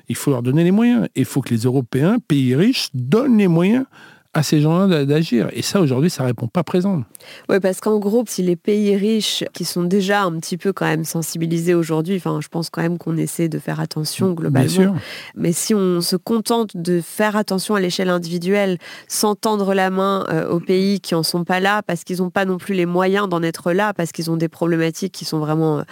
Il 0.08 0.15
faut 0.15 0.30
leur 0.30 0.43
donner 0.43 0.63
les 0.63 0.71
moyens. 0.71 1.08
Il 1.15 1.26
faut 1.26 1.41
que 1.41 1.49
les 1.49 1.62
Européens, 1.62 2.17
pays 2.28 2.56
riches, 2.56 2.89
donnent 2.93 3.39
les 3.39 3.47
moyens 3.47 3.86
à 4.33 4.41
ces 4.41 4.61
gens-là 4.61 5.05
d'agir. 5.05 5.49
Et 5.53 5.61
ça, 5.61 5.79
aujourd'hui, 5.79 6.09
ça 6.09 6.23
répond 6.23 6.47
pas 6.47 6.63
présent. 6.63 7.03
Oui, 7.49 7.59
parce 7.59 7.79
qu'en 7.79 7.99
gros, 7.99 8.23
si 8.27 8.41
les 8.41 8.55
pays 8.55 8.95
riches, 8.95 9.43
qui 9.53 9.63
sont 9.63 9.83
déjà 9.83 10.23
un 10.23 10.39
petit 10.39 10.57
peu 10.57 10.73
quand 10.73 10.85
même 10.85 11.03
sensibilisés 11.03 11.75
aujourd'hui, 11.75 12.15
enfin, 12.17 12.39
je 12.41 12.47
pense 12.47 12.69
quand 12.69 12.81
même 12.81 12.97
qu'on 12.97 13.15
essaie 13.17 13.47
de 13.47 13.59
faire 13.59 13.79
attention 13.79 14.33
globalement. 14.33 14.67
Bien 14.67 14.85
sûr. 14.85 14.95
Mais 15.35 15.51
si 15.51 15.75
on 15.75 16.01
se 16.01 16.15
contente 16.15 16.75
de 16.75 16.99
faire 16.99 17.35
attention 17.35 17.75
à 17.75 17.79
l'échelle 17.79 18.09
individuelle, 18.09 18.79
sans 19.07 19.35
tendre 19.35 19.73
la 19.75 19.91
main 19.91 20.25
euh, 20.29 20.49
aux 20.49 20.59
pays 20.59 20.99
qui 20.99 21.13
en 21.13 21.23
sont 21.23 21.43
pas 21.43 21.59
là, 21.59 21.83
parce 21.83 22.03
qu'ils 22.03 22.17
n'ont 22.17 22.31
pas 22.31 22.45
non 22.45 22.57
plus 22.57 22.73
les 22.73 22.87
moyens 22.87 23.29
d'en 23.29 23.43
être 23.43 23.71
là, 23.71 23.93
parce 23.93 24.11
qu'ils 24.11 24.31
ont 24.31 24.37
des 24.37 24.49
problématiques 24.49 25.13
qui 25.13 25.25
sont 25.25 25.39
vraiment 25.39 25.79
euh, 25.79 25.83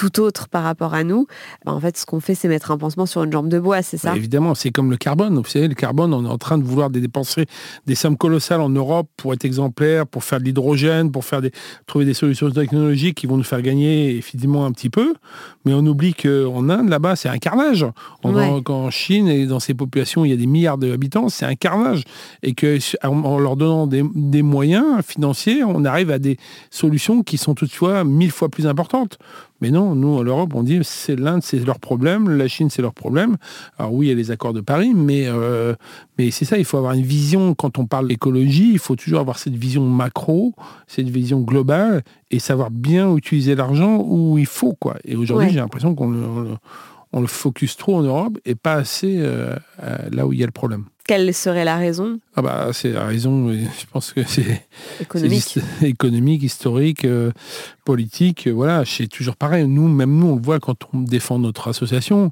tout 0.00 0.22
autre 0.22 0.48
par 0.48 0.62
rapport 0.62 0.94
à 0.94 1.04
nous, 1.04 1.26
bah, 1.66 1.72
en 1.72 1.80
fait, 1.80 1.98
ce 1.98 2.06
qu'on 2.06 2.20
fait, 2.20 2.34
c'est 2.34 2.48
mettre 2.48 2.70
un 2.70 2.78
pansement 2.78 3.04
sur 3.04 3.22
une 3.22 3.30
jambe 3.32 3.48
de 3.48 3.58
bois, 3.58 3.82
c'est 3.82 3.98
ça? 3.98 4.12
Bah, 4.12 4.16
Évidemment, 4.16 4.54
c'est 4.54 4.70
comme 4.70 4.90
le 4.90 4.96
carbone. 4.96 5.36
Vous 5.36 5.44
savez, 5.44 5.68
le 5.68 5.74
carbone, 5.74 6.14
on 6.14 6.24
est 6.24 6.28
en 6.28 6.38
train 6.38 6.56
de 6.56 6.64
vouloir 6.64 6.88
dépenser 6.88 7.44
des 7.86 7.94
sommes 7.94 8.16
colossales 8.16 8.62
en 8.62 8.70
Europe 8.70 9.08
pour 9.18 9.34
être 9.34 9.44
exemplaire, 9.44 10.06
pour 10.06 10.24
faire 10.24 10.40
de 10.40 10.44
l'hydrogène, 10.44 11.12
pour 11.12 11.26
faire 11.26 11.42
des, 11.42 11.52
trouver 11.86 12.06
des 12.06 12.14
solutions 12.14 12.50
technologiques 12.50 13.18
qui 13.18 13.26
vont 13.26 13.36
nous 13.36 13.42
faire 13.42 13.60
gagner 13.60 14.16
effectivement 14.16 14.64
un 14.64 14.72
petit 14.72 14.88
peu. 14.88 15.12
Mais 15.66 15.74
on 15.74 15.84
oublie 15.84 16.14
qu'en 16.14 16.70
Inde, 16.70 16.88
là-bas, 16.88 17.16
c'est 17.16 17.28
un 17.28 17.38
carnage. 17.38 17.84
En, 18.24 18.88
Chine 18.90 19.28
et 19.28 19.46
dans 19.46 19.60
ces 19.60 19.74
populations, 19.74 20.24
il 20.24 20.30
y 20.30 20.34
a 20.34 20.36
des 20.36 20.46
milliards 20.46 20.78
d'habitants, 20.78 21.28
c'est 21.28 21.44
un 21.44 21.56
carnage. 21.56 22.04
Et 22.42 22.54
qu'en 22.54 23.38
leur 23.38 23.56
donnant 23.56 23.86
des, 23.86 24.02
des 24.14 24.42
moyens 24.42 25.04
financiers, 25.04 25.62
on 25.62 25.84
arrive 25.84 26.10
à 26.10 26.18
des 26.18 26.38
solutions 26.70 27.22
qui 27.22 27.36
sont 27.36 27.54
toutefois 27.54 28.04
mille 28.04 28.30
fois 28.30 28.48
plus 28.48 28.66
importantes. 28.66 29.18
Mais 29.60 29.70
non, 29.70 29.94
nous, 29.94 30.16
en 30.16 30.24
Europe, 30.24 30.54
on 30.54 30.62
dit 30.62 30.80
c'est 30.82 31.16
l'Inde, 31.16 31.42
c'est 31.42 31.58
leur 31.64 31.78
problème, 31.78 32.30
la 32.30 32.48
Chine, 32.48 32.70
c'est 32.70 32.82
leur 32.82 32.94
problème. 32.94 33.36
Alors 33.78 33.92
oui, 33.92 34.06
il 34.06 34.08
y 34.10 34.12
a 34.12 34.14
les 34.14 34.30
accords 34.30 34.52
de 34.52 34.60
Paris, 34.60 34.92
mais, 34.94 35.24
euh, 35.26 35.74
mais 36.18 36.30
c'est 36.30 36.44
ça, 36.44 36.58
il 36.58 36.64
faut 36.64 36.78
avoir 36.78 36.92
une 36.92 37.04
vision, 37.04 37.54
quand 37.54 37.78
on 37.78 37.86
parle 37.86 38.08
d'écologie, 38.08 38.70
il 38.72 38.78
faut 38.78 38.96
toujours 38.96 39.20
avoir 39.20 39.38
cette 39.38 39.56
vision 39.56 39.86
macro, 39.86 40.54
cette 40.86 41.08
vision 41.08 41.40
globale, 41.40 42.02
et 42.30 42.38
savoir 42.38 42.70
bien 42.70 43.14
utiliser 43.14 43.54
l'argent 43.54 44.02
où 44.04 44.38
il 44.38 44.46
faut. 44.46 44.74
quoi. 44.74 44.96
Et 45.04 45.16
aujourd'hui, 45.16 45.50
j'ai 45.50 45.58
l'impression 45.58 45.94
qu'on 45.94 46.10
le, 46.10 46.26
on 47.12 47.20
le 47.20 47.26
focus 47.26 47.76
trop 47.76 47.96
en 47.96 48.02
Europe 48.02 48.38
et 48.44 48.54
pas 48.54 48.74
assez 48.74 49.16
euh, 49.18 49.56
là 50.10 50.26
où 50.26 50.32
il 50.32 50.38
y 50.38 50.42
a 50.42 50.46
le 50.46 50.52
problème. 50.52 50.84
Quelle 51.10 51.34
serait 51.34 51.64
la 51.64 51.76
raison 51.76 52.20
Ah 52.36 52.42
bah 52.42 52.68
c'est 52.72 52.92
la 52.92 53.04
raison, 53.04 53.52
je 53.52 53.86
pense 53.92 54.12
que 54.12 54.22
c'est 54.22 54.64
économique, 55.00 55.58
économique 55.82 56.44
historique, 56.44 57.04
euh, 57.04 57.32
politique. 57.84 58.46
Voilà, 58.46 58.84
c'est 58.86 59.08
toujours 59.08 59.34
pareil. 59.34 59.66
Nous, 59.66 59.88
même 59.88 60.16
nous, 60.16 60.28
on 60.28 60.36
le 60.36 60.40
voit 60.40 60.60
quand 60.60 60.76
on 60.94 61.00
défend 61.00 61.40
notre 61.40 61.66
association. 61.66 62.30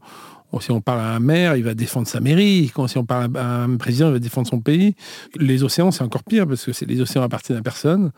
Si 0.60 0.70
on 0.72 0.80
parle 0.80 1.00
à 1.00 1.14
un 1.14 1.20
maire, 1.20 1.56
il 1.56 1.62
va 1.62 1.74
défendre 1.74 2.08
sa 2.08 2.20
mairie. 2.20 2.72
Si 2.86 2.98
on 2.98 3.04
parle 3.04 3.30
à 3.36 3.62
un 3.64 3.76
président, 3.76 4.08
il 4.08 4.14
va 4.14 4.18
défendre 4.18 4.48
son 4.48 4.60
pays. 4.60 4.94
Les 5.36 5.62
océans, 5.62 5.90
c'est 5.90 6.02
encore 6.02 6.24
pire 6.24 6.46
parce 6.46 6.64
que 6.64 6.84
les 6.86 7.00
océans 7.00 7.22
appartiennent 7.22 7.58
à 7.58 7.62
personne. 7.62 8.12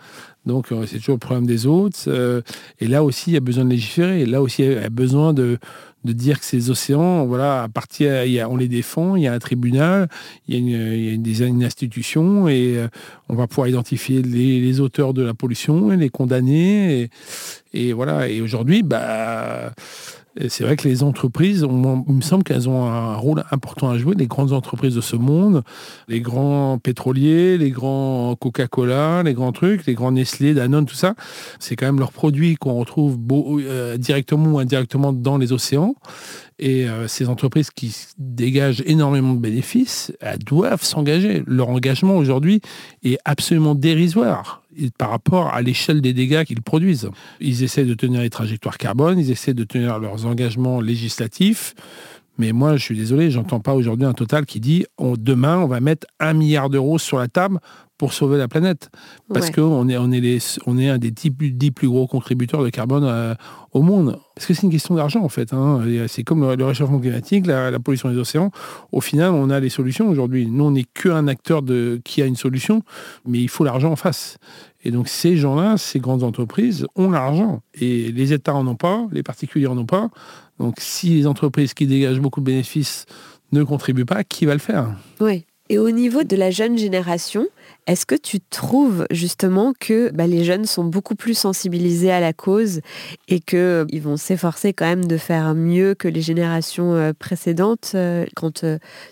Donc 0.46 0.72
euh, 0.72 0.86
c'est 0.86 0.98
toujours 0.98 1.16
le 1.16 1.20
problème 1.20 1.46
des 1.46 1.66
autres. 1.66 1.98
Euh, 2.06 2.40
et 2.78 2.86
là 2.86 3.02
aussi, 3.02 3.30
il 3.30 3.34
y 3.34 3.36
a 3.36 3.40
besoin 3.40 3.64
de 3.64 3.70
légiférer. 3.70 4.24
là 4.26 4.40
aussi, 4.40 4.62
il 4.62 4.72
y 4.72 4.76
a 4.76 4.88
besoin 4.88 5.34
de, 5.34 5.58
dire 6.04 6.38
que 6.40 6.46
ces 6.46 6.70
océans, 6.70 7.26
voilà, 7.26 7.68
on 8.48 8.56
les 8.56 8.68
défend, 8.68 9.16
il 9.16 9.24
y 9.24 9.26
a 9.26 9.34
un 9.34 9.38
tribunal, 9.38 10.08
il 10.48 10.54
y 10.54 11.42
a 11.42 11.46
une, 11.46 11.64
institution 11.64 12.48
et 12.48 12.78
euh, 12.78 12.88
on 13.28 13.34
va 13.34 13.46
pouvoir 13.48 13.68
identifier 13.68 14.22
les, 14.22 14.80
auteurs 14.80 15.12
de 15.12 15.22
la 15.22 15.34
pollution 15.34 15.92
et 15.92 15.96
les 15.96 16.08
condamner. 16.08 17.02
Et, 17.02 17.10
et 17.88 17.92
voilà. 17.92 18.28
Et 18.28 18.40
aujourd'hui, 18.40 18.82
bah 18.82 19.72
c'est 20.48 20.64
vrai 20.64 20.76
que 20.76 20.86
les 20.86 21.02
entreprises, 21.02 21.66
il 21.68 22.14
me 22.14 22.20
semble 22.20 22.44
qu'elles 22.44 22.68
ont 22.68 22.84
un 22.84 23.16
rôle 23.16 23.44
important 23.50 23.90
à 23.90 23.98
jouer, 23.98 24.14
les 24.16 24.28
grandes 24.28 24.52
entreprises 24.52 24.94
de 24.94 25.00
ce 25.00 25.16
monde, 25.16 25.62
les 26.08 26.20
grands 26.20 26.78
pétroliers, 26.78 27.58
les 27.58 27.70
grands 27.70 28.36
Coca-Cola, 28.36 29.22
les 29.24 29.34
grands 29.34 29.52
trucs, 29.52 29.86
les 29.86 29.94
grands 29.94 30.12
Nestlé, 30.12 30.54
Danone, 30.54 30.86
tout 30.86 30.94
ça, 30.94 31.14
c'est 31.58 31.74
quand 31.74 31.86
même 31.86 31.98
leurs 31.98 32.12
produits 32.12 32.54
qu'on 32.54 32.74
retrouve 32.74 33.18
euh, 33.32 33.96
directement 33.96 34.52
ou 34.52 34.58
indirectement 34.58 35.12
dans 35.12 35.36
les 35.36 35.52
océans. 35.52 35.96
Et 36.60 36.88
euh, 36.88 37.08
ces 37.08 37.28
entreprises 37.28 37.70
qui 37.70 37.96
dégagent 38.18 38.82
énormément 38.86 39.34
de 39.34 39.40
bénéfices, 39.40 40.12
elles 40.20 40.38
doivent 40.38 40.84
s'engager. 40.84 41.42
Leur 41.46 41.70
engagement 41.70 42.16
aujourd'hui 42.16 42.60
est 43.02 43.18
absolument 43.24 43.74
dérisoire 43.74 44.59
par 44.98 45.10
rapport 45.10 45.48
à 45.48 45.62
l'échelle 45.62 46.00
des 46.00 46.12
dégâts 46.12 46.44
qu'ils 46.44 46.62
produisent. 46.62 47.10
Ils 47.40 47.62
essaient 47.62 47.84
de 47.84 47.94
tenir 47.94 48.20
les 48.22 48.30
trajectoires 48.30 48.78
carbone, 48.78 49.18
ils 49.18 49.30
essaient 49.30 49.54
de 49.54 49.64
tenir 49.64 49.98
leurs 49.98 50.26
engagements 50.26 50.80
législatifs. 50.80 51.74
Mais 52.38 52.52
moi, 52.52 52.76
je 52.76 52.82
suis 52.82 52.96
désolé, 52.96 53.30
j'entends 53.30 53.60
pas 53.60 53.74
aujourd'hui 53.74 54.06
un 54.06 54.14
total 54.14 54.46
qui 54.46 54.60
dit 54.60 54.86
demain, 54.98 55.58
on 55.58 55.66
va 55.66 55.80
mettre 55.80 56.06
un 56.20 56.32
milliard 56.32 56.70
d'euros 56.70 56.98
sur 56.98 57.18
la 57.18 57.28
table 57.28 57.58
pour 58.00 58.14
sauver 58.14 58.38
la 58.38 58.48
planète. 58.48 58.88
Parce 59.30 59.50
qu'on 59.50 59.86
est, 59.90 59.98
on 59.98 60.10
est, 60.10 60.58
on 60.64 60.78
est 60.78 60.88
un 60.88 60.96
des 60.96 61.10
dix, 61.10 61.70
plus 61.70 61.86
gros 61.86 62.06
contributeurs 62.06 62.64
de 62.64 62.70
carbone 62.70 63.04
euh, 63.04 63.34
au 63.72 63.82
monde. 63.82 64.18
Parce 64.34 64.46
que 64.46 64.54
c'est 64.54 64.62
une 64.62 64.70
question 64.70 64.94
d'argent, 64.94 65.22
en 65.22 65.28
fait. 65.28 65.52
Hein. 65.52 65.82
C'est 66.08 66.24
comme 66.24 66.50
le, 66.56 66.64
réchauffement 66.64 66.98
climatique, 66.98 67.46
la, 67.46 67.78
pollution 67.78 68.10
des 68.10 68.16
océans. 68.16 68.52
Au 68.90 69.02
final, 69.02 69.32
on 69.32 69.50
a 69.50 69.60
les 69.60 69.68
solutions 69.68 70.08
aujourd'hui. 70.08 70.46
Nous, 70.46 70.64
on 70.64 70.70
n'est 70.70 70.84
qu'un 70.84 71.28
acteur 71.28 71.60
de, 71.60 72.00
qui 72.02 72.22
a 72.22 72.24
une 72.24 72.36
solution, 72.36 72.80
mais 73.26 73.38
il 73.38 73.50
faut 73.50 73.64
l'argent 73.64 73.92
en 73.92 73.96
face. 73.96 74.38
Et 74.82 74.90
donc, 74.90 75.06
ces 75.06 75.36
gens-là, 75.36 75.76
ces 75.76 76.00
grandes 76.00 76.22
entreprises, 76.22 76.86
ont 76.96 77.10
l'argent. 77.10 77.60
Et 77.74 78.12
les 78.12 78.32
États 78.32 78.54
en 78.54 78.66
ont 78.66 78.76
pas, 78.76 79.08
les 79.12 79.22
particuliers 79.22 79.66
en 79.66 79.76
ont 79.76 79.84
pas. 79.84 80.08
Donc, 80.60 80.76
si 80.78 81.16
les 81.16 81.26
entreprises 81.26 81.72
qui 81.72 81.86
dégagent 81.86 82.20
beaucoup 82.20 82.40
de 82.40 82.44
bénéfices 82.44 83.06
ne 83.50 83.64
contribuent 83.64 84.04
pas, 84.04 84.24
qui 84.24 84.44
va 84.44 84.52
le 84.52 84.60
faire? 84.60 84.94
Oui. 85.18 85.46
Et 85.70 85.78
au 85.78 85.90
niveau 85.90 86.24
de 86.24 86.36
la 86.36 86.50
jeune 86.50 86.76
génération, 86.76 87.46
est-ce 87.86 88.04
que 88.04 88.16
tu 88.16 88.40
trouves 88.40 89.06
justement 89.10 89.72
que 89.78 90.10
bah, 90.10 90.26
les 90.26 90.44
jeunes 90.44 90.66
sont 90.66 90.84
beaucoup 90.84 91.14
plus 91.14 91.34
sensibilisés 91.38 92.10
à 92.10 92.18
la 92.18 92.32
cause 92.32 92.80
et 93.28 93.38
qu'ils 93.38 93.58
euh, 93.58 93.86
vont 94.02 94.16
s'efforcer 94.16 94.72
quand 94.72 94.84
même 94.84 95.04
de 95.04 95.16
faire 95.16 95.54
mieux 95.54 95.94
que 95.94 96.08
les 96.08 96.22
générations 96.22 96.92
euh, 96.94 97.12
précédentes 97.16 97.92
euh, 97.94 98.26
quand 98.34 98.64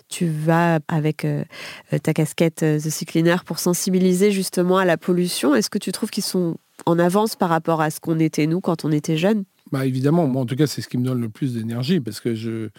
tu 0.09 0.27
vas 0.27 0.79
avec 0.89 1.25
ta 2.03 2.13
casquette 2.13 2.57
The 2.57 2.89
Cycliner 2.89 3.37
pour 3.45 3.59
sensibiliser 3.59 4.31
justement 4.31 4.77
à 4.77 4.85
la 4.85 4.97
pollution? 4.97 5.55
Est-ce 5.55 5.69
que 5.69 5.79
tu 5.79 5.93
trouves 5.93 6.09
qu'ils 6.09 6.23
sont 6.23 6.57
en 6.85 6.99
avance 6.99 7.35
par 7.35 7.49
rapport 7.49 7.81
à 7.81 7.89
ce 7.89 8.01
qu'on 8.01 8.19
était 8.19 8.47
nous 8.47 8.59
quand 8.59 8.85
on 8.85 8.91
était 8.91 9.17
jeunes? 9.17 9.45
Bah 9.71 9.85
évidemment, 9.85 10.27
moi 10.27 10.41
en 10.41 10.45
tout 10.45 10.55
cas, 10.55 10.67
c'est 10.67 10.81
ce 10.81 10.87
qui 10.87 10.97
me 10.97 11.05
donne 11.05 11.21
le 11.21 11.29
plus 11.29 11.53
d'énergie 11.53 11.99
parce 11.99 12.19
que 12.19 12.33
je, 12.33 12.69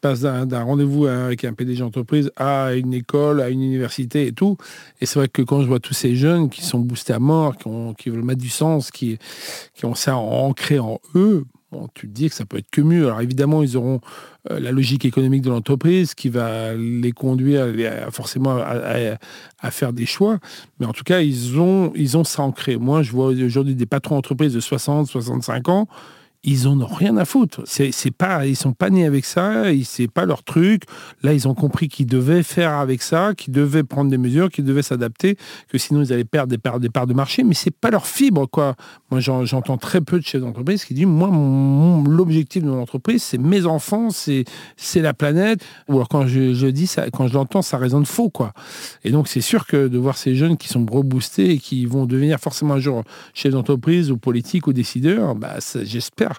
passe 0.00 0.20
d'un 0.22 0.62
rendez-vous 0.62 1.06
avec 1.06 1.44
un 1.44 1.52
PDG 1.52 1.80
d'entreprise 1.80 2.30
à 2.36 2.74
une 2.74 2.92
école, 2.92 3.40
à 3.40 3.48
une 3.50 3.62
université 3.62 4.26
et 4.26 4.32
tout. 4.32 4.56
Et 5.00 5.06
c'est 5.06 5.18
vrai 5.18 5.28
que 5.28 5.42
quand 5.42 5.60
je 5.60 5.66
vois 5.66 5.80
tous 5.80 5.94
ces 5.94 6.16
jeunes 6.16 6.50
qui 6.50 6.62
sont 6.62 6.80
boostés 6.80 7.12
à 7.12 7.18
mort, 7.18 7.54
qui, 7.96 8.10
veulent 8.10 8.24
mettre 8.24 8.40
du 8.40 8.48
sens, 8.48 8.90
qui, 8.90 9.18
ont 9.82 9.94
ça 9.94 10.16
ancré 10.16 10.78
en 10.78 11.00
eux, 11.14 11.44
tu 11.94 12.08
te 12.08 12.12
dis 12.12 12.28
que 12.28 12.34
ça 12.34 12.44
peut 12.44 12.58
être 12.58 12.70
que 12.70 12.80
mieux. 12.80 13.06
Alors 13.06 13.20
évidemment, 13.20 13.62
ils 13.62 13.76
auront 13.76 14.00
euh, 14.50 14.60
la 14.60 14.70
logique 14.70 15.04
économique 15.04 15.42
de 15.42 15.50
l'entreprise 15.50 16.14
qui 16.14 16.28
va 16.28 16.74
les 16.74 17.12
conduire 17.12 17.66
forcément 18.12 18.56
à, 18.58 19.16
à, 19.60 19.70
faire 19.70 19.92
des 19.92 20.06
choix. 20.06 20.38
Mais 20.78 20.86
en 20.86 20.92
tout 20.92 21.04
cas, 21.04 21.20
ils 21.20 21.58
ont, 21.58 21.92
ils 21.96 22.16
ont 22.16 22.24
ça 22.24 22.42
ancré. 22.42 22.76
Moi, 22.76 23.02
je 23.02 23.10
vois 23.10 23.26
aujourd'hui 23.26 23.74
des 23.74 23.86
patrons 23.86 24.14
d'entreprise 24.14 24.54
de 24.54 24.60
60, 24.60 25.08
65 25.08 25.68
ans 25.68 25.88
ils 26.44 26.68
en 26.68 26.80
ont 26.80 26.86
rien 26.86 27.16
à 27.16 27.24
foutre. 27.24 27.62
C'est, 27.64 27.90
c'est 27.90 28.10
pas, 28.10 28.46
ils 28.46 28.56
sont 28.56 28.72
pas 28.72 28.90
nés 28.90 29.06
avec 29.06 29.24
ça, 29.24 29.64
c'est 29.84 30.10
pas 30.10 30.26
leur 30.26 30.42
truc. 30.42 30.82
Là, 31.22 31.32
ils 31.32 31.48
ont 31.48 31.54
compris 31.54 31.88
qu'ils 31.88 32.06
devaient 32.06 32.42
faire 32.42 32.74
avec 32.74 33.02
ça, 33.02 33.32
qu'ils 33.34 33.52
devaient 33.52 33.82
prendre 33.82 34.10
des 34.10 34.18
mesures, 34.18 34.50
qu'ils 34.50 34.64
devaient 34.64 34.82
s'adapter, 34.82 35.36
que 35.68 35.78
sinon 35.78 36.02
ils 36.02 36.12
allaient 36.12 36.24
perdre 36.24 36.50
des 36.50 36.88
parts, 36.90 37.06
de 37.06 37.14
marché. 37.14 37.44
Mais 37.44 37.54
c'est 37.54 37.74
pas 37.74 37.90
leur 37.90 38.06
fibre, 38.06 38.46
quoi. 38.46 38.74
Moi, 39.10 39.20
j'entends 39.20 39.78
très 39.78 40.00
peu 40.00 40.18
de 40.18 40.24
chefs 40.24 40.40
d'entreprise 40.40 40.84
qui 40.84 40.94
disent, 40.94 41.06
moi, 41.06 41.28
l'objectif 42.06 42.62
de 42.62 42.68
mon 42.68 42.80
entreprise, 42.80 43.22
c'est 43.22 43.38
mes 43.38 43.64
enfants, 43.66 44.10
c'est, 44.10 44.44
c'est 44.76 45.00
la 45.00 45.14
planète. 45.14 45.64
Ou 45.88 45.94
alors 45.94 46.08
quand 46.08 46.26
je, 46.26 46.66
dis 46.66 46.90
quand 47.12 47.26
je 47.26 47.34
l'entends, 47.34 47.62
ça 47.62 47.78
résonne 47.78 48.04
faux, 48.04 48.28
quoi. 48.28 48.52
Et 49.02 49.10
donc, 49.10 49.28
c'est 49.28 49.40
sûr 49.40 49.66
que 49.66 49.88
de 49.88 49.98
voir 49.98 50.18
ces 50.18 50.34
jeunes 50.34 50.56
qui 50.56 50.68
sont 50.68 50.84
reboostés 50.84 51.52
et 51.52 51.58
qui 51.58 51.86
vont 51.86 52.04
devenir 52.04 52.38
forcément 52.38 52.74
un 52.74 52.80
jour 52.80 53.02
chefs 53.32 53.52
d'entreprise 53.52 54.10
ou 54.10 54.18
politiques 54.18 54.66
ou 54.66 54.72
décideurs, 54.72 55.34
bah, 55.34 55.56
j'espère 55.84 56.33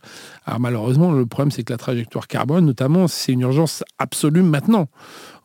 alors 0.45 0.59
malheureusement, 0.59 1.11
le 1.11 1.25
problème, 1.25 1.51
c'est 1.51 1.63
que 1.63 1.73
la 1.73 1.77
trajectoire 1.77 2.27
carbone, 2.27 2.65
notamment, 2.65 3.07
c'est 3.07 3.31
une 3.31 3.41
urgence 3.41 3.83
absolue 3.99 4.43
maintenant. 4.43 4.87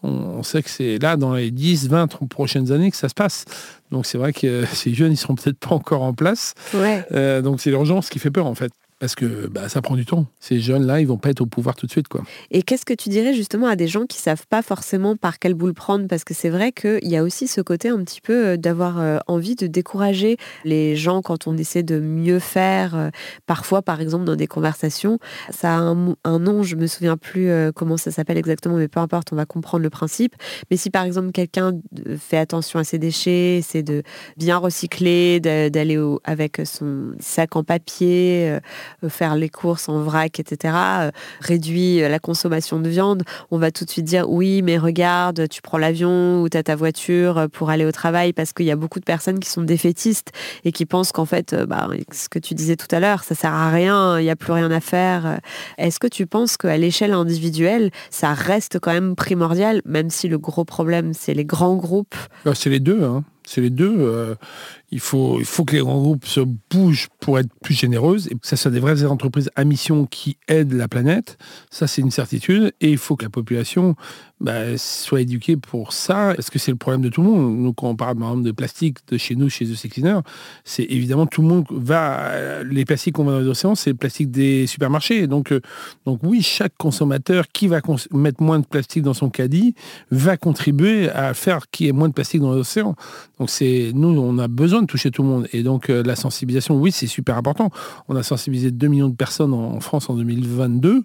On, 0.02 0.42
sait 0.42 0.62
que 0.62 0.70
c'est 0.70 0.98
là, 0.98 1.16
dans 1.16 1.34
les 1.34 1.50
10, 1.50 1.88
20 1.88 2.06
prochaines 2.28 2.72
années, 2.72 2.90
que 2.90 2.96
ça 2.96 3.08
se 3.10 3.14
passe. 3.14 3.44
Donc 3.90 4.06
c'est 4.06 4.16
vrai 4.16 4.32
que 4.32 4.64
ces 4.72 4.94
jeunes, 4.94 5.12
ils 5.12 5.16
seront 5.16 5.34
peut-être 5.34 5.58
pas 5.58 5.74
encore 5.74 6.02
en 6.02 6.14
place. 6.14 6.54
Euh, 6.74 7.42
donc 7.42 7.60
c'est 7.60 7.70
l'urgence 7.70 8.08
qui 8.08 8.18
fait 8.18 8.30
peur, 8.30 8.46
en 8.46 8.54
fait 8.54 8.72
parce 9.00 9.14
que 9.14 9.46
bah, 9.48 9.70
ça 9.70 9.80
prend 9.80 9.96
du 9.96 10.04
temps. 10.04 10.26
Ces 10.40 10.60
jeunes-là, 10.60 11.00
ils 11.00 11.06
vont 11.06 11.16
pas 11.16 11.30
être 11.30 11.40
au 11.40 11.46
pouvoir 11.46 11.74
tout 11.74 11.86
de 11.86 11.90
suite. 11.90 12.06
Quoi. 12.06 12.22
Et 12.50 12.62
qu'est-ce 12.62 12.84
que 12.84 12.92
tu 12.92 13.08
dirais 13.08 13.32
justement 13.32 13.66
à 13.66 13.74
des 13.74 13.88
gens 13.88 14.04
qui 14.04 14.18
savent 14.18 14.46
pas 14.46 14.60
forcément 14.60 15.16
par 15.16 15.38
quelle 15.38 15.54
boule 15.54 15.72
prendre? 15.72 16.06
Parce 16.06 16.22
que 16.22 16.34
c'est 16.34 16.50
vrai 16.50 16.70
qu'il 16.70 17.08
y 17.08 17.16
a 17.16 17.22
aussi 17.22 17.48
ce 17.48 17.62
côté 17.62 17.88
un 17.88 18.04
petit 18.04 18.20
peu 18.20 18.48
euh, 18.48 18.56
d'avoir 18.58 19.00
euh, 19.00 19.16
envie 19.26 19.56
de 19.56 19.66
décourager 19.66 20.36
les 20.64 20.96
gens 20.96 21.22
quand 21.22 21.46
on 21.46 21.56
essaie 21.56 21.82
de 21.82 21.98
mieux 21.98 22.40
faire. 22.40 22.94
Euh, 22.94 23.08
parfois, 23.46 23.80
par 23.80 24.02
exemple, 24.02 24.26
dans 24.26 24.36
des 24.36 24.46
conversations, 24.46 25.18
ça 25.48 25.76
a 25.76 25.80
un, 25.80 26.38
nom, 26.38 26.62
je 26.62 26.76
me 26.76 26.86
souviens 26.86 27.16
plus 27.16 27.50
comment 27.74 27.96
ça 27.96 28.10
s'appelle 28.10 28.36
exactement, 28.36 28.76
mais 28.76 28.88
peu 28.88 29.00
importe, 29.00 29.32
on 29.32 29.36
va 29.36 29.46
comprendre 29.46 29.82
le 29.82 29.90
principe. 29.90 30.34
Mais 30.70 30.76
si 30.76 30.90
par 30.90 31.04
exemple 31.04 31.32
quelqu'un 31.32 31.72
fait 32.18 32.36
attention 32.36 32.78
à 32.78 32.84
ses 32.84 32.98
déchets, 32.98 33.60
c'est 33.62 33.82
de 33.82 34.02
bien 34.36 34.58
recycler, 34.58 35.40
d'aller 35.40 35.98
avec 36.24 36.60
son 36.64 37.12
sac 37.18 37.56
en 37.56 37.64
papier, 37.64 38.58
faire 39.08 39.36
les 39.36 39.48
courses 39.48 39.88
en 39.88 40.00
vrac, 40.00 40.40
etc., 40.40 40.74
réduit 41.40 42.00
la 42.00 42.18
consommation 42.18 42.80
de 42.80 42.88
viande, 42.88 43.22
on 43.50 43.58
va 43.58 43.70
tout 43.70 43.84
de 43.84 43.90
suite 43.90 44.04
dire 44.04 44.28
oui, 44.28 44.62
mais 44.62 44.78
regarde, 44.78 45.48
tu 45.48 45.62
prends 45.62 45.78
l'avion 45.78 46.42
ou 46.42 46.48
tu 46.48 46.56
as 46.56 46.62
ta 46.62 46.76
voiture 46.76 47.48
pour 47.52 47.70
aller 47.70 47.84
au 47.84 47.92
travail 47.92 48.32
parce 48.32 48.52
qu'il 48.52 48.66
y 48.66 48.70
a 48.70 48.76
beaucoup 48.76 49.00
de 49.00 49.04
personnes 49.04 49.38
qui 49.38 49.48
sont 49.48 49.62
défaitistes 49.62 50.32
et 50.64 50.72
qui 50.72 50.86
pensent 50.86 51.12
qu'en 51.12 51.24
fait, 51.24 51.54
bah, 51.68 51.88
ce 52.12 52.28
que 52.28 52.38
tu 52.38 52.54
disais 52.54 52.76
tout 52.76 52.94
à 52.94 53.00
l'heure, 53.00 53.24
ça 53.24 53.34
sert 53.34 53.52
à 53.52 53.70
rien, 53.70 54.18
il 54.18 54.24
n'y 54.24 54.30
a 54.30 54.36
plus 54.36 54.52
rien 54.52 54.70
à 54.70 54.80
faire. 54.80 55.40
Est-ce 55.78 55.98
que 55.98 56.06
tu 56.06 56.26
penses 56.26 56.56
qu'à 56.56 56.76
l'échelle 56.76 57.12
individuelle, 57.12 57.90
ça 58.10 58.32
reste 58.32 58.78
quand 58.78 58.92
même 58.92 59.14
primordial, 59.16 59.82
même 59.84 60.10
si 60.10 60.28
le 60.28 60.38
gros 60.38 60.64
problème, 60.64 61.12
c'est 61.14 61.34
les 61.34 61.44
grands 61.44 61.76
groupes? 61.76 62.16
Bah, 62.44 62.52
C'est 62.54 62.70
les 62.70 62.80
deux. 62.80 63.02
Hein. 63.04 63.24
C'est 63.46 63.60
les 63.60 63.70
deux. 63.70 64.36
Il 64.92 65.00
faut, 65.00 65.38
il 65.38 65.44
faut 65.44 65.64
que 65.64 65.76
les 65.76 65.82
grands 65.82 66.00
groupes 66.00 66.26
se 66.26 66.40
bougent 66.70 67.08
pour 67.20 67.38
être 67.38 67.50
plus 67.62 67.74
généreuses 67.74 68.26
et 68.28 68.34
que 68.34 68.46
ça 68.46 68.56
soit 68.56 68.70
des 68.70 68.80
vraies 68.80 69.04
entreprises 69.04 69.50
à 69.54 69.64
mission 69.64 70.06
qui 70.06 70.36
aident 70.48 70.72
la 70.72 70.88
planète. 70.88 71.38
Ça, 71.70 71.86
c'est 71.86 72.02
une 72.02 72.10
certitude. 72.10 72.72
Et 72.80 72.90
il 72.90 72.98
faut 72.98 73.16
que 73.16 73.24
la 73.24 73.30
population 73.30 73.94
bah, 74.40 74.76
soit 74.78 75.20
éduquée 75.20 75.56
pour 75.56 75.92
ça. 75.92 76.34
Est-ce 76.34 76.50
que 76.50 76.58
c'est 76.58 76.70
le 76.70 76.76
problème 76.76 77.02
de 77.02 77.08
tout 77.08 77.22
le 77.22 77.28
monde 77.28 77.56
Nous, 77.58 77.72
quand 77.72 77.88
on 77.88 77.96
parle 77.96 78.16
par 78.16 78.28
exemple 78.30 78.44
de 78.44 78.52
plastique 78.52 78.98
de 79.08 79.18
chez 79.18 79.36
nous, 79.36 79.50
chez 79.50 79.66
The 79.66 79.74
Six 79.74 79.90
c'est 80.64 80.84
évidemment 80.84 81.26
tout 81.26 81.42
le 81.42 81.48
monde 81.48 81.66
va. 81.70 82.62
Les 82.64 82.84
plastiques 82.84 83.14
qu'on 83.14 83.24
va 83.24 83.32
dans 83.32 83.40
les 83.40 83.46
océans, 83.46 83.74
c'est 83.74 83.90
le 83.90 83.96
plastique 83.96 84.30
des 84.30 84.66
supermarchés. 84.66 85.26
Donc, 85.26 85.52
euh, 85.52 85.60
donc 86.06 86.20
oui, 86.22 86.42
chaque 86.42 86.76
consommateur 86.78 87.48
qui 87.48 87.68
va 87.68 87.80
mettre 88.12 88.42
moins 88.42 88.58
de 88.58 88.66
plastique 88.66 89.02
dans 89.02 89.14
son 89.14 89.28
caddie 89.28 89.74
va 90.10 90.36
contribuer 90.36 91.10
à 91.10 91.34
faire 91.34 91.68
qu'il 91.70 91.86
y 91.86 91.88
ait 91.90 91.92
moins 91.92 92.08
de 92.08 92.14
plastique 92.14 92.40
dans 92.40 92.52
l'océan. 92.52 92.96
Donc 93.38 93.50
c'est 93.50 93.92
nous, 93.94 94.08
on 94.08 94.38
a 94.38 94.48
besoin 94.48 94.79
toucher 94.86 95.10
tout 95.10 95.22
le 95.22 95.28
monde. 95.28 95.48
Et 95.52 95.62
donc 95.62 95.90
euh, 95.90 96.02
la 96.02 96.16
sensibilisation, 96.16 96.76
oui, 96.76 96.92
c'est 96.92 97.06
super 97.06 97.36
important. 97.36 97.70
On 98.08 98.16
a 98.16 98.22
sensibilisé 98.22 98.70
2 98.70 98.88
millions 98.88 99.08
de 99.08 99.16
personnes 99.16 99.54
en, 99.54 99.80
France 99.80 100.10
en 100.10 100.14
2022 100.14 101.04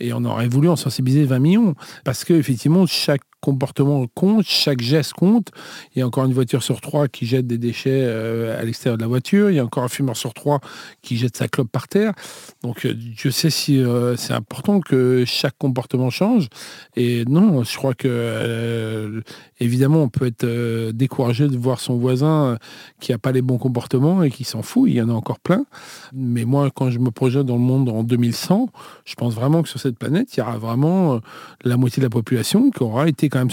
et 0.00 0.12
on 0.12 0.24
aurait 0.24 0.48
voulu 0.48 0.68
en 0.68 0.76
sensibiliser 0.76 1.24
20 1.24 1.38
millions. 1.38 1.74
Parce 2.04 2.24
qu'effectivement, 2.24 2.86
chaque 2.86 3.22
comportement 3.44 4.06
compte, 4.14 4.44
chaque 4.46 4.80
geste 4.80 5.12
compte. 5.12 5.50
Il 5.94 5.98
y 5.98 6.02
a 6.02 6.06
encore 6.06 6.24
une 6.24 6.32
voiture 6.32 6.62
sur 6.62 6.80
trois 6.80 7.08
qui 7.08 7.26
jette 7.26 7.46
des 7.46 7.58
déchets 7.58 7.90
euh, 8.04 8.58
à 8.58 8.64
l'extérieur 8.64 8.96
de 8.96 9.02
la 9.02 9.08
voiture. 9.08 9.50
Il 9.50 9.56
y 9.56 9.58
a 9.58 9.64
encore 9.64 9.84
un 9.84 9.88
fumeur 9.88 10.16
sur 10.16 10.32
trois 10.32 10.60
qui 11.02 11.18
jette 11.18 11.36
sa 11.36 11.46
clope 11.46 11.70
par 11.70 11.86
terre. 11.88 12.14
Donc 12.62 12.86
euh, 12.86 12.94
je 13.16 13.28
sais 13.28 13.50
si 13.50 13.82
c'est 14.16 14.32
important 14.32 14.80
que 14.80 15.24
chaque 15.26 15.58
comportement 15.58 16.08
change. 16.10 16.48
Et 16.96 17.24
non, 17.26 17.62
je 17.64 17.76
crois 17.76 17.94
que 17.94 19.22
évidemment, 19.60 20.02
on 20.02 20.08
peut 20.08 20.26
être 20.26 20.90
découragé 20.92 21.48
de 21.48 21.56
voir 21.56 21.80
son 21.80 21.96
voisin 21.96 22.58
qui 23.00 23.12
n'a 23.12 23.18
pas 23.18 23.32
les 23.32 23.42
bons 23.42 23.58
comportements 23.58 24.22
et 24.22 24.30
qui 24.30 24.44
s'en 24.44 24.62
fout. 24.62 24.88
Il 24.88 24.94
y 24.94 25.02
en 25.02 25.08
a 25.08 25.12
encore 25.12 25.40
plein. 25.40 25.64
Mais 26.12 26.44
moi, 26.44 26.70
quand 26.74 26.90
je 26.90 26.98
me 26.98 27.10
projette 27.10 27.46
dans 27.46 27.56
le 27.56 27.60
monde 27.60 27.88
en 27.88 28.02
2100, 28.02 28.68
je 29.04 29.14
pense 29.14 29.34
vraiment 29.34 29.62
que 29.62 29.68
sur 29.68 29.80
cette 29.80 29.98
planète, 29.98 30.36
il 30.36 30.40
y 30.40 30.42
aura 30.42 30.58
vraiment 30.58 31.14
euh, 31.14 31.18
la 31.64 31.76
moitié 31.76 32.00
de 32.00 32.06
la 32.06 32.10
population 32.10 32.70
qui 32.70 32.82
aura 32.82 33.08
été 33.08 33.28
quand 33.34 33.40
même 33.40 33.50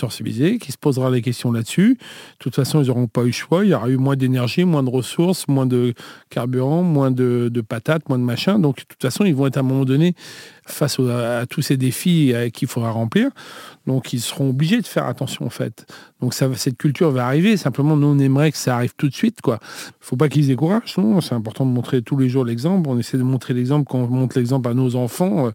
qui 0.59 0.71
se 0.71 0.77
posera 0.77 1.09
des 1.09 1.23
questions 1.23 1.51
là-dessus. 1.51 1.97
De 1.97 2.37
toute 2.37 2.55
façon, 2.55 2.83
ils 2.83 2.87
n'auront 2.87 3.07
pas 3.07 3.23
eu 3.23 3.27
le 3.27 3.31
choix. 3.31 3.65
Il 3.65 3.71
y 3.71 3.73
aura 3.73 3.89
eu 3.89 3.97
moins 3.97 4.15
d'énergie, 4.15 4.63
moins 4.63 4.83
de 4.83 4.91
ressources, 4.91 5.47
moins 5.47 5.65
de 5.65 5.95
carburant, 6.29 6.83
moins 6.83 7.09
de, 7.09 7.49
de 7.51 7.61
patates, 7.61 8.07
moins 8.07 8.19
de 8.19 8.23
machin. 8.23 8.59
Donc, 8.59 8.77
de 8.77 8.83
toute 8.83 9.01
façon, 9.01 9.25
ils 9.25 9.33
vont 9.33 9.47
être 9.47 9.57
à 9.57 9.61
un 9.61 9.63
moment 9.63 9.85
donné 9.85 10.13
face 10.71 10.99
à, 10.99 11.45
tous 11.49 11.61
ces 11.61 11.77
défis 11.77 12.33
euh, 12.33 12.49
qu'il 12.49 12.67
faudra 12.67 12.91
remplir. 12.91 13.29
Donc 13.87 14.13
ils 14.13 14.21
seront 14.21 14.49
obligés 14.49 14.79
de 14.79 14.85
faire 14.85 15.05
attention 15.05 15.45
en 15.45 15.49
fait. 15.49 15.85
Donc 16.21 16.35
cette 16.35 16.77
culture 16.77 17.09
va 17.09 17.25
arriver. 17.25 17.57
Simplement, 17.57 17.97
nous 17.97 18.07
on 18.07 18.19
aimerait 18.19 18.51
que 18.51 18.57
ça 18.57 18.75
arrive 18.75 18.93
tout 18.95 19.09
de 19.09 19.13
suite. 19.13 19.41
Quoi. 19.41 19.59
Faut 19.99 20.15
pas 20.15 20.29
qu'ils 20.29 20.47
découragent. 20.47 20.95
C'est 21.21 21.33
important 21.33 21.65
de 21.65 21.71
montrer 21.71 22.03
tous 22.03 22.15
les 22.17 22.29
jours 22.29 22.45
l'exemple. 22.45 22.87
On 22.89 22.99
essaie 22.99 23.17
de 23.17 23.23
montrer 23.23 23.55
l'exemple 23.55 23.87
quand 23.89 23.99
on 23.99 24.07
montre 24.07 24.37
l'exemple 24.37 24.69
à 24.69 24.75
nos 24.75 24.95
enfants. 24.95 25.47
Euh, 25.47 25.51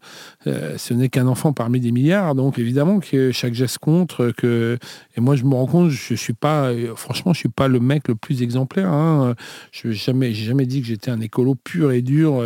euh, 0.49 0.75
ce 0.77 0.93
n'est 0.93 1.09
qu'un 1.09 1.29
enfant 1.29 1.53
parmi 1.53 1.79
des 1.79 1.93
milliards. 1.93 2.35
Donc 2.35 2.59
évidemment 2.59 2.99
que 2.99 3.31
chaque 3.31 3.55
geste 3.55 3.79
compte. 3.79 4.17
Que 4.37 4.79
et 5.17 5.21
moi 5.21 5.37
je 5.37 5.45
me 5.45 5.55
rends 5.55 5.67
compte, 5.67 5.91
je 5.91 6.15
suis 6.15 6.33
pas, 6.33 6.73
franchement, 6.97 7.33
je 7.33 7.39
suis 7.39 7.49
pas 7.49 7.69
le 7.69 7.79
mec 7.79 8.09
le 8.09 8.17
plus 8.17 8.43
exemplaire. 8.43 8.89
Hein. 8.89 9.35
Je 9.71 9.89
n'ai 9.89 10.35
jamais, 10.35 10.67
dit 10.67 10.81
que 10.81 10.87
j'étais 10.89 11.11
un 11.11 11.21
écolo 11.21 11.55
pur 11.55 11.93
et 11.93 12.03
dur 12.03 12.45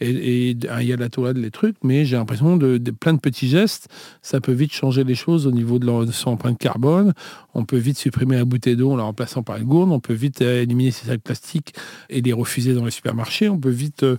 et, 0.00 0.50
et 0.50 0.56
un 0.68 0.80
de 1.32 1.40
les 1.40 1.50
trucs, 1.50 1.76
mais 1.82 2.04
j'ai 2.12 2.18
l'impression 2.18 2.58
de, 2.58 2.78
plein 2.90 3.14
de 3.14 3.20
petits 3.20 3.48
gestes, 3.48 3.88
ça 4.20 4.38
peut 4.40 4.52
vite 4.52 4.72
changer 4.72 5.02
les 5.02 5.14
choses 5.14 5.46
au 5.46 5.50
niveau 5.50 5.78
de, 5.78 6.12
son 6.12 6.30
empreinte 6.30 6.58
carbone. 6.58 7.14
On 7.54 7.64
peut 7.64 7.78
vite 7.78 7.96
supprimer 7.96 8.36
la 8.36 8.44
bouteille 8.44 8.76
d'eau 8.76 8.92
en 8.92 8.96
la 8.96 9.04
remplaçant 9.04 9.42
par 9.42 9.56
une 9.56 9.64
gourde. 9.64 9.90
On 9.90 10.00
peut 10.00 10.12
vite 10.12 10.42
euh, 10.42 10.62
éliminer 10.62 10.90
ces 10.90 11.06
sacs 11.06 11.22
plastiques 11.22 11.74
et 12.10 12.20
les 12.20 12.34
refuser 12.34 12.74
dans 12.74 12.84
les 12.84 12.90
supermarchés. 12.90 13.48
On 13.48 13.58
peut 13.58 13.70
vite 13.70 14.02
euh, 14.04 14.18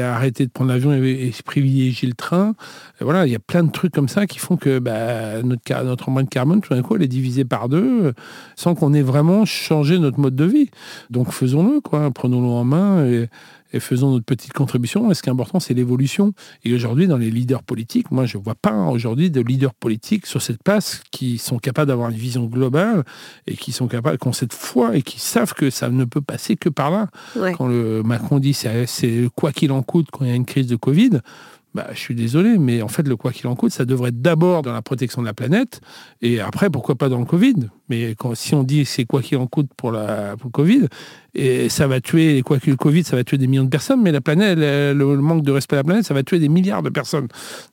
arrêter 0.00 0.46
de 0.46 0.50
prendre 0.50 0.70
l'avion 0.70 0.92
et, 0.92 1.32
privilégier 1.44 2.08
le 2.08 2.14
train. 2.14 2.54
voilà, 3.00 3.26
il 3.26 3.32
y 3.32 3.36
a 3.36 3.40
plein 3.40 3.62
de 3.62 3.70
trucs 3.70 3.92
comme 3.92 4.08
ça 4.08 4.26
qui 4.26 4.38
font 4.38 4.56
que 4.56 4.78
bah, 4.78 5.42
notre, 5.42 5.84
notre 5.84 6.08
empreinte 6.08 6.30
carbone, 6.30 6.62
tout 6.62 6.74
d'un 6.74 6.82
coup, 6.82 6.96
elle 6.96 7.02
est 7.02 7.08
divisée 7.08 7.44
par 7.44 7.68
deux 7.68 8.06
euh, 8.06 8.12
sans 8.56 8.74
qu'on 8.74 8.94
ait 8.94 9.02
vraiment 9.02 9.44
changé 9.44 9.98
notre 9.98 10.18
mode 10.18 10.34
de 10.34 10.44
vie. 10.44 10.70
Donc 11.10 11.32
faisons-le, 11.32 11.80
quoi. 11.80 12.10
Prenons-le 12.10 12.48
en 12.48 12.64
main 12.64 13.06
et 13.06 13.28
et 13.72 13.80
faisons 13.80 14.10
notre 14.10 14.24
petite 14.24 14.52
contribution. 14.52 15.10
Et 15.10 15.14
ce 15.14 15.22
qui 15.22 15.28
est 15.28 15.32
important, 15.32 15.60
c'est 15.60 15.74
l'évolution? 15.74 16.32
Et 16.64 16.74
aujourd'hui, 16.74 17.06
dans 17.06 17.16
les 17.16 17.30
leaders 17.30 17.62
politiques, 17.62 18.10
moi, 18.10 18.26
je 18.26 18.38
ne 18.38 18.42
vois 18.42 18.54
pas 18.54 18.74
aujourd'hui 18.86 19.30
de 19.30 19.40
leaders 19.40 19.74
politiques 19.74 20.26
sur 20.26 20.42
cette 20.42 20.62
place 20.62 21.02
qui 21.10 21.38
sont 21.38 21.58
capables 21.58 21.88
d'avoir 21.88 22.10
une 22.10 22.16
vision 22.16 22.44
globale 22.46 23.04
et 23.46 23.56
qui 23.56 23.72
sont 23.72 23.88
capables, 23.88 24.18
qui 24.18 24.28
ont 24.28 24.32
cette 24.32 24.54
foi 24.54 24.96
et 24.96 25.02
qui 25.02 25.20
savent 25.20 25.54
que 25.54 25.70
ça 25.70 25.90
ne 25.90 26.04
peut 26.04 26.20
passer 26.20 26.56
que 26.56 26.68
par 26.68 26.90
là. 26.90 27.08
Quand 27.56 27.66
le 27.66 28.02
Macron 28.02 28.38
dit 28.38 28.54
c'est 28.54 29.28
quoi 29.34 29.52
qu'il 29.52 29.72
en 29.72 29.82
coûte 29.82 30.08
quand 30.12 30.24
il 30.24 30.28
y 30.28 30.32
a 30.32 30.36
une 30.36 30.46
crise 30.46 30.66
de 30.66 30.76
Covid, 30.76 31.20
bah, 31.74 31.86
je 31.92 31.98
suis 31.98 32.14
désolé, 32.14 32.58
mais 32.58 32.82
en 32.82 32.88
fait, 32.88 33.06
le 33.06 33.16
quoi 33.16 33.30
qu'il 33.30 33.46
en 33.46 33.54
coûte, 33.54 33.72
ça 33.72 33.84
devrait 33.84 34.08
être 34.08 34.22
d'abord 34.22 34.62
dans 34.62 34.72
la 34.72 34.82
protection 34.82 35.20
de 35.20 35.26
la 35.26 35.34
planète, 35.34 35.80
et 36.22 36.40
après, 36.40 36.70
pourquoi 36.70 36.94
pas 36.94 37.08
dans 37.08 37.18
le 37.18 37.26
Covid. 37.26 37.68
Mais 37.88 38.14
si 38.34 38.54
on 38.54 38.62
dit 38.62 38.84
c'est 38.84 39.04
quoi 39.04 39.22
qu'il 39.22 39.38
en 39.38 39.46
coûte 39.46 39.68
pour, 39.76 39.90
la, 39.90 40.36
pour 40.36 40.46
le 40.46 40.52
Covid, 40.52 40.88
et 41.34 41.68
ça 41.68 41.86
va 41.86 42.00
tuer, 42.00 42.42
quoi 42.42 42.58
que 42.58 42.70
le 42.70 42.76
Covid, 42.76 43.04
ça 43.04 43.14
va 43.14 43.22
tuer 43.22 43.38
des 43.38 43.46
millions 43.46 43.64
de 43.64 43.68
personnes, 43.68 44.02
mais 44.02 44.10
la 44.10 44.20
planète, 44.20 44.58
le, 44.58 44.94
manque 45.18 45.42
de 45.42 45.52
respect 45.52 45.76
à 45.76 45.80
la 45.80 45.84
planète, 45.84 46.04
ça 46.04 46.14
va 46.14 46.22
tuer 46.22 46.38
des 46.38 46.48
milliards 46.48 46.82
de 46.82 46.90
personnes. 46.90 47.28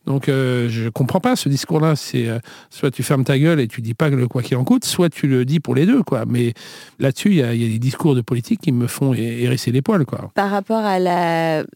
Donc 0.05 0.29
euh, 0.29 0.67
je 0.69 0.89
comprends 0.89 1.19
pas 1.19 1.35
ce 1.35 1.49
discours-là. 1.49 1.95
C'est 1.95 2.27
euh, 2.27 2.39
soit 2.69 2.91
tu 2.91 3.01
fermes 3.01 3.23
ta 3.23 3.39
gueule 3.39 3.59
et 3.59 3.67
tu 3.67 3.81
dis 3.81 3.93
pas 3.93 4.09
que 4.09 4.15
le 4.15 4.27
quoi 4.27 4.43
qu'il 4.43 4.57
en 4.57 4.63
coûte, 4.63 4.85
soit 4.85 5.09
tu 5.09 5.27
le 5.27 5.45
dis 5.45 5.59
pour 5.59 5.73
les 5.73 5.85
deux, 5.85 6.03
quoi. 6.03 6.25
Mais 6.27 6.53
là-dessus, 6.99 7.29
il 7.29 7.37
y, 7.37 7.43
a 7.43 7.53
des 7.53 7.79
discours 7.79 8.13
de 8.13 8.21
politique 8.21 8.61
qui 8.61 8.71
me 8.71 8.87
font 8.87 9.13
hérisser 9.13 9.71
les 9.71 9.81
poils, 9.81 10.05
quoi. 10.05 10.31
Par 10.35 10.51
rapport 10.51 10.83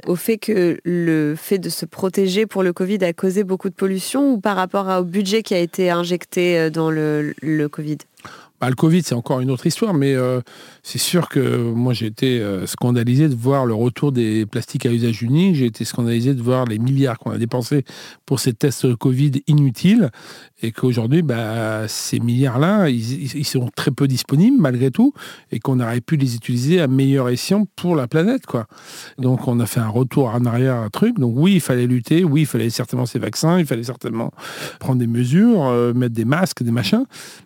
au 0.05 0.15
fait 0.15 0.37
que 0.37 0.79
le 0.83 1.35
fait 1.35 1.57
de 1.57 1.69
se 1.69 1.85
protéger 1.85 2.45
pour 2.45 2.61
le 2.61 2.73
Covid 2.73 3.03
a 3.03 3.13
causé 3.13 3.43
beaucoup 3.43 3.69
de 3.69 3.75
pollution, 3.75 4.33
ou 4.33 4.39
par 4.39 4.55
rapport 4.55 4.87
au 4.87 5.03
budget 5.03 5.43
qui 5.43 5.53
a 5.53 5.59
été 5.59 5.89
injecté 5.89 6.59
euh, 6.59 6.69
dans 6.69 6.91
le, 6.91 7.33
le 7.41 7.69
Covid? 7.69 7.97
Bah, 8.59 8.69
le 8.69 8.75
Covid, 8.75 9.03
c'est 9.03 9.15
encore 9.15 9.39
une 9.39 9.51
autre 9.51 9.65
histoire, 9.65 9.93
mais 9.93 10.13
euh, 10.13 10.41
c'est 10.83 10.97
sûr 10.97 11.29
que 11.29 11.71
moi, 11.71 11.93
j'ai 11.93 12.05
été 12.05 12.39
euh, 12.39 12.65
scandalisé 12.65 13.27
de 13.29 13.35
voir 13.35 13.65
le 13.65 13.73
retour 13.73 14.11
des 14.11 14.45
plastiques 14.45 14.85
à 14.85 14.91
usage 14.91 15.21
unique. 15.21 15.55
J'ai 15.55 15.65
été 15.65 15.85
scandalisé 15.85 16.33
de 16.33 16.41
voir 16.41 16.65
les 16.65 16.79
milliards 16.79 17.17
qu'on 17.17 17.31
a 17.31 17.37
dépensés 17.37 17.83
pour 18.25 18.39
ces 18.39 18.53
tests 18.53 18.95
Covid 18.95 19.31
inutiles 19.47 20.09
et 20.61 20.71
qu'aujourd'hui, 20.71 21.21
bah, 21.21 21.87
ces 21.87 22.19
milliards-là, 22.19 22.89
ils, 22.89 23.45
sont 23.45 23.69
très 23.75 23.91
peu 23.91 24.07
disponibles 24.07 24.57
malgré 24.59 24.91
tout 24.91 25.13
et 25.51 25.59
qu'on 25.59 25.79
aurait 25.79 26.01
pu 26.01 26.17
les 26.17 26.35
utiliser 26.35 26.81
à 26.81 26.87
meilleur 26.87 27.29
escient 27.29 27.65
pour 27.75 27.95
la 27.95 28.07
planète. 28.07 28.45
Quoi. 28.45 28.67
Donc, 29.17 29.47
on 29.47 29.59
a 29.59 29.65
fait 29.65 29.79
un 29.79 29.89
retour 29.89 30.27
en 30.29 30.45
arrière, 30.45 30.75
un 30.75 30.89
truc. 30.89 31.17
Donc, 31.17 31.33
oui, 31.35 31.55
il 31.55 31.61
fallait 31.61 31.87
lutter. 31.87 32.23
Oui, 32.23 32.41
il 32.41 32.45
fallait 32.45 32.69
certainement 32.69 33.05
ces 33.05 33.19
vaccins. 33.19 33.59
Il 33.59 33.65
fallait 33.65 33.83
certainement 33.83 34.31
prendre 34.79 34.99
des 34.99 35.07
mesures, 35.07 35.65
euh, 35.65 35.93
mettre 35.93 36.13
des 36.13 36.25
masques, 36.25 36.63
des 36.63 36.71
machins. 36.71 37.05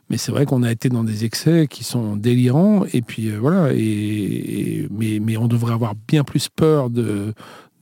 Mais 0.09 0.17
c'est 0.17 0.31
vrai 0.31 0.45
qu'on 0.45 0.63
a 0.63 0.71
été 0.71 0.89
dans 0.89 1.03
des 1.03 1.25
excès 1.25 1.67
qui 1.69 1.83
sont 1.83 2.15
délirants. 2.15 2.85
Euh, 3.27 3.32
voilà. 3.37 3.73
Et, 3.73 4.87
mais, 4.91 5.19
mais 5.19 5.37
on 5.37 5.47
devrait 5.47 5.73
avoir 5.73 5.95
bien 6.07 6.23
plus 6.23 6.49
peur 6.49 6.89
de, 6.89 7.33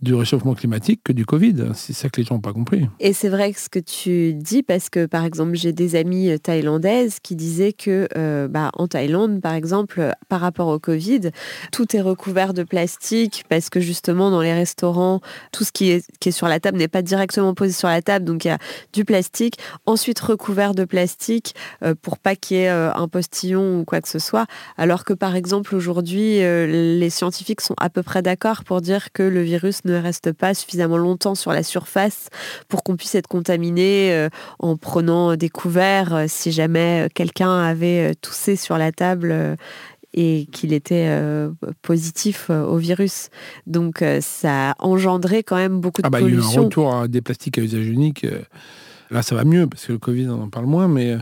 du 0.02 0.16
réchauffement 0.16 0.56
climatique 0.56 1.02
que 1.04 1.14
du 1.14 1.26
Covid. 1.26 1.72
C'est 1.76 1.94
ça 1.94 2.10
que 2.10 2.20
les 2.20 2.26
gens 2.26 2.36
n'ont 2.36 2.42
pas 2.42 2.54
compris. 2.54 2.88
Et 3.00 3.14
c'est 3.14 3.30
vrai 3.30 3.54
que 3.54 3.60
ce 3.60 3.70
que 3.70 3.80
tu 3.80 4.34
dis, 4.34 4.64
parce 4.64 4.90
que 4.90 5.06
par 5.06 5.26
exemple, 5.26 5.56
j'ai 5.56 5.74
des 5.74 5.96
amies 5.96 6.32
euh, 6.32 6.38
thaïlandaises 6.38 7.20
qui 7.22 7.36
disaient 7.36 7.74
que 7.74 8.08
euh, 8.18 8.48
bah, 8.48 8.72
en 8.74 8.88
Thaïlande, 8.88 9.42
par 9.42 9.54
exemple, 9.54 10.12
par 10.28 10.42
rapport 10.42 10.68
au 10.70 10.80
Covid, 10.80 11.30
tout 11.72 11.96
est 11.96 12.02
recouvert 12.02 12.54
de 12.54 12.64
plastique 12.64 13.44
parce 13.48 13.70
que 13.70 13.80
justement, 13.80 14.32
dans 14.32 14.42
les 14.42 14.54
restaurants, 14.54 15.22
tout 15.52 15.64
ce 15.64 15.72
qui 15.72 15.92
est, 15.92 16.32
sur 16.32 16.48
la 16.48 16.60
table 16.60 16.78
n'est 16.78 16.88
pas 16.88 17.02
directement 17.02 17.54
posé 17.54 17.74
sur 17.74 17.88
la 17.88 18.02
table, 18.02 18.26
donc 18.26 18.46
il 18.46 18.48
y 18.48 18.52
a 18.52 18.58
du 18.94 19.06
plastique, 19.06 19.58
ensuite 19.86 20.20
recouvert 20.20 20.74
de 20.74 20.86
plastique 20.86 21.56
euh, 21.84 21.94
pour 22.00 22.18
pas 22.18 22.36
qu'il 22.36 22.58
y 22.58 22.60
ait 22.62 22.70
un 22.70 23.08
postillon 23.08 23.82
ou 23.82 23.86
quoi 23.86 24.02
que 24.02 24.10
ce 24.10 24.20
soit. 24.20 24.46
Alors 24.78 25.04
que 25.04 25.14
par 25.14 25.36
exemple, 25.36 25.76
aujourd'hui, 25.76 26.40
les 26.40 27.10
scientifiques 27.10 27.62
sont 27.62 27.76
à 27.78 27.90
peu 27.90 28.04
près 28.04 28.22
d'accord 28.22 28.64
pour 28.64 28.82
dire 28.82 29.12
que 29.12 29.24
le 29.24 29.42
virus 29.42 29.84
ne 29.92 30.02
reste 30.02 30.32
pas 30.32 30.54
suffisamment 30.54 30.98
longtemps 30.98 31.36
sur 31.36 31.52
la 31.52 31.64
surface 31.64 32.30
pour 32.68 32.84
qu'on 32.84 32.96
puisse 32.96 33.16
être 33.16 33.28
contaminé 33.28 34.14
euh, 34.14 34.30
en 34.60 34.78
prenant 34.78 35.36
des 35.36 35.50
couverts 35.50 36.14
euh, 36.14 36.26
si 36.28 36.52
jamais 36.52 37.08
quelqu'un 37.14 37.60
avait 37.60 38.12
euh, 38.12 38.14
toussé 38.20 38.56
sur 38.56 38.78
la 38.78 38.92
table 38.92 39.58
et 40.14 40.48
qu'il 40.52 40.74
était 40.74 41.08
euh, 41.08 41.52
positif 41.82 42.48
euh, 42.50 42.64
au 42.64 42.78
virus. 42.78 43.30
Donc 43.68 44.04
ça 44.22 44.72
a 44.72 44.76
engendré 44.80 45.44
quand 45.44 45.56
même 45.56 45.80
beaucoup 45.80 46.02
de 46.02 46.08
ah 46.08 46.10
bah, 46.10 46.20
pollution. 46.20 46.50
Il 46.50 46.54
y 46.54 46.56
a 46.56 46.56
eu 46.56 46.60
un 46.60 46.64
retour 46.64 46.96
à 46.96 47.08
des 47.08 47.22
plastiques 47.22 47.58
à 47.58 47.62
usage 47.62 47.88
unique. 47.88 48.26
Là, 49.10 49.22
ça 49.22 49.36
va 49.36 49.44
mieux 49.44 49.68
parce 49.68 49.86
que 49.86 49.94
le 49.94 50.00
Covid, 50.00 50.30
on 50.30 50.44
en 50.44 50.50
parle 50.50 50.66
moins, 50.66 50.88
mais 50.88 51.18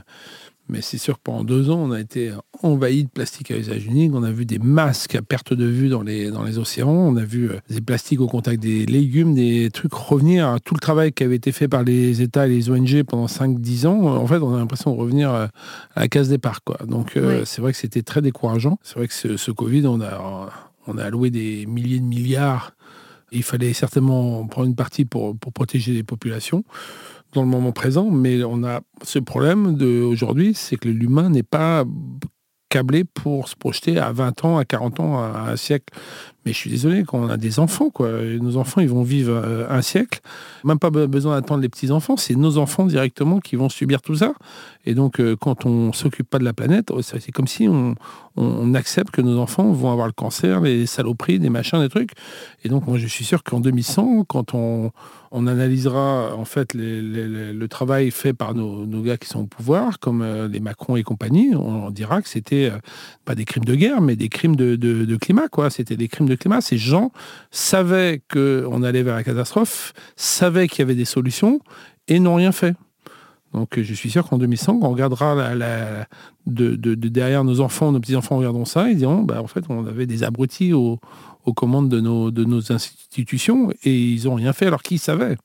mais 0.70 0.82
c'est 0.82 1.00
sûr 1.00 1.16
que 1.18 1.24
pendant 1.24 1.44
deux 1.44 1.72
ans, 1.72 1.80
on 1.80 1.92
a 1.92 2.00
été 2.00 2.32
envahi 2.62 3.04
de 3.04 3.10
plastique 3.10 3.50
à 3.50 3.58
usage 3.58 3.86
unique. 3.88 4.14
On 4.14 4.24
a 4.24 4.32
vu 4.32 4.46
des 4.46 4.60
masques 4.60 5.16
à 5.16 5.22
perte 5.22 5.54
de 5.54 5.66
vue 5.66 5.90
dans 5.90 6.04
les, 6.04 6.30
dans 6.30 6.44
les 6.44 6.60
océans. 6.60 6.90
On 6.90 7.16
a 7.18 7.24
vu 7.24 7.50
euh, 7.50 7.60
des 7.70 7.82
plastiques 7.82 8.22
au 8.22 8.28
contact 8.28 8.62
des 8.62 8.86
légumes, 8.86 9.34
des 9.34 9.72
trucs 9.72 9.94
revenir 9.94 10.48
à 10.48 10.60
tout 10.60 10.76
le 10.76 10.80
travail 10.80 11.12
qui 11.12 11.24
avait 11.24 11.36
été 11.36 11.52
fait 11.52 11.68
par 11.68 11.84
les 11.84 12.22
États 12.22 12.46
et 12.46 12.50
les 12.50 12.70
ONG 12.70 13.04
pendant 13.04 13.26
5-10 13.26 13.88
ans. 13.88 14.06
En 14.06 14.28
fait, 14.28 14.38
on 14.38 14.54
a 14.54 14.60
l'impression 14.60 14.94
de 14.94 15.00
revenir 15.00 15.34
euh, 15.34 15.48
à 15.96 16.02
la 16.02 16.08
case 16.08 16.30
départ. 16.30 16.64
Quoi. 16.64 16.78
Donc, 16.86 17.18
euh, 17.18 17.44
c'est 17.46 17.62
vrai 17.62 17.72
que 17.72 17.78
c'était 17.78 18.04
très 18.04 18.22
décourageant. 18.22 18.78
C'est 18.84 18.96
vrai 18.96 19.08
que 19.08 19.14
ce, 19.14 19.52
Covid, 19.52 19.88
on 19.88 20.02
a, 20.02 20.52
on 20.86 20.98
a 20.98 21.04
alloué 21.04 21.32
des 21.32 21.66
milliers 21.66 22.00
de 22.00 22.06
milliards. 22.06 22.74
Il 23.32 23.44
fallait 23.44 23.74
certainement 23.74 24.46
prendre 24.48 24.68
une 24.68 24.76
partie 24.76 25.06
pour, 25.06 25.38
pour 25.38 25.52
protéger 25.52 25.94
les 25.94 26.04
populations 26.04 26.64
dans 27.34 27.42
le 27.42 27.48
moment 27.48 27.72
présent, 27.72 28.10
mais 28.10 28.44
on 28.44 28.64
a 28.64 28.82
ce 29.04 29.20
problème 29.20 29.76
d'aujourd'hui, 29.76 30.54
c'est 30.56 30.78
que 30.78 30.90
l'humain 30.90 31.30
n'est 31.30 31.44
pas 31.44 31.86
câblé 32.70 33.04
pour 33.04 33.50
se 33.50 33.56
projeter 33.56 33.98
à 33.98 34.12
20 34.12 34.46
ans, 34.46 34.58
à 34.58 34.66
40 34.66 35.00
ans, 35.00 35.20
à 35.20 35.50
un 35.52 35.56
siècle. 35.56 35.94
Mais 36.50 36.54
je 36.54 36.58
suis 36.58 36.72
désolé, 36.72 37.04
quand 37.04 37.20
on 37.20 37.30
a 37.30 37.38
des 37.38 37.60
enfants, 37.60 37.92
quoi, 37.92 38.10
nos 38.42 38.58
enfants, 38.58 38.82
ils 38.82 38.90
vont 38.90 39.04
vivre 39.04 39.34
euh, 39.36 39.68
un 39.70 39.84
siècle, 39.84 40.20
même 40.64 40.80
pas 40.80 40.90
besoin 40.90 41.36
d'attendre 41.36 41.62
les 41.62 41.70
petits-enfants, 41.70 42.18
c'est 42.18 42.34
nos 42.34 42.58
enfants 42.58 42.88
directement 42.88 43.40
qui 43.40 43.56
vont 43.56 43.70
subir 43.70 44.02
tout 44.02 44.16
ça. 44.16 44.34
Et 44.88 44.96
donc, 44.96 45.20
euh, 45.20 45.36
quand 45.36 45.68
on 45.68 45.94
s'occupe 45.94 46.28
pas 46.28 46.40
de 46.40 46.44
la 46.44 46.54
planète, 46.54 46.90
oh, 46.90 47.04
c'est 47.04 47.32
comme 47.32 47.46
si 47.46 47.68
on, 47.68 47.94
accepte 48.74 49.12
que 49.12 49.22
nos 49.22 49.38
enfants 49.38 49.72
vont 49.72 49.92
avoir 49.92 50.08
le 50.08 50.14
cancer, 50.14 50.62
les 50.62 50.86
saloperies, 50.86 51.38
des 51.38 51.50
machins, 51.50 51.80
des 51.82 51.90
trucs. 51.90 52.12
Et 52.64 52.70
donc, 52.70 52.88
moi, 52.88 52.98
je 52.98 53.06
suis 53.06 53.26
sûr 53.26 53.44
qu'en 53.44 53.60
2100, 53.60 54.24
quand 54.28 54.54
on, 54.54 54.92
on 55.32 55.46
analysera 55.46 56.36
en 56.36 56.46
fait 56.46 56.74
le 56.74 57.68
travail 57.68 58.12
fait 58.12 58.34
par 58.34 58.56
nos, 58.56 58.86
gars 59.02 59.18
qui 59.18 59.28
sont 59.28 59.42
au 59.42 59.46
pouvoir, 59.46 60.00
comme 60.00 60.22
euh, 60.22 60.48
les 60.48 60.62
Macron 60.62 60.96
et 60.96 61.04
compagnie, 61.04 61.54
on, 61.54 61.92
dira 61.92 62.22
que 62.22 62.30
c'était 62.30 62.72
pas 63.26 63.36
des 63.36 63.46
crimes 63.46 63.66
de 63.66 63.76
guerre, 63.76 64.00
mais 64.00 64.16
des 64.16 64.30
crimes 64.30 64.56
de, 64.56 64.76
de, 64.78 65.04
de 65.06 65.16
climat, 65.18 65.50
quoi. 65.50 65.70
C'était 65.70 65.98
des 65.98 66.08
crimes 66.08 66.30
de 66.30 66.36
climat. 66.40 66.62
Ces 66.62 66.78
gens 66.78 67.12
savaient 67.52 68.22
qu'on 68.32 68.84
allait 68.84 69.04
vers 69.04 69.16
la 69.16 69.24
catastrophe, 69.24 69.94
savaient 70.16 70.68
qu'il 70.68 70.80
y 70.80 70.82
avait 70.82 70.96
des 70.96 71.06
solutions 71.06 71.60
et 72.08 72.20
n'ont 72.20 72.36
rien 72.36 72.52
fait. 72.52 72.76
Donc 73.54 73.80
je 73.80 73.94
suis 73.94 74.10
sûr 74.10 74.28
qu'en 74.28 74.38
2100, 74.38 74.80
on 74.82 74.90
regardera 74.90 75.36
de, 76.46 76.76
derrière 76.96 77.44
nos 77.44 77.62
enfants, 77.62 77.92
nos 77.92 78.00
petits-enfants 78.00 78.38
regarderont 78.38 78.66
ça, 78.66 78.90
ils 78.90 78.98
diront, 78.98 79.24
bah, 79.24 79.42
en 79.42 79.48
fait, 79.48 79.66
on 79.70 79.86
avait 79.88 80.06
des 80.06 80.24
abrutis 80.24 80.74
aux, 80.74 81.00
commandes 81.56 81.90
de 81.90 82.00
nos, 82.00 82.30
de 82.30 82.44
nos 82.44 82.72
institutions 82.72 83.72
et 83.84 83.92
ils 83.92 84.26
n'ont 84.26 84.36
rien 84.36 84.54
fait 84.54 84.68
alors 84.68 84.84
qu'ils 84.84 85.00
savaient. 85.00 85.36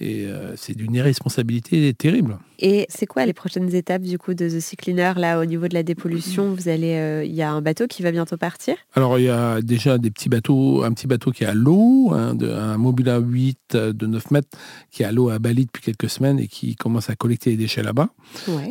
Et 0.00 0.26
euh, 0.26 0.54
c'est 0.56 0.74
d'une 0.74 0.94
irresponsabilité 0.94 1.92
terrible. 1.92 2.38
Et 2.58 2.86
c'est 2.88 3.06
quoi 3.06 3.26
les 3.26 3.32
prochaines 3.32 3.74
étapes 3.74 4.02
du 4.02 4.18
coup 4.18 4.34
de 4.34 4.48
The 4.48 4.60
Sea 4.60 4.76
Cleaner 4.76 5.12
là 5.16 5.40
au 5.40 5.44
niveau 5.44 5.68
de 5.68 5.74
la 5.74 5.82
dépollution? 5.82 6.54
Vous 6.54 6.68
allez, 6.68 6.94
euh, 6.94 7.24
il 7.24 7.34
y 7.34 7.42
a 7.42 7.50
un 7.50 7.60
bateau 7.60 7.86
qui 7.86 8.02
va 8.02 8.10
bientôt 8.10 8.36
partir? 8.36 8.76
Alors 8.94 9.18
il 9.18 9.24
y 9.24 9.28
a 9.28 9.60
déjà 9.60 9.98
des 9.98 10.10
petits 10.10 10.28
bateaux, 10.28 10.82
un 10.84 10.92
petit 10.92 11.06
bateau 11.06 11.32
qui 11.32 11.44
est 11.44 11.46
à 11.46 11.54
l'eau, 11.54 12.12
un, 12.12 12.38
un 12.40 12.76
Mobila 12.78 13.18
8 13.18 13.76
de 13.76 14.06
9 14.06 14.30
mètres 14.30 14.48
qui 14.90 15.02
est 15.02 15.06
à 15.06 15.12
l'eau 15.12 15.28
à 15.28 15.38
Bali 15.38 15.66
depuis 15.66 15.82
quelques 15.82 16.10
semaines 16.10 16.38
et 16.38 16.48
qui 16.48 16.76
commence 16.76 17.10
à 17.10 17.16
collecter 17.16 17.50
les 17.50 17.56
déchets 17.56 17.82
là-bas 17.82 18.08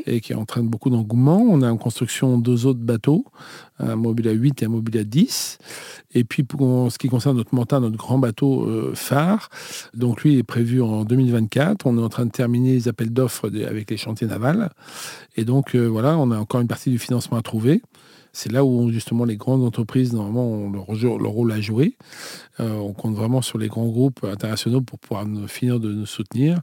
et 0.06 0.22
qui 0.22 0.34
entraîne 0.34 0.68
beaucoup 0.68 0.90
d'engouement. 0.90 1.40
On 1.40 1.62
a 1.62 1.72
en 1.72 1.78
construction 1.78 2.38
deux 2.38 2.66
autres 2.66 2.80
bateaux, 2.80 3.26
un 3.80 3.96
Mobila 3.96 4.32
8 4.32 4.62
et 4.62 4.66
un 4.66 4.70
Mobila 4.70 5.04
10. 5.04 5.58
Et 6.14 6.24
puis 6.24 6.44
pour 6.44 6.92
ce 6.92 6.98
qui 6.98 7.08
concerne 7.08 7.38
notre 7.38 7.54
Manta, 7.54 7.80
notre 7.80 7.98
grand 7.98 8.18
bateau 8.18 8.64
euh, 8.64 8.92
phare, 8.96 9.50
donc 9.94 10.24
lui 10.24 10.38
est 10.38 10.44
prévu 10.44 10.82
en 10.82 11.06
2024. 11.06 11.86
On 11.86 11.98
est 11.98 12.02
en 12.02 12.10
train 12.10 12.26
de 12.26 12.32
terminer 12.32 12.74
les 12.74 12.88
appels 12.88 13.12
d'offres 13.12 13.50
avec 13.68 13.90
les 13.90 13.98
chantiers 13.98 14.28
navals. 14.28 14.72
Et 15.36 15.46
donc, 15.46 15.76
euh, 15.76 15.86
voilà, 15.86 16.18
on 16.18 16.32
a 16.32 16.38
encore 16.38 16.62
une 16.62 16.68
partie 16.68 16.90
du 16.90 17.00
financement 17.00 17.38
à 17.38 17.42
trouver. 17.42 17.82
C'est 18.32 18.52
là 18.52 18.64
où 18.64 18.92
justement 18.92 19.26
les 19.26 19.38
grandes 19.38 19.64
entreprises, 19.64 20.14
normalement, 20.14 20.48
ont 20.48 20.72
leur, 20.72 20.86
rôle 20.86 21.52
à 21.52 21.62
jouer. 21.62 21.98
Euh, 22.60 22.76
on 22.76 22.94
compte 22.94 23.16
vraiment 23.16 23.42
sur 23.42 23.58
les 23.58 23.68
grands 23.68 23.88
groupes 23.88 24.24
internationaux 24.24 24.82
pour 24.82 25.00
pouvoir 25.00 25.26
finir 25.48 25.80
de 25.80 25.92
nous 25.92 26.06
soutenir 26.06 26.60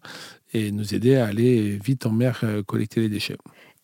et 0.52 0.70
nous 0.70 0.94
aider 0.94 1.16
à 1.16 1.26
aller 1.26 1.76
vite 1.76 2.06
en 2.06 2.12
mer 2.12 2.44
collecter 2.66 3.00
les 3.00 3.08
déchets. 3.08 3.36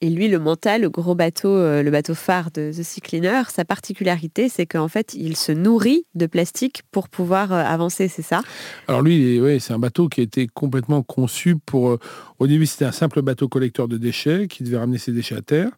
Et 0.05 0.11
lui, 0.11 0.29
le 0.29 0.39
Manta, 0.39 0.79
le 0.79 0.91
gros 0.91 1.15
bateau, 1.15 1.57
le 1.57 1.89
bateau 1.91 2.15
phare 2.15 2.51
de 2.51 2.73
The 2.73 2.83
Sea 2.83 3.01
Cleaner, 3.01 3.43
sa 3.49 3.65
particularité, 3.65 4.49
c'est 4.49 4.67
qu'en 4.67 4.89
fait, 4.89 5.15
il 5.15 5.37
se 5.37 5.53
nourrit 5.53 6.05
de 6.15 6.27
plastique 6.27 6.83
pour 6.91 7.09
pouvoir 7.09 7.53
avancer, 7.53 8.09
c'est 8.09 8.23
ça? 8.23 8.43
Alors 8.89 9.03
lui, 9.03 9.41
c'est 9.61 9.73
un 9.73 9.79
bateau 9.79 10.09
qui 10.09 10.21
a 10.21 10.25
été 10.25 10.49
complètement 10.49 11.03
conçu 11.05 11.57
pour 11.57 11.99
au 12.43 12.49
début, 12.49 12.67
c'était 12.67 12.85
un 12.85 12.91
simple 12.91 13.23
bateau 13.23 13.47
collecteur 13.47 13.87
de 13.87 13.97
déchets 13.97 14.49
qui 14.49 14.65
devait 14.65 14.79
ramener 14.79 14.99
ses 14.99 15.13
déchets 15.13 15.37
à 15.37 15.43
terre. 15.43 15.71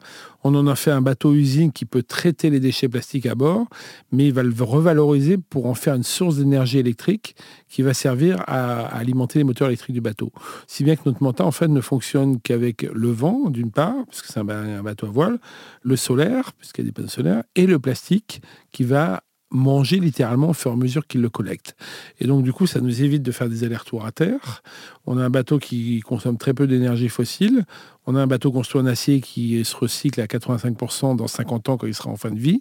On 0.45 0.55
en 0.55 0.67
a 0.67 0.75
fait 0.75 0.91
un 0.91 1.03
bateau-usine 1.03 1.73
qui 1.73 1.85
peut 1.85 2.03
traiter 2.03 2.49
les 2.49 2.59
déchets 2.59 2.89
plastiques 2.89 3.27
à 3.27 3.35
bord, 3.35 3.67
mais 4.13 4.29
il 4.29 4.33
va 4.33 4.43
le 4.43 4.55
revaloriser 4.59 5.37
pour 5.37 5.67
en 5.67 5.75
faire 5.75 5.95
une 5.95 6.03
source 6.03 6.39
d'énergie 6.39 6.79
électrique 6.79 7.37
qui 7.69 7.83
va 7.83 7.93
servir 7.93 8.43
à, 8.47 8.87
alimenter 8.97 9.41
les 9.41 9.45
moteurs 9.45 9.69
électriques 9.69 9.93
du 9.93 10.01
bateau. 10.01 10.33
Si 10.67 10.85
bien 10.85 10.97
que 10.97 11.03
notre 11.05 11.23
manta, 11.23 11.45
en 11.45 11.51
fait, 11.51 11.69
ne 11.69 11.83
fonctionne 11.83 12.41
qu'avec 12.41 12.81
le 12.91 13.11
vent, 13.11 13.51
d'une 13.51 13.71
part, 13.71 13.95
puisque 14.21 14.33
c'est 14.33 14.41
un 14.41 14.83
bateau 14.83 15.07
à 15.07 15.11
voile, 15.11 15.39
le 15.83 15.97
solaire, 15.97 16.53
puisqu'il 16.55 16.83
y 16.83 16.85
a 16.85 16.89
des 16.89 16.93
panneaux 16.93 17.09
solaires, 17.09 17.43
et 17.55 17.67
le 17.67 17.79
plastique 17.79 18.43
qui 18.73 18.85
va 18.85 19.23
manger 19.51 20.01
littéralement 20.01 20.51
au 20.51 20.53
fur 20.53 20.73
et 20.73 20.75
à 20.75 20.77
mesure 20.77 21.07
qu'il 21.07 21.21
le 21.21 21.31
collecte. 21.31 21.77
Et 22.19 22.27
donc, 22.27 22.43
du 22.43 22.53
coup, 22.53 22.67
ça 22.67 22.81
nous 22.81 23.03
évite 23.03 23.23
de 23.23 23.31
faire 23.31 23.49
des 23.49 23.63
allers-retours 23.65 24.05
à 24.05 24.11
terre. 24.11 24.63
On 25.07 25.19
a 25.19 25.25
un 25.25 25.31
bateau 25.31 25.59
qui 25.59 26.01
consomme 26.01 26.39
très 26.39 26.55
peu 26.55 26.67
d'énergie 26.67 27.09
fossile. 27.09 27.65
On 28.07 28.15
a 28.17 28.21
un 28.21 28.27
bateau 28.27 28.53
construit 28.53 28.81
en 28.81 28.87
acier 28.87 29.21
qui 29.21 29.65
se 29.65 29.75
recycle 29.77 30.21
à 30.21 30.27
85% 30.27 31.17
dans 31.17 31.27
50 31.27 31.69
ans 31.71 31.77
quand 31.79 31.87
il 31.87 31.95
sera 31.95 32.11
en 32.11 32.17
fin 32.17 32.31
de 32.31 32.39
vie. 32.39 32.61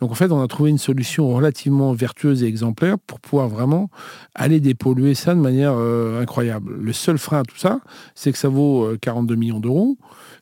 Donc, 0.00 0.10
en 0.10 0.14
fait, 0.14 0.32
on 0.32 0.42
a 0.42 0.48
trouvé 0.48 0.70
une 0.70 0.78
solution 0.78 1.28
relativement 1.28 1.92
vertueuse 1.92 2.42
et 2.42 2.46
exemplaire 2.46 2.98
pour 2.98 3.20
pouvoir 3.20 3.48
vraiment 3.48 3.90
aller 4.34 4.60
dépolluer 4.60 5.14
ça 5.14 5.34
de 5.34 5.40
manière 5.40 5.74
euh, 5.76 6.22
incroyable. 6.22 6.74
Le 6.80 6.92
seul 6.94 7.18
frein 7.18 7.40
à 7.40 7.42
tout 7.42 7.58
ça, 7.58 7.80
c'est 8.14 8.32
que 8.32 8.38
ça 8.38 8.48
vaut 8.48 8.88
42 9.00 9.34
euh, 9.34 9.36
millions 9.36 9.60
d'euros 9.60 9.98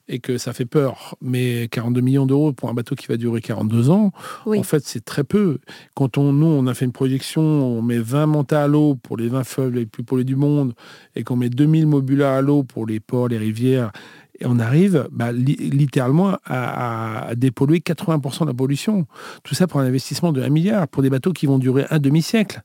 et 0.09 0.21
que 0.21 0.39
ça 0.39 0.53
fait 0.53 0.65
peur. 0.65 1.17
Mais 1.21 1.69
42 1.69 2.01
millions 2.01 2.27
d'euros 2.27 2.53
pour 2.53 2.69
un 2.69 2.75
bateau 2.75 2.95
qui 2.95 3.07
va 3.09 3.17
durer 3.17 3.41
42 3.41 3.91
ans, 3.91 4.13
en 4.47 4.63
fait, 4.63 4.85
c'est 4.85 5.05
très 5.05 5.25
peu. 5.25 5.59
Quand 5.95 6.19
on, 6.19 6.33
nous, 6.33 6.47
on 6.47 6.67
a 6.67 6.75
fait 6.75 6.85
une 6.85 6.93
projection, 6.93 7.43
on 7.43 7.83
met 7.83 7.99
20 7.99 8.27
mantas 8.27 8.63
à 8.63 8.69
l'eau 8.69 8.95
pour 8.95 9.17
les 9.17 9.29
20 9.29 9.45
feuilles 9.45 9.73
les 9.73 9.87
plus 9.87 10.05
polluées 10.05 10.25
du 10.25 10.37
monde 10.37 10.75
et 11.17 11.25
qu'on 11.25 11.36
met 11.37 11.51
2000 11.51 11.87
mobulas 11.87 12.39
à 12.39 12.41
l'eau 12.41 12.62
pour 12.62 12.87
les 12.87 13.01
ports, 13.01 13.28
les 13.28 13.39
rivières, 13.39 13.93
et 14.39 14.47
on 14.47 14.59
arrive 14.59 15.09
bah, 15.11 15.32
littéralement 15.32 16.37
à, 16.45 17.30
dépolluer 17.37 17.78
80% 17.78 18.43
de 18.43 18.47
la 18.47 18.55
pollution. 18.55 19.07
Tout 19.43 19.55
ça 19.55 19.66
pour 19.66 19.80
un 19.80 19.87
investissement 19.87 20.32
de 20.32 20.43
1 20.43 20.49
milliard, 20.51 20.89
pour 20.89 21.03
des 21.03 21.11
bateaux 21.11 21.32
qui 21.32 21.47
vont 21.47 21.59
durer 21.59 21.87
un 21.91 21.99
demi-siècle. 21.99 22.62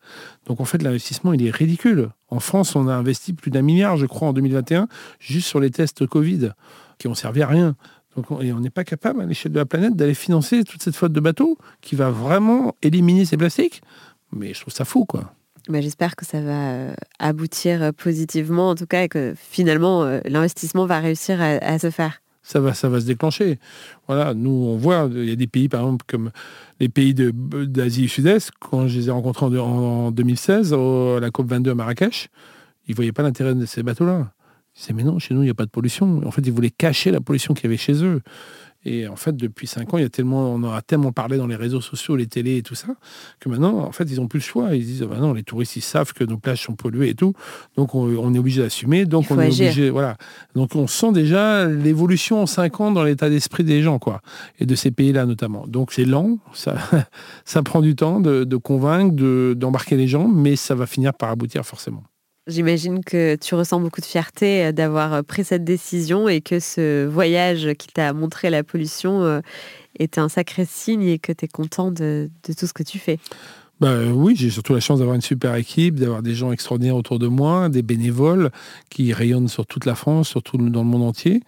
Donc 0.48 0.60
en 0.60 0.66
fait, 0.66 0.82
l'investissement, 0.82 1.34
il 1.34 1.46
est 1.46 1.52
ridicule. 1.52 2.10
En 2.30 2.40
France, 2.40 2.76
on 2.76 2.88
a 2.88 2.94
investi 2.94 3.34
plus 3.34 3.52
d'un 3.52 3.62
milliard, 3.62 3.98
je 3.98 4.06
crois, 4.06 4.28
en 4.30 4.34
2021, 4.34 4.88
juste 5.20 5.48
sur 5.48 5.60
les 5.60 5.72
tests 5.72 6.06
Covid 6.06 6.52
qui 6.98 7.08
ont 7.08 7.16
servi 7.16 7.42
à 7.42 7.48
rien. 7.48 7.76
On, 8.18 8.42
et 8.42 8.52
on 8.52 8.60
n'est 8.60 8.70
pas 8.70 8.84
capable 8.84 9.22
à 9.22 9.26
l'échelle 9.26 9.54
de 9.54 9.60
la 9.60 9.66
planète 9.66 9.96
d'aller 9.96 10.14
financer 10.14 10.66
toute 10.66 10.84
cette 10.84 10.96
flotte 10.96 11.14
de 11.14 11.22
bateaux 11.22 11.58
qui 11.80 11.96
va 11.96 12.10
vraiment 12.10 12.76
éliminer 12.82 13.24
ces 13.24 13.38
plastiques. 13.38 13.82
Mais 14.34 14.54
je 14.54 14.62
trouve 14.62 14.74
ça 14.74 14.84
fou, 14.84 15.06
quoi. 15.06 15.34
Bah, 15.70 15.82
j'espère 15.82 16.16
que 16.16 16.26
ça 16.26 16.42
va 16.42 16.72
euh, 16.72 16.94
aboutir 17.20 17.84
euh, 17.84 17.92
positivement, 17.92 18.70
en 18.70 18.76
tout 18.76 18.88
cas, 18.88 19.04
et 19.04 19.10
que 19.10 19.34
finalement 19.38 20.04
euh, 20.04 20.20
l'investissement 20.26 20.86
va 20.86 21.00
réussir 21.00 21.40
à, 21.42 21.78
se 21.78 21.92
faire. 21.92 22.22
Ça 22.42 22.60
va, 22.60 22.74
ça 22.74 22.90
va 22.90 23.00
se 23.00 23.06
déclencher. 23.06 23.60
Voilà, 24.08 24.34
nous 24.34 24.50
on 24.50 24.76
voit, 24.76 25.08
il 25.12 25.30
y 25.30 25.32
a 25.32 25.36
des 25.36 25.48
pays 25.48 25.70
par 25.70 25.82
exemple 25.82 26.06
comme 26.08 26.32
les 26.80 26.90
pays 26.90 27.14
d'Asie 27.14 28.08
Sud-Est. 28.08 28.52
Quand 28.60 28.88
je 28.88 28.98
les 28.98 29.08
ai 29.10 29.12
rencontrés 29.12 29.46
en, 29.60 29.68
en 29.68 30.12
2016 30.12 30.74
à 30.74 31.20
la 31.20 31.30
COP 31.30 31.48
22 31.48 31.72
à 31.72 31.76
Marrakech, 31.76 32.30
ils 32.88 32.96
voyaient 32.96 33.12
pas 33.12 33.24
l'intérêt 33.24 33.54
de 33.54 33.66
ces 33.66 33.84
bateaux-là. 33.84 34.32
C'est 34.74 34.94
mais 34.94 35.04
non, 35.04 35.20
chez 35.20 35.34
nous, 35.34 35.42
il 35.42 35.46
n'y 35.46 35.52
a 35.52 35.56
pas 35.56 35.66
de 35.66 35.70
pollution. 35.70 36.22
En 36.26 36.32
fait, 36.32 36.42
ils 36.46 36.52
voulaient 36.52 36.72
cacher 36.72 37.12
la 37.12 37.22
pollution 37.22 37.54
qu'il 37.54 37.66
y 37.66 37.68
avait 37.68 37.78
chez 37.78 38.04
eux. 38.04 38.22
Et 38.84 39.08
en 39.08 39.16
fait, 39.16 39.36
depuis 39.36 39.68
cinq 39.68 39.94
ans, 39.94 39.98
il 39.98 40.02
y 40.02 40.06
a 40.06 40.10
tellement, 40.10 40.54
on 40.54 40.64
aura 40.64 40.82
tellement 40.82 41.12
parlé 41.12 41.38
dans 41.38 41.46
les 41.46 41.56
réseaux 41.56 41.82
sociaux, 41.82 42.16
les 42.16 42.26
télés 42.26 42.58
et 42.58 42.64
tout 42.64 42.74
ça, 42.74 42.88
que 43.40 43.48
maintenant, 43.48 43.80
en 43.80 43.92
fait, 43.92 44.06
ils 44.06 44.16
n'ont 44.16 44.28
plus 44.28 44.40
le 44.40 44.44
choix. 44.44 44.76
Ils 44.76 44.86
disent, 44.86 45.04
maintenant, 45.04 45.34
les 45.34 45.44
touristes, 45.44 45.76
ils 45.76 45.82
savent 45.82 46.14
que 46.14 46.24
nos 46.24 46.38
plages 46.38 46.64
sont 46.64 46.74
polluées 46.74 47.10
et 47.10 47.14
tout. 47.14 47.34
Donc, 47.76 47.94
on, 47.94 48.34
est 48.34 48.40
obligé 48.40 48.62
d'assumer. 48.62 49.06
Donc, 49.06 49.30
on 49.30 49.40
est 49.40 49.48
obligé, 49.48 49.92
voilà. 49.92 50.18
Donc, 50.56 50.76
on 50.76 50.88
sent 50.88 51.12
déjà 51.12 51.66
l'évolution 51.66 52.42
en 52.42 52.48
cinq 52.48 52.80
ans 52.82 52.92
dans 52.92 53.04
l'état 53.04 53.30
d'esprit 53.30 53.64
des 53.64 53.84
gens, 53.84 54.00
quoi. 54.00 54.22
Et 54.60 54.66
de 54.66 54.74
ces 54.74 54.90
pays-là, 54.90 55.28
notamment. 55.28 55.68
Donc, 55.68 55.92
c'est 55.92 56.06
lent. 56.06 56.40
Ça, 56.54 56.76
ça 57.46 57.62
prend 57.62 57.82
du 57.82 57.96
temps 57.96 58.20
de, 58.20 58.56
convaincre, 58.56 59.16
d'embarquer 59.54 59.96
les 59.96 60.08
gens, 60.08 60.28
mais 60.28 60.56
ça 60.56 60.74
va 60.74 60.88
finir 60.88 61.14
par 61.14 61.30
aboutir 61.30 61.66
forcément. 61.66 62.04
J'imagine 62.52 63.02
que 63.02 63.36
tu 63.36 63.56
ressens 63.56 63.80
beaucoup 63.80 64.02
de 64.02 64.06
fierté 64.06 64.66
euh, 64.66 64.72
d'avoir 64.74 65.14
euh, 65.14 65.22
pris 65.22 65.46
cette 65.46 65.64
décision 65.64 66.28
et 66.28 66.42
que 66.42 66.60
ce 66.60 67.06
voyage 67.06 67.70
qui 67.78 67.88
t'a 67.88 68.12
montré 68.12 68.50
la 68.50 68.62
pollution 68.62 69.24
euh, 69.24 69.40
est 69.98 70.18
un 70.18 70.28
sacré 70.28 70.66
signe 70.66 71.04
et 71.04 71.18
que 71.18 71.32
tu 71.32 71.46
es 71.46 71.48
content 71.48 71.92
de, 71.92 72.30
tout 72.44 72.68
ce 72.68 72.74
que 72.74 72.84
tu 72.84 73.00
fais. 73.00 73.20
Bah, 73.80 74.04
oui, 74.14 74.36
j'ai 74.36 74.50
surtout 74.50 74.74
la 74.74 74.82
chance 74.82 75.00
d'avoir 75.00 75.16
une 75.16 75.22
super 75.22 75.56
équipe, 75.56 75.96
d'avoir 75.96 76.22
des 76.22 76.36
gens 76.36 76.52
extraordinaires 76.52 76.98
autour 76.98 77.20
de 77.20 77.28
moi, 77.28 77.70
des 77.70 77.84
bénévoles 77.84 78.52
qui 78.90 79.14
rayonnent 79.14 79.48
sur 79.48 79.66
toute 79.66 79.86
la 79.86 79.96
France, 79.96 80.28
surtout 80.28 80.58
dans 80.58 80.84
le 80.84 80.90
monde 80.90 81.04
entier. 81.04 81.42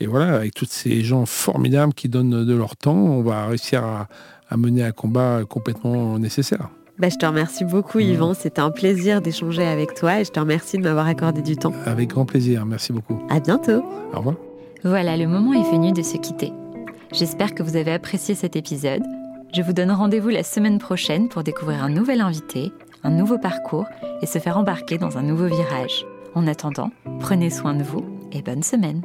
Et 0.00 0.06
voilà, 0.06 0.36
avec 0.36 0.54
tous 0.54 0.66
ces 0.68 1.04
gens 1.04 1.26
formidables 1.26 1.92
qui 1.92 2.08
donnent 2.08 2.46
de 2.46 2.54
leur 2.54 2.76
temps, 2.76 2.96
on 2.96 3.22
va 3.22 3.46
réussir 3.46 3.84
à 3.84 4.56
mener 4.56 4.82
un 4.82 4.92
combat 4.92 5.42
complètement 5.46 6.18
nécessaire. 6.18 6.70
Bah, 6.98 7.08
je 7.10 7.16
te 7.16 7.26
remercie 7.26 7.64
beaucoup, 7.64 7.98
Yvan. 7.98 8.32
C'était 8.32 8.60
un 8.60 8.70
plaisir 8.70 9.20
d'échanger 9.20 9.66
avec 9.66 9.94
toi 9.94 10.20
et 10.20 10.24
je 10.24 10.30
te 10.30 10.40
remercie 10.40 10.78
de 10.78 10.82
m'avoir 10.82 11.06
accordé 11.06 11.42
du 11.42 11.56
temps. 11.56 11.72
Avec 11.84 12.08
grand 12.08 12.24
plaisir. 12.24 12.64
Merci 12.64 12.92
beaucoup. 12.92 13.20
À 13.28 13.38
bientôt. 13.38 13.84
Au 14.14 14.18
revoir. 14.18 14.36
Voilà, 14.82 15.16
le 15.16 15.26
moment 15.26 15.52
est 15.52 15.70
venu 15.70 15.92
de 15.92 16.02
se 16.02 16.16
quitter. 16.16 16.52
J'espère 17.12 17.54
que 17.54 17.62
vous 17.62 17.76
avez 17.76 17.92
apprécié 17.92 18.34
cet 18.34 18.56
épisode. 18.56 19.02
Je 19.54 19.62
vous 19.62 19.72
donne 19.72 19.90
rendez-vous 19.90 20.28
la 20.28 20.42
semaine 20.42 20.78
prochaine 20.78 21.28
pour 21.28 21.42
découvrir 21.42 21.82
un 21.82 21.88
nouvel 21.90 22.20
invité, 22.20 22.72
un 23.04 23.10
nouveau 23.10 23.38
parcours 23.38 23.86
et 24.22 24.26
se 24.26 24.38
faire 24.38 24.56
embarquer 24.56 24.96
dans 24.96 25.18
un 25.18 25.22
nouveau 25.22 25.46
virage. 25.46 26.06
En 26.34 26.46
attendant, 26.46 26.90
prenez 27.20 27.50
soin 27.50 27.74
de 27.74 27.82
vous 27.82 28.04
et 28.32 28.42
bonne 28.42 28.62
semaine. 28.62 29.02